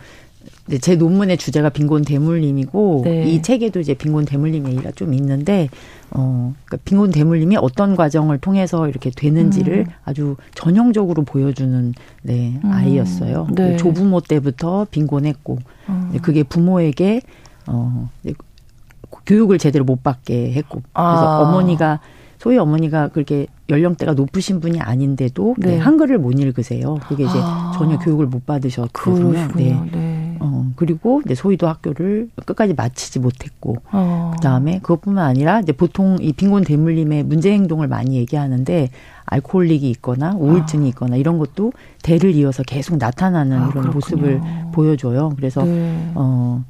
이제 0.68 0.78
제 0.80 0.96
논문의 0.96 1.38
주제가 1.38 1.70
빈곤 1.70 2.04
대물림이고 2.04 3.02
네. 3.04 3.26
이 3.26 3.42
책에도 3.42 3.80
이제 3.80 3.94
빈곤 3.94 4.26
대물림 4.26 4.68
얘기가 4.68 4.92
좀 4.92 5.14
있는데 5.14 5.70
어 6.12 6.54
그러니까 6.66 6.78
빈곤 6.86 7.12
대물림이 7.12 7.58
어떤 7.58 7.96
과정을 7.96 8.40
통해서 8.40 8.88
이렇게 8.88 9.12
되는지를 9.12 9.80
음. 9.80 9.94
아주 10.04 10.36
전형적으로 10.56 11.24
보여주는 11.24 11.94
네 12.24 12.60
음. 12.64 12.72
아이였어요. 12.72 13.48
네. 13.56 13.78
조부모 13.78 14.22
때부터 14.22 14.88
빈곤했고 14.90 15.60
음. 15.90 16.18
그게 16.22 16.44
부모에게 16.44 17.22
어 17.68 18.10
교육을 19.26 19.58
제대로 19.58 19.86
못 19.86 20.04
받게 20.04 20.52
했고 20.54 20.82
그래서 20.82 20.92
아. 20.94 21.42
어머니가 21.42 22.00
소위 22.46 22.60
어머니가 22.60 23.08
그렇게 23.08 23.48
연령대가 23.70 24.14
높으신 24.14 24.60
분이 24.60 24.80
아닌데도 24.80 25.56
네. 25.58 25.70
네, 25.70 25.78
한글을 25.80 26.20
못 26.20 26.40
읽으세요. 26.40 27.00
그게 27.08 27.24
이제 27.24 27.40
아. 27.42 27.72
전혀 27.76 27.98
교육을 27.98 28.28
못 28.28 28.46
받으셨거든요. 28.46 29.48
네. 29.56 29.82
네. 29.92 30.38
어, 30.40 30.72
그리고 30.76 31.24
이제 31.26 31.34
소위도 31.34 31.68
학교를 31.68 32.30
끝까지 32.46 32.76
마치지 32.76 33.18
못했고, 33.18 33.78
어. 33.92 34.34
그 34.36 34.42
다음에 34.42 34.78
그것뿐만 34.84 35.26
아니라 35.26 35.60
이제 35.62 35.72
보통 35.72 36.18
이 36.22 36.34
빈곤 36.34 36.64
대물림의 36.64 37.24
문제 37.24 37.52
행동을 37.52 37.88
많이 37.88 38.16
얘기하는데 38.18 38.92
알코올릭이 39.26 39.90
있거나 39.90 40.36
우울증이 40.36 40.86
아. 40.86 40.90
있거나 40.90 41.16
이런 41.16 41.40
것도 41.40 41.74
대를 42.04 42.36
이어서 42.36 42.62
계속 42.62 42.98
나타나는 42.98 43.58
아, 43.58 43.70
이런 43.72 43.72
그렇군요. 43.72 43.94
모습을 43.94 44.42
보여줘요. 44.72 45.34
그래서 45.36 45.64
네. 45.64 46.12
어. 46.14 46.64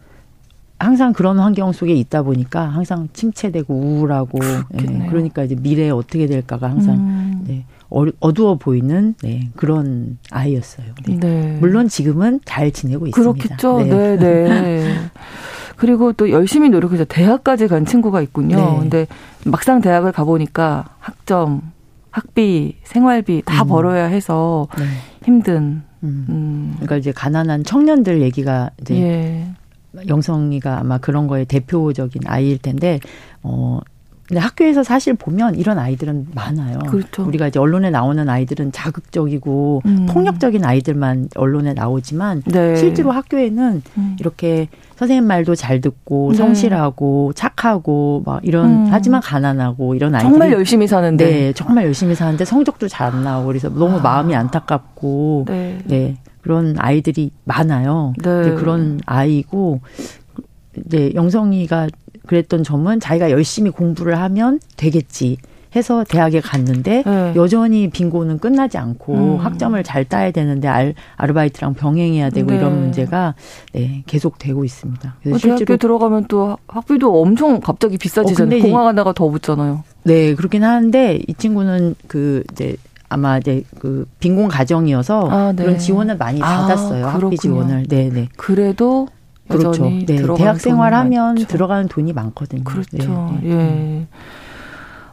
항상 0.78 1.14
그런 1.14 1.40
환경 1.40 1.72
속에 1.72 1.94
있다 1.94 2.24
보니까 2.24 2.62
항상 2.68 3.08
침체되고 3.14 3.74
우울하고 3.74 4.40
예, 4.80 5.08
그러니까 5.08 5.44
이제 5.44 5.56
미래에 5.56 5.90
어떻게 5.90 6.28
될까가 6.28 6.70
항상 6.70 6.96
음. 6.96 7.44
네, 7.48 7.66
어두워 7.90 8.56
보이는 8.56 9.16
네, 9.22 9.50
그런 9.56 10.18
아이였어요. 10.32 10.88
네. 11.08 11.18
네. 11.20 11.58
물론 11.62 11.88
지금은 11.88 12.42
잘 12.44 12.72
지내고 12.72 13.08
있습니다. 13.08 13.34
그렇겠죠. 13.34 13.80
네, 13.80 14.18
네. 14.18 14.50
네. 14.50 14.96
그리고 15.78 16.14
또 16.14 16.30
열심히 16.30 16.70
노력해서 16.70 17.06
대학까지 17.06 17.68
간 17.68 17.86
친구가 17.86 18.22
있군요. 18.22 18.58
네. 18.58 18.80
근데 18.80 19.08
막상 19.46 19.82
대학을 19.82 20.12
가보니까 20.12 20.86
학점, 21.00 21.62
학비, 22.12 22.78
생활비 22.84 23.42
다 23.46 23.64
음. 23.64 23.68
벌어야 23.68 24.06
해서 24.06 24.68
네. 24.78 24.86
힘든. 25.24 25.84
음. 26.04 26.26
음. 26.30 26.72
그러니까 26.76 26.98
이제 26.98 27.12
가난한 27.12 27.64
청년들 27.64 28.22
얘기가 28.22 28.72
이제 28.82 28.96
예. 28.96 29.48
영성이가 30.08 30.80
아마 30.80 30.98
그런 30.98 31.28
거에 31.28 31.46
대표적인 31.46 32.24
아이일 32.26 32.58
텐데 32.60 33.00
어 33.44 33.80
근데 34.28 34.40
학교에서 34.40 34.82
사실 34.82 35.14
보면 35.14 35.54
이런 35.54 35.78
아이들은 35.78 36.30
많아요. 36.34 36.80
그렇죠. 36.88 37.24
우리가 37.26 37.48
이제 37.48 37.60
언론에 37.60 37.92
나오는 37.92 38.28
아이들은 38.28 38.72
자극적이고 38.72 39.84
음. 39.86 40.06
폭력적인 40.10 40.66
아이들만 40.66 41.30
언론에 41.36 41.76
나오지만 41.76 42.42
네. 42.48 42.76
실제로 42.76 43.12
학교에는 43.12 43.84
음. 44.00 44.16
이렇게 44.20 44.68
선생님 44.96 45.28
말도 45.28 45.54
잘 45.54 45.80
듣고 45.80 46.32
네. 46.32 46.38
성실하고 46.38 47.34
착하고 47.36 48.24
막 48.26 48.40
이런 48.44 48.88
음. 48.88 48.88
하지만 48.90 49.22
가난하고 49.22 49.94
이런 49.94 50.16
아이들 50.16 50.28
정말 50.28 50.52
열심히 50.54 50.88
사는데 50.88 51.26
네 51.26 51.54
정말 51.54 51.86
열심히 51.86 52.16
사는데 52.16 52.46
성적도 52.46 52.88
잘 52.88 53.06
안 53.06 53.24
나오고 53.24 53.46
그래서 53.48 53.70
너무 53.70 53.98
아. 53.98 54.02
마음이 54.02 54.34
안타깝고 54.36 55.46
네. 55.48 55.78
네. 55.86 56.18
그런 56.46 56.76
아이들이 56.78 57.32
많아요. 57.44 58.14
네. 58.18 58.54
그런 58.54 59.02
아이고 59.08 59.82
이제 60.78 61.12
영성이가 61.16 61.88
그랬던 62.28 62.64
점은 62.64 63.00
자기가 63.00 63.32
열심히 63.32 63.72
공부를 63.72 64.20
하면 64.20 64.60
되겠지. 64.78 65.38
해서 65.76 66.06
대학에 66.08 66.40
갔는데 66.40 67.04
네. 67.06 67.34
여전히 67.36 67.90
빈곤은 67.90 68.38
끝나지 68.40 68.78
않고 68.78 69.14
음. 69.14 69.38
학점을 69.40 69.84
잘 69.84 70.06
따야 70.06 70.32
되는데 70.32 70.70
알, 70.70 70.94
아르바이트랑 71.18 71.74
병행해야 71.74 72.30
되고 72.30 72.52
네. 72.52 72.58
이런 72.58 72.80
문제가 72.80 73.34
네, 73.74 74.04
계속 74.06 74.38
되고 74.38 74.64
있습니다. 74.64 75.16
그래서 75.22 75.36
어, 75.36 75.40
실제로 75.40 75.76
들어가면 75.76 76.26
또 76.30 76.58
학비도 76.68 77.22
엄청 77.22 77.60
갑자기 77.60 77.98
비싸지잖아요. 77.98 78.60
어, 78.60 78.62
공학 78.62 78.86
하나가 78.86 79.12
더 79.12 79.28
붙잖아요. 79.28 79.84
네, 80.04 80.36
그렇긴 80.36 80.64
하는데 80.64 81.20
이 81.28 81.34
친구는 81.34 81.96
그 82.08 82.44
이제 82.54 82.78
아마 83.10 83.38
이제 83.38 83.64
그 83.80 84.08
빈곤 84.20 84.48
가정이어서 84.48 85.30
아, 85.30 85.54
네. 85.56 85.64
그런 85.64 85.78
지원을 85.78 86.18
많이 86.18 86.42
아, 86.42 86.62
받았어요. 86.62 87.06
학비 87.08 87.38
지원을. 87.38 87.86
네, 87.88 88.10
네. 88.12 88.28
그래도 88.36 89.08
그렇죠. 89.48 89.90
네. 89.90 90.06
대학 90.38 90.60
생활하면 90.60 91.36
들어가는 91.36 91.88
돈이 91.88 92.14
많거든요. 92.14 92.64
그렇죠. 92.64 93.38
네, 93.42 93.50
네. 93.50 93.52
예. 93.52 94.08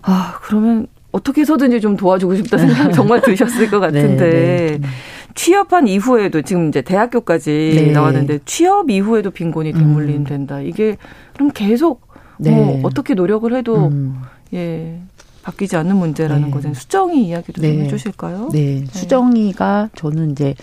아, 0.03 0.39
그러면 0.43 0.87
어떻게 1.13 1.43
해서든지 1.43 1.81
좀 1.81 1.97
도와주고 1.97 2.35
싶다 2.37 2.57
생각 2.57 2.93
정말 2.95 3.21
드셨을 3.21 3.71
것 3.71 3.81
같은데. 3.81 4.31
네, 4.31 4.79
네. 4.79 4.89
취업한 5.35 5.87
이후에도 5.89 6.43
지금 6.43 6.69
이제 6.69 6.83
대학교까지 6.83 7.73
네. 7.75 7.93
나왔는데 7.93 8.41
취업 8.45 8.91
이후에도 8.91 9.31
빈곤이 9.31 9.73
대물림 9.73 10.25
된다. 10.25 10.59
음. 10.59 10.67
이게 10.67 10.97
그럼 11.35 11.51
계속 11.55 12.07
뭐 12.39 12.81
어떻게 12.83 13.15
노력을 13.15 13.55
해도 13.55 13.89
음. 13.89 14.21
예 14.53 15.01
바뀌지 15.43 15.77
않는 15.77 15.97
문제라는 15.97 16.47
네. 16.47 16.51
것은 16.51 16.75
수정이 16.75 17.27
이야기도 17.27 17.61
네. 17.61 17.73
좀 17.75 17.85
해주실까요? 17.85 18.49
네. 18.53 18.81
네. 18.81 18.85
수정이가 18.91 19.91
저는 19.95 20.33
이제 20.33 20.55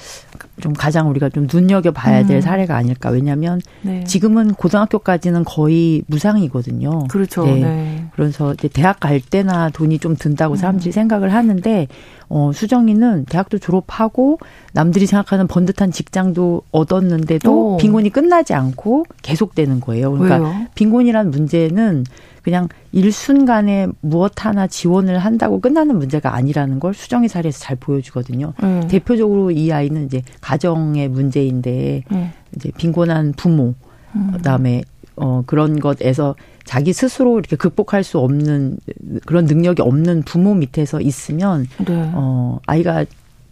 좀 0.61 0.73
가장 0.73 1.09
우리가 1.09 1.29
좀 1.29 1.47
눈여겨 1.51 1.91
봐야 1.91 2.25
될 2.25 2.37
음. 2.37 2.41
사례가 2.41 2.75
아닐까. 2.75 3.09
왜냐하면 3.09 3.61
네. 3.81 4.03
지금은 4.05 4.53
고등학교까지는 4.53 5.43
거의 5.43 6.03
무상이거든요. 6.07 7.07
그렇죠. 7.09 7.45
네. 7.45 7.59
네. 7.59 8.05
그래서 8.15 8.53
이제 8.53 8.67
대학 8.67 8.99
갈 8.99 9.19
때나 9.19 9.69
돈이 9.69 9.99
좀 9.99 10.15
든다고 10.15 10.55
사람들이 10.55 10.89
음. 10.89 10.91
생각을 10.91 11.33
하는데 11.33 11.87
어 12.29 12.51
수정이는 12.53 13.25
대학도 13.25 13.59
졸업하고 13.59 14.39
남들이 14.73 15.05
생각하는 15.05 15.47
번듯한 15.47 15.91
직장도 15.91 16.63
얻었는데도 16.71 17.73
오. 17.73 17.77
빈곤이 17.77 18.09
끝나지 18.11 18.53
않고 18.53 19.05
계속되는 19.21 19.79
거예요. 19.81 20.11
그러니까 20.11 20.37
왜요? 20.37 20.65
빈곤이란 20.75 21.31
문제는 21.31 22.05
그냥 22.49 22.67
일순간에 22.91 23.87
무엇 24.01 24.43
하나 24.43 24.65
지원을 24.65 25.19
한다고 25.19 25.61
끝나는 25.61 25.99
문제가 25.99 26.33
아니라는 26.33 26.79
걸 26.79 26.95
수정의 26.95 27.29
사례에서 27.29 27.59
잘 27.59 27.75
보여주거든요. 27.75 28.53
음. 28.63 28.87
대표적으로 28.89 29.51
이 29.51 29.71
아이는 29.71 30.05
이제 30.07 30.23
가정의 30.41 31.09
문제인데 31.09 32.03
음. 32.11 32.31
이제 32.55 32.71
빈곤한 32.75 33.33
부모 33.37 33.75
음. 34.15 34.31
그다음에 34.33 34.81
어 35.15 35.43
그런 35.45 35.79
것에서 35.79 36.35
자기 36.63 36.91
스스로 36.91 37.37
이렇게 37.37 37.55
극복할 37.55 38.03
수 38.03 38.17
없는 38.17 38.79
그런 39.27 39.45
능력이 39.45 39.83
없는 39.83 40.23
부모 40.23 40.55
밑에서 40.55 41.01
있으면 41.01 41.67
네. 41.85 42.11
어 42.15 42.59
아이가 42.65 43.05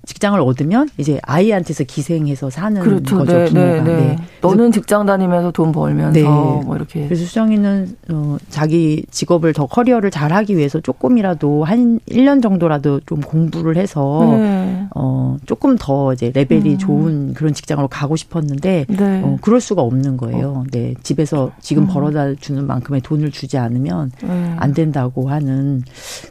직장을 0.08 0.40
얻으면 0.40 0.88
이제 0.98 1.20
아이한테서 1.24 1.84
기생해서 1.84 2.50
사는 2.50 2.82
그렇죠. 2.82 3.18
거죠. 3.18 3.34
네, 3.34 3.46
부모가. 3.46 3.68
네, 3.68 3.82
네. 3.82 4.08
네. 4.08 4.18
너는 4.42 4.72
직장 4.72 5.06
다니면서 5.06 5.52
돈 5.52 5.74
벌면서 5.74 6.18
네. 6.18 6.24
뭐 6.24 6.76
이렇게. 6.78 7.04
그래서 7.04 7.26
수정이는 7.26 7.98
어 8.12 8.38
자기 8.50 9.04
직업을 9.12 9.52
더 9.52 9.66
커리어를 9.66 10.10
잘 10.10 10.32
하기 10.32 10.56
위해서 10.56 10.80
조금이라도 10.80 11.66
한 11.66 12.00
1년 12.10 12.42
정도라도 12.42 13.02
좀 13.06 13.20
공부를 13.20 13.76
해서 13.76 14.22
네. 14.32 14.88
어 14.96 15.36
조금 15.46 15.76
더 15.78 16.14
이제 16.14 16.32
레벨이 16.34 16.72
음. 16.72 16.78
좋은 16.78 17.34
그런 17.34 17.54
직장으로 17.54 17.90
가고 17.90 18.16
싶었는데 18.16 18.86
네. 18.88 19.22
어 19.26 19.38
그럴 19.42 19.60
수가 19.60 19.82
없는 19.82 20.16
거예요. 20.16 20.50
어. 20.50 20.64
네. 20.72 20.94
집에서 21.04 21.52
지금 21.60 21.84
음. 21.84 21.88
벌어다 21.88 22.34
주는 22.36 22.66
만큼의 22.66 23.02
돈을 23.02 23.32
주지 23.32 23.58
않으면 23.58 24.14
네. 24.24 24.56
안 24.58 24.74
된다고 24.74 25.30
하는 25.30 25.84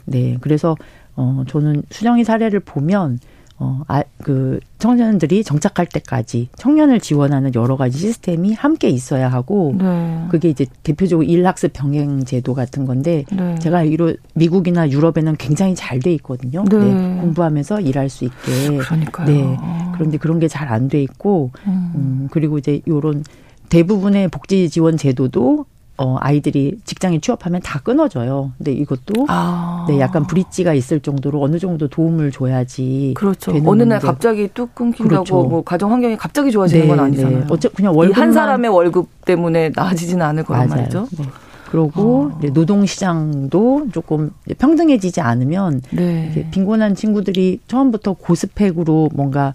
네. 0.06 0.38
그래서 0.40 0.74
어 1.14 1.44
저는 1.46 1.82
수정이 1.90 2.24
사례를 2.24 2.60
보면 2.60 3.18
어, 3.58 3.80
아, 3.88 4.02
그, 4.22 4.60
청년들이 4.78 5.42
정착할 5.42 5.86
때까지 5.86 6.50
청년을 6.56 7.00
지원하는 7.00 7.54
여러 7.54 7.76
가지 7.78 7.96
시스템이 7.98 8.52
함께 8.52 8.90
있어야 8.90 9.28
하고, 9.28 9.74
네. 9.78 10.26
그게 10.30 10.50
이제 10.50 10.66
대표적으로 10.82 11.26
일학습 11.26 11.72
병행 11.72 12.24
제도 12.26 12.52
같은 12.52 12.84
건데, 12.84 13.24
네. 13.32 13.58
제가 13.58 13.78
알기로 13.78 14.14
미국이나 14.34 14.90
유럽에는 14.90 15.36
굉장히 15.38 15.74
잘 15.74 16.00
돼 16.00 16.12
있거든요. 16.14 16.64
네. 16.68 16.76
네. 16.76 17.20
공부하면서 17.22 17.80
일할 17.80 18.10
수 18.10 18.26
있게. 18.26 18.76
그러니까요. 18.78 19.26
네. 19.26 19.56
그런데 19.94 20.18
그런 20.18 20.38
게 20.38 20.48
잘 20.48 20.68
안 20.70 20.88
돼 20.88 21.02
있고, 21.02 21.50
음. 21.66 21.92
음, 21.94 22.28
그리고 22.30 22.58
이제 22.58 22.82
요런 22.86 23.24
대부분의 23.70 24.28
복지 24.28 24.68
지원 24.68 24.96
제도도 24.98 25.64
어, 25.98 26.16
아이들이 26.20 26.78
직장에 26.84 27.20
취업하면 27.20 27.60
다 27.62 27.80
끊어져요. 27.82 28.52
근데 28.58 28.72
이것도 28.72 29.26
아. 29.28 29.86
네, 29.88 29.98
약간 29.98 30.26
브릿지가 30.26 30.74
있을 30.74 31.00
정도로 31.00 31.42
어느 31.42 31.58
정도 31.58 31.88
도움을 31.88 32.32
줘야지. 32.32 33.14
그렇죠. 33.16 33.52
어느 33.64 33.82
날 33.82 34.00
갑자기 34.00 34.48
뚝 34.52 34.74
끊긴다고 34.74 35.24
그렇죠. 35.24 35.42
뭐 35.44 35.62
가정 35.62 35.92
환경이 35.92 36.16
갑자기 36.16 36.50
좋아지는 36.50 36.82
네, 36.82 36.88
건 36.88 37.00
아니잖아요. 37.00 37.38
네. 37.40 37.46
어째 37.48 37.68
그냥 37.70 37.96
월급 37.96 38.16
한 38.18 38.32
사람의 38.32 38.70
월급 38.70 39.08
때문에 39.24 39.72
나아지지는 39.74 40.24
않을 40.24 40.44
거란 40.44 40.68
맞아요. 40.68 40.80
말이죠. 40.80 41.08
네. 41.18 41.24
그러고 41.70 42.30
어. 42.32 42.40
노동 42.52 42.86
시장도 42.86 43.88
조금 43.92 44.30
평등해지지 44.58 45.20
않으면 45.20 45.82
네. 45.90 46.48
빈곤한 46.52 46.94
친구들이 46.94 47.60
처음부터 47.66 48.14
고스펙으로 48.14 49.10
뭔가 49.14 49.54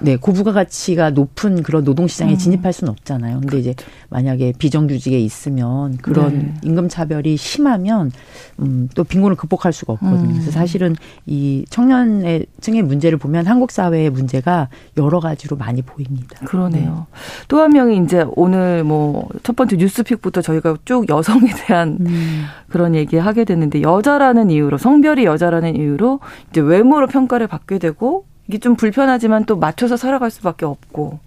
네, 0.00 0.16
고부가 0.16 0.52
가치가 0.52 1.10
높은 1.10 1.62
그런 1.62 1.84
노동 1.84 2.06
시장에 2.06 2.32
음. 2.32 2.38
진입할 2.38 2.72
수는 2.72 2.90
없잖아요. 2.92 3.40
근데 3.40 3.58
이제 3.58 3.74
만약에 4.08 4.54
비정규직에 4.58 5.18
있으면 5.18 5.96
그런 5.98 6.38
네. 6.38 6.54
임금 6.62 6.88
차별이 6.88 7.36
심하면 7.36 8.10
음, 8.60 8.88
또 8.94 9.04
빈곤을 9.04 9.36
극복할 9.36 9.72
수가 9.72 9.92
없거든요. 9.94 10.28
음. 10.28 10.32
그래서 10.32 10.50
사실은 10.50 10.96
이 11.26 11.64
청년의 11.70 12.46
층의 12.60 12.82
문제를 12.82 13.18
보면 13.18 13.46
한국 13.46 13.70
사회의 13.70 14.10
문제가 14.10 14.68
여러 14.96 15.20
가지로 15.20 15.56
많이 15.56 15.82
보입니다. 15.82 16.38
그러네요. 16.44 17.06
네. 17.10 17.20
또한 17.48 17.72
명이 17.72 18.02
이제 18.04 18.24
오늘 18.36 18.84
뭐 18.84 19.28
첫 19.42 19.56
번째 19.56 19.76
뉴스픽부터 19.76 20.42
저희가 20.42 20.76
쭉 20.84 21.08
여성에 21.08 21.48
대한 21.66 21.98
음. 22.00 22.44
그런 22.68 22.94
얘기 22.94 23.16
하게 23.16 23.44
됐는데 23.44 23.82
여자라는 23.82 24.50
이유로 24.50 24.78
성별이 24.78 25.24
여자라는 25.24 25.76
이유로 25.76 26.20
이제 26.50 26.60
외모로 26.60 27.06
평가를 27.06 27.46
받게 27.46 27.78
되고 27.78 28.26
이게 28.50 28.58
좀 28.58 28.74
불편하지만 28.74 29.44
또 29.44 29.54
맞춰서 29.56 29.96
살아갈 29.96 30.28
수밖에 30.28 30.66
없고 30.66 31.20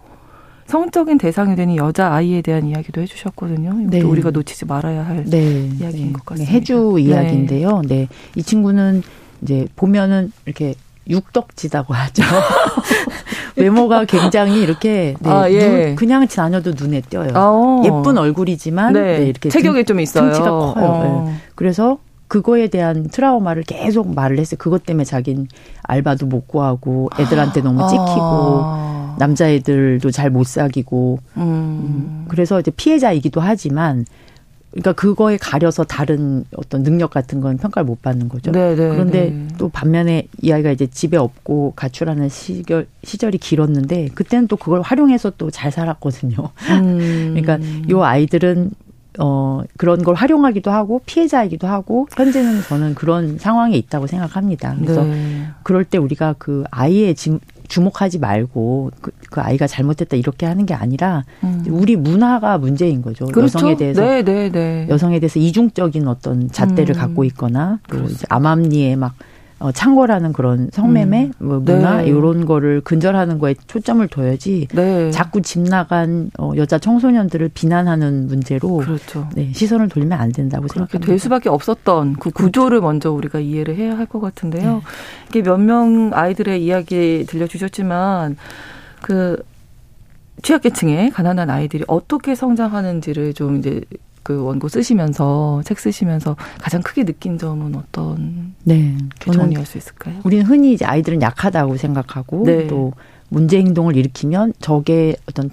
성적인 0.66 1.18
대상이 1.18 1.56
되는 1.56 1.78
여자 1.78 2.12
아이에 2.12 2.42
대한 2.42 2.66
이야기도 2.66 3.00
해주셨거든요. 3.00 3.74
네. 3.90 4.02
우리가 4.02 4.32
놓치지 4.32 4.66
말아야 4.66 5.06
할 5.06 5.24
네. 5.24 5.70
이야기인 5.80 6.08
네. 6.08 6.12
것 6.12 6.26
같습니다. 6.26 6.52
해주 6.52 6.98
이야기인데요. 7.00 7.82
네. 7.88 7.96
네. 7.96 8.08
이 8.36 8.44
친구는 8.44 9.04
이제 9.42 9.68
보면은 9.78 10.34
이렇게 10.46 10.76
육덕지다고 11.08 11.94
하죠. 11.94 12.24
외모가 13.56 14.04
굉장히 14.04 14.62
이렇게 14.62 15.16
네, 15.22 15.30
아, 15.30 15.50
예. 15.50 15.86
눈, 15.86 15.96
그냥 15.96 16.28
다녀도 16.28 16.74
눈에 16.78 17.00
띄어요. 17.02 17.30
아, 17.36 17.82
예쁜 17.86 18.18
얼굴이지만 18.18 18.92
네. 18.92 19.20
네, 19.20 19.26
이렇게 19.28 19.48
체격이 19.48 19.86
좀 19.86 20.02
있어요. 20.02 20.26
등치가 20.26 20.50
커요. 20.50 20.74
어. 20.76 21.24
네. 21.26 21.36
그래서 21.56 22.00
그거에 22.34 22.68
대한 22.68 23.08
트라우마를 23.10 23.62
계속 23.62 24.12
말을 24.16 24.40
했어요. 24.40 24.58
그것 24.58 24.88
때문에 24.88 25.04
자긴 25.04 25.48
알바도 25.84 26.26
못 26.26 26.48
구하고 26.48 27.12
애들한테 27.20 27.62
너무 27.62 27.84
아. 27.84 27.88
찍히고 27.88 28.02
아. 28.02 29.16
남자애들도 29.20 30.10
잘 30.10 30.32
못 30.32 30.48
사귀고 30.48 31.20
음. 31.38 31.42
음. 31.44 32.26
그래서 32.30 32.60
이제 32.60 32.72
피해자이기도 32.72 33.40
하지만 33.40 34.08
그러니까 34.72 34.94
그거에 34.94 35.38
가려서 35.38 35.84
다른 35.84 36.46
어떤 36.58 36.82
능력 36.82 37.12
같은 37.12 37.40
건 37.40 37.58
평가를 37.58 37.86
못 37.86 38.02
받는 38.02 38.30
거죠. 38.30 38.52
네네, 38.52 38.76
네, 38.78 38.90
그런데 38.90 39.30
네. 39.30 39.48
또 39.60 39.70
반면에 39.70 40.28
이 40.42 40.52
아이가 40.52 40.72
이제 40.72 40.88
집에 40.88 41.18
없고 41.18 41.74
가출하는 41.76 42.30
시절 42.30 42.88
시절이 43.04 43.38
길었는데 43.38 44.08
그때는 44.16 44.48
또 44.48 44.56
그걸 44.56 44.82
활용해서 44.82 45.34
또 45.38 45.52
잘 45.52 45.72
살았거든요. 45.72 46.50
음. 46.72 47.36
그러니까 47.38 47.60
요 47.92 48.04
아이들은 48.04 48.72
어, 49.20 49.62
그런 49.78 50.04
걸 50.04 50.16
활용하기도 50.16 50.72
하고 50.72 51.02
피해자이기도 51.06 51.68
하고 51.68 52.08
현재는 52.16 52.62
저는 52.64 52.96
그런 52.96 53.38
상황에 53.38 53.76
있다고 53.78 54.08
생각합니다. 54.08 54.76
그래서 54.80 55.04
네. 55.04 55.48
그럴 55.64 55.84
때 55.84 55.98
우리가 55.98 56.36
그 56.38 56.64
아이의 56.72 57.16
지, 57.16 57.38
주목하지 57.68 58.20
말고 58.20 58.92
그, 59.02 59.12
그, 59.30 59.42
아이가 59.42 59.68
잘못했다 59.68 60.16
이렇게 60.16 60.46
하는 60.46 60.66
게 60.66 60.74
아니라 60.74 61.24
음. 61.44 61.64
우리 61.68 61.96
문화가 61.96 62.58
문제인 62.58 63.02
거죠. 63.02 63.26
그렇죠? 63.26 63.58
여성에 63.58 63.78
대해서 63.78 64.02
네, 64.02 64.24
네, 64.24 64.52
네. 64.52 64.88
여성에 64.90 65.20
대해서 65.20 65.40
이중적인 65.40 66.08
어떤 66.08 66.50
잣대를 66.52 66.96
음. 66.96 67.00
갖고 67.00 67.24
있거나 67.26 67.80
또 67.90 68.04
이제 68.04 68.26
암암리에 68.30 68.96
막 68.96 69.16
어, 69.64 69.72
창궐하는 69.72 70.34
그런 70.34 70.70
성매매 70.74 71.32
음. 71.40 71.48
뭐 71.48 71.60
문화 71.62 72.02
네. 72.02 72.08
이런 72.08 72.44
거를 72.46 72.82
근절하는 72.82 73.40
거에 73.40 73.56
초점을 73.68 74.06
둬야지 74.10 74.68
네. 74.74 75.10
자꾸 75.12 75.42
집 75.42 75.62
나간 75.62 76.30
어, 76.38 76.52
여자 76.58 76.78
청소년들을 76.78 77.50
비난하는 77.54 78.28
문제로 78.28 78.80
그렇죠. 78.80 79.30
네, 79.34 79.54
시선을 79.54 79.88
돌리면 79.88 80.20
안 80.20 80.34
된다고 80.34 80.68
생각합니다. 80.68 81.08
될 81.08 81.18
수밖에 81.18 81.48
없었던 81.48 82.14
그 82.16 82.20
그렇죠. 82.32 82.36
구조를 82.36 82.70
그렇죠. 82.80 82.86
먼저 82.88 83.12
우리가 83.14 83.40
이해를 83.40 83.78
해야 83.78 83.98
할 83.98 84.04
것 84.06 84.20
같은데요. 84.20 84.74
네. 84.74 84.82
이게 85.30 85.42
몇 85.42 85.58
명 85.58 86.12
아이들의 86.14 86.62
이야기 86.62 87.26
들려주셨지만 87.26 88.36
그 89.02 89.42
취약계층의 90.42 91.12
가난한 91.12 91.50
아이들이 91.50 91.86
어떻게 91.88 92.36
성장하는지를 92.36 93.34
좀 93.34 93.56
이제 93.60 93.80
그 94.24 94.42
원고 94.42 94.70
쓰시면서 94.70 95.62
책 95.66 95.80
쓰시면서 95.80 96.36
가장 96.60 96.82
크게 96.82 97.04
느낀 97.04 97.38
점은 97.38 97.76
어떤 97.76 98.54
네 98.64 98.98
정리할 99.20 99.66
수 99.66 99.78
있을까요? 99.78 100.22
우리는 100.24 100.46
흔히 100.46 100.74
이제 100.74 100.86
아이들은 100.86 101.22
약하다고 101.22 101.78
생각하고 101.78 102.44
네. 102.46 102.68
또 102.68 102.94
문제 103.30 103.58
행동을 103.58 103.98
일으키면 103.98 104.54
저게 104.60 105.16
어떤 105.28 105.50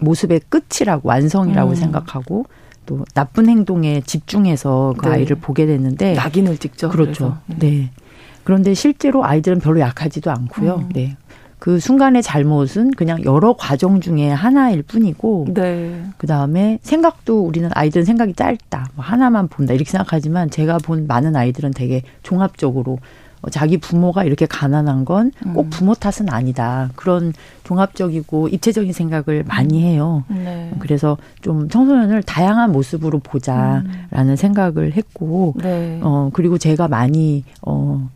모습의 0.00 0.42
끝이라고 0.48 1.08
완성이라고 1.08 1.70
음. 1.70 1.74
생각하고 1.74 2.44
또 2.84 3.04
나쁜 3.14 3.48
행동에 3.48 4.02
집중해서 4.02 4.94
그 4.98 5.06
네. 5.06 5.14
아이를 5.14 5.36
보게 5.36 5.66
됐는데 5.66 6.14
낙인을 6.14 6.58
찍죠. 6.58 6.90
그렇죠. 6.90 7.38
네. 7.46 7.56
네. 7.58 7.90
그런데 8.44 8.74
실제로 8.74 9.24
아이들은 9.24 9.60
별로 9.60 9.80
약하지도 9.80 10.30
않고요. 10.30 10.74
음. 10.74 10.88
네. 10.92 11.16
그 11.62 11.78
순간의 11.78 12.24
잘못은 12.24 12.90
그냥 12.90 13.22
여러 13.22 13.52
과정 13.56 14.00
중에 14.00 14.28
하나일 14.28 14.82
뿐이고 14.82 15.46
네. 15.54 16.02
그다음에 16.18 16.80
생각도 16.82 17.40
우리는 17.40 17.70
아이들은 17.72 18.04
생각이 18.04 18.34
짧다. 18.34 18.88
뭐 18.96 19.04
하나만 19.04 19.46
본다. 19.46 19.72
이렇게 19.72 19.88
생각하지만 19.88 20.50
제가 20.50 20.78
본 20.78 21.06
많은 21.06 21.36
아이들은 21.36 21.70
되게 21.70 22.02
종합적으로 22.24 22.98
어, 23.42 23.50
자기 23.50 23.78
부모가 23.78 24.24
이렇게 24.24 24.44
가난한 24.44 25.04
건꼭 25.04 25.66
음. 25.66 25.70
부모 25.70 25.94
탓은 25.94 26.30
아니다. 26.30 26.90
그런 26.96 27.32
종합적이고 27.62 28.48
입체적인 28.48 28.92
생각을 28.92 29.44
많이 29.46 29.84
해요. 29.84 30.24
네. 30.26 30.72
그래서 30.80 31.16
좀 31.42 31.68
청소년을 31.68 32.24
다양한 32.24 32.72
모습으로 32.72 33.20
보자라는 33.20 33.86
음. 34.12 34.34
생각을 34.34 34.94
했고, 34.94 35.54
네. 35.62 36.00
어, 36.02 36.30
그리고 36.32 36.58
제가 36.58 36.88
많이, 36.88 37.44
어, 37.60 38.10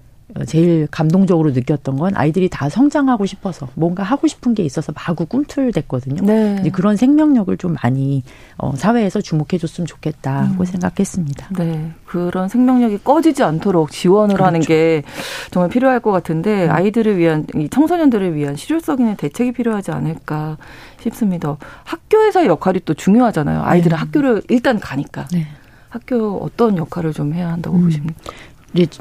제일 0.47 0.89
감동적으로 0.91 1.53
느꼈던 1.53 1.99
건 1.99 2.13
아이들이 2.17 2.49
다 2.49 2.69
성장하고 2.69 3.27
싶어서 3.27 3.69
뭔가 3.75 4.03
하고 4.03 4.27
싶은 4.27 4.55
게 4.55 4.65
있어서 4.65 4.93
마구 4.93 5.25
꿈틀댔거든요. 5.25 6.25
네. 6.25 6.69
그런 6.73 6.97
생명력을 6.97 7.57
좀 7.59 7.77
많이 7.81 8.25
어, 8.59 8.75
사회에서 8.75 9.21
주목해 9.21 9.59
줬으면 9.59 9.87
좋겠다고 9.87 10.61
음. 10.61 10.65
생각했습니다. 10.65 11.49
네, 11.57 11.93
그런 12.05 12.49
생명력이 12.49 12.99
꺼지지 13.05 13.45
않도록 13.45 13.93
지원을 13.93 14.35
그렇죠. 14.35 14.47
하는 14.47 14.61
게 14.61 15.05
정말 15.53 15.71
필요할 15.71 16.01
것 16.01 16.11
같은데 16.11 16.67
음. 16.67 16.71
아이들을 16.73 17.17
위한 17.19 17.47
청소년들을 17.71 18.35
위한 18.35 18.57
실효성 18.57 18.99
있는 18.99 19.17
대책이 19.17 19.53
필요하지 19.53 19.93
않을까 19.93 20.59
싶습니다. 21.01 21.57
학교에서의 21.85 22.49
역할이 22.49 22.81
또 22.85 22.95
중요하잖아요. 22.95 23.63
아이들은 23.63 23.95
네. 23.95 24.01
학교를 24.01 24.43
일단 24.49 24.81
가니까. 24.81 25.27
네. 25.33 25.47
학교 25.89 26.39
어떤 26.43 26.77
역할을 26.77 27.13
좀 27.13 27.33
해야 27.33 27.51
한다고 27.53 27.77
음. 27.77 27.85
보십니까? 27.85 28.21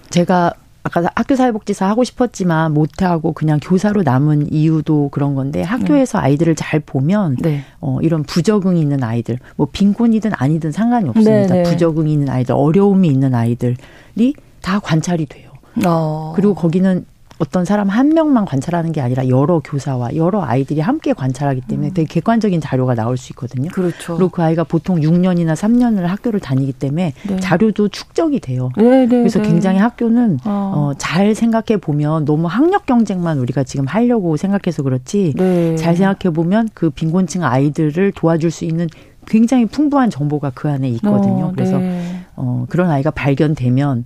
제가 0.09 0.53
아까 0.85 1.09
학교 1.15 1.35
사회복지사 1.35 1.87
하고 1.87 2.03
싶었지만 2.03 2.71
못하고 2.71 3.33
그냥 3.33 3.59
교사로 3.59 4.03
남은 4.03 4.53
이유도 4.53 5.09
그런 5.09 5.33
건데 5.33 5.63
학교에서 5.63 6.19
네. 6.19 6.25
아이들을 6.25 6.53
잘 6.55 6.79
보면 6.79 7.37
네. 7.41 7.63
어, 7.81 7.97
이런 8.03 8.21
부적응이 8.21 8.79
있는 8.79 9.03
아이들 9.03 9.39
뭐 9.55 9.67
빈곤이든 9.71 10.31
아니든 10.35 10.71
상관이 10.71 11.09
없습니다. 11.09 11.55
네, 11.55 11.63
네. 11.63 11.63
부적응이 11.63 12.13
있는 12.13 12.29
아이들, 12.29 12.53
어려움이 12.53 13.07
있는 13.07 13.33
아이들이 13.33 14.35
다 14.61 14.79
관찰이 14.79 15.25
돼요. 15.25 15.49
어. 15.87 16.33
그리고 16.35 16.53
거기는 16.53 17.05
어떤 17.37 17.65
사람 17.65 17.89
한 17.89 18.09
명만 18.09 18.45
관찰하는 18.45 18.91
게 18.91 19.01
아니라 19.01 19.27
여러 19.27 19.59
교사와 19.59 20.15
여러 20.15 20.41
아이들이 20.43 20.79
함께 20.79 21.13
관찰하기 21.13 21.61
때문에 21.61 21.89
음. 21.89 21.93
되게 21.93 22.07
객관적인 22.07 22.61
자료가 22.61 22.95
나올 22.95 23.17
수 23.17 23.33
있거든요. 23.33 23.69
그렇죠. 23.71 24.15
그리고 24.15 24.29
그 24.29 24.41
아이가 24.41 24.63
보통 24.63 24.99
6년이나 25.01 25.53
3년을 25.53 26.03
학교를 26.03 26.39
다니기 26.39 26.73
때문에 26.73 27.13
네. 27.27 27.39
자료도 27.39 27.89
축적이 27.89 28.39
돼요. 28.39 28.71
네, 28.77 29.05
네, 29.05 29.07
그래서 29.07 29.41
네. 29.41 29.49
굉장히 29.49 29.79
학교는 29.79 30.39
어. 30.45 30.73
어, 30.75 30.93
잘 30.97 31.35
생각해 31.35 31.77
보면 31.81 32.25
너무 32.25 32.47
학력 32.47 32.85
경쟁만 32.85 33.39
우리가 33.39 33.63
지금 33.63 33.85
하려고 33.85 34.37
생각해서 34.37 34.83
그렇지 34.83 35.33
네. 35.35 35.75
잘 35.75 35.95
생각해 35.95 36.33
보면 36.33 36.69
그 36.73 36.89
빈곤층 36.89 37.43
아이들을 37.43 38.13
도와줄 38.13 38.51
수 38.51 38.63
있는 38.63 38.87
굉장히 39.27 39.65
풍부한 39.65 40.09
정보가 40.09 40.51
그 40.53 40.69
안에 40.69 40.87
있거든요. 40.89 41.45
어, 41.45 41.51
그래서 41.53 41.79
네. 41.79 42.21
어, 42.35 42.65
그런 42.69 42.91
아이가 42.91 43.11
발견되면 43.11 44.05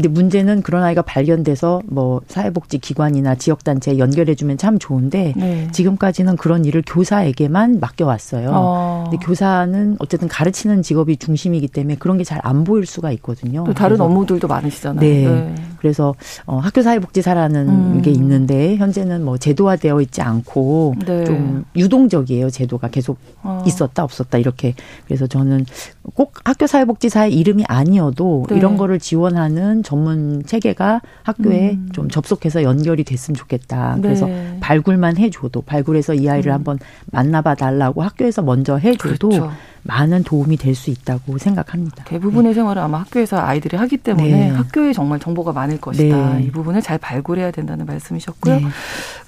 근데 0.00 0.08
문제는 0.08 0.62
그런 0.62 0.82
아이가 0.82 1.02
발견돼서 1.02 1.82
뭐 1.84 2.22
사회복지 2.26 2.78
기관이나 2.78 3.34
지역 3.34 3.64
단체에 3.64 3.98
연결해 3.98 4.34
주면 4.34 4.56
참 4.56 4.78
좋은데 4.78 5.34
네. 5.36 5.68
지금까지는 5.72 6.38
그런 6.38 6.64
일을 6.64 6.82
교사에게만 6.86 7.80
맡겨 7.80 8.06
왔어요. 8.06 8.50
어. 8.54 9.04
근데 9.10 9.22
교사는 9.22 9.96
어쨌든 9.98 10.26
가르치는 10.26 10.80
직업이 10.82 11.18
중심이기 11.18 11.68
때문에 11.68 11.96
그런 11.96 12.16
게 12.16 12.24
잘 12.24 12.40
안 12.42 12.64
보일 12.64 12.86
수가 12.86 13.12
있거든요. 13.12 13.64
또 13.66 13.74
다른 13.74 14.00
업무들도 14.00 14.48
많으시잖아요. 14.48 15.00
네. 15.00 15.24
네. 15.28 15.54
그래서 15.78 16.14
어 16.46 16.56
학교 16.56 16.80
사회복지사라는 16.80 17.68
음. 17.68 18.02
게 18.02 18.10
있는데 18.10 18.76
현재는 18.76 19.22
뭐 19.22 19.36
제도화되어 19.36 20.00
있지 20.00 20.22
않고 20.22 20.94
네. 21.04 21.24
좀 21.24 21.64
유동적이에요. 21.76 22.48
제도가 22.48 22.88
계속 22.88 23.18
어. 23.42 23.62
있었다 23.66 24.02
없었다 24.04 24.38
이렇게. 24.38 24.74
그래서 25.06 25.26
저는 25.26 25.66
꼭 26.14 26.32
학교 26.44 26.66
사회복지사의 26.66 27.34
이름이 27.34 27.64
아니어도 27.68 28.46
네. 28.48 28.56
이런 28.56 28.76
거를 28.78 28.98
지원하는 28.98 29.82
전문 29.90 30.44
체계가 30.46 31.00
학교에 31.24 31.72
음. 31.72 31.88
좀 31.92 32.08
접속해서 32.08 32.62
연결이 32.62 33.02
됐으면 33.02 33.34
좋겠다. 33.34 33.98
그래서 34.00 34.26
네. 34.26 34.56
발굴만 34.60 35.16
해줘도 35.16 35.62
발굴해서 35.62 36.14
이 36.14 36.28
아이를 36.28 36.52
음. 36.52 36.54
한번 36.54 36.78
만나봐 37.10 37.56
달라고 37.56 38.02
학교에서 38.02 38.40
먼저 38.42 38.76
해줘도 38.76 39.28
그렇죠. 39.30 39.52
많은 39.82 40.22
도움이 40.22 40.58
될 40.58 40.70
수 40.76 40.90
있다고 40.90 41.38
생각합니다. 41.38 42.04
대부분의 42.04 42.52
네. 42.52 42.54
생활을 42.54 42.80
아마 42.80 43.00
학교에서 43.00 43.40
아이들이 43.40 43.76
하기 43.76 43.96
때문에 43.96 44.30
네. 44.30 44.48
학교에 44.50 44.92
정말 44.92 45.18
정보가 45.18 45.52
많을 45.52 45.80
것이다. 45.80 46.34
네. 46.34 46.44
이 46.44 46.50
부분을 46.52 46.80
잘 46.82 46.96
발굴해야 46.96 47.50
된다는 47.50 47.84
말씀이셨고요. 47.86 48.54
네. 48.60 48.62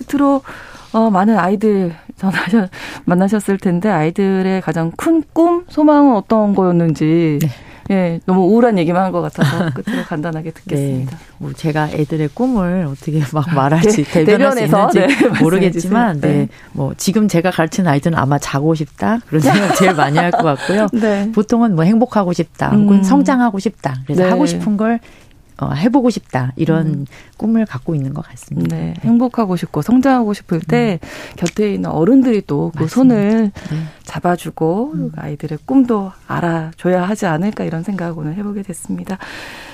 끝으로 0.06 0.42
어, 0.92 1.10
많은 1.10 1.38
아이들 1.38 1.92
전하셨, 2.16 2.70
만나셨을 3.06 3.58
텐데 3.58 3.88
아이들의 3.88 4.60
가장 4.60 4.92
큰 4.96 5.24
꿈, 5.32 5.64
소망은 5.68 6.14
어떤 6.14 6.54
거였는지 6.54 7.40
네. 7.42 7.48
예, 7.90 8.20
너무 8.26 8.42
우울한 8.42 8.78
얘기만 8.78 9.02
한 9.04 9.12
것 9.12 9.20
같아서 9.20 9.70
끝으로 9.74 10.02
간단하게 10.04 10.52
듣겠습니다. 10.52 11.10
네, 11.16 11.24
뭐 11.38 11.52
제가 11.52 11.90
애들의 11.90 12.30
꿈을 12.34 12.86
어떻게 12.90 13.20
막 13.32 13.52
말할지 13.54 14.04
네, 14.04 14.20
있는지 14.22 14.98
네, 15.00 15.06
모르겠지만, 15.40 16.20
네. 16.20 16.28
네. 16.28 16.48
뭐 16.72 16.94
지금 16.96 17.28
제가 17.28 17.50
가르치는 17.50 17.90
아이들은 17.90 18.16
아마 18.16 18.38
자고 18.38 18.74
싶다 18.74 19.18
그런 19.26 19.40
생각 19.42 19.74
제일 19.76 19.94
많이 19.94 20.16
할 20.18 20.30
것 20.30 20.42
같고요. 20.42 20.86
네. 20.98 21.30
보통은 21.32 21.74
뭐 21.74 21.84
행복하고 21.84 22.32
싶다, 22.32 22.70
혹은 22.70 22.98
음. 22.98 23.02
성장하고 23.02 23.58
싶다. 23.58 23.96
그래서 24.06 24.22
네. 24.24 24.30
하고 24.30 24.46
싶은 24.46 24.76
걸 24.78 24.98
어, 25.62 25.72
해보고 25.72 26.10
싶다 26.10 26.52
이런 26.56 26.86
음. 26.86 27.06
꿈을 27.36 27.64
갖고 27.66 27.94
있는 27.94 28.12
것 28.14 28.24
같습니다. 28.26 28.76
네, 28.76 28.94
행복하고 29.00 29.56
싶고 29.56 29.82
성장하고 29.82 30.34
싶을 30.34 30.60
때 30.60 30.98
음. 31.02 31.36
곁에 31.36 31.72
있는 31.74 31.90
어른들이 31.90 32.42
또 32.46 32.72
그 32.76 32.88
손을 32.88 33.50
네. 33.70 33.76
잡아주고 34.04 34.92
음. 34.94 35.12
아이들의 35.16 35.58
꿈도 35.66 36.12
알아줘야 36.26 37.02
하지 37.02 37.26
않을까 37.26 37.64
이런 37.64 37.82
생각을 37.82 38.14
오늘 38.16 38.34
해보게 38.34 38.62
됐습니다. 38.62 39.18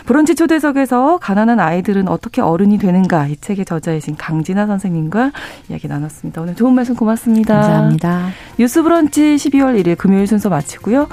브런치 0.07 0.34
초대석에서 0.34 1.18
가난한 1.18 1.61
아이들은 1.61 2.09
어떻게 2.09 2.41
어른이 2.41 2.78
되는가 2.78 3.26
이 3.26 3.36
책의 3.36 3.64
저자이신 3.66 4.16
강진아 4.16 4.66
선생님과 4.66 5.32
이야기 5.68 5.86
나눴습니다. 5.86 6.41
오늘 6.41 6.55
좋은 6.55 6.74
말씀 6.74 6.95
고맙습니다. 6.95 7.55
감사합니다. 7.55 8.28
뉴스 8.59 8.82
브런치 8.82 9.36
12월 9.36 9.80
1일 9.82 9.97
금요일 9.99 10.26
순서 10.26 10.49
마치고요. 10.49 11.09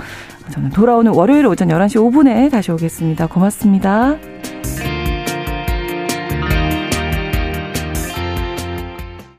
저는 0.52 0.70
돌아오는 0.70 1.12
월요일 1.14 1.46
오전 1.48 1.68
11시 1.70 1.96
5분에 1.96 2.52
다시 2.52 2.72
오겠습니다. 2.72 3.28
고맙습니다. 3.28 4.16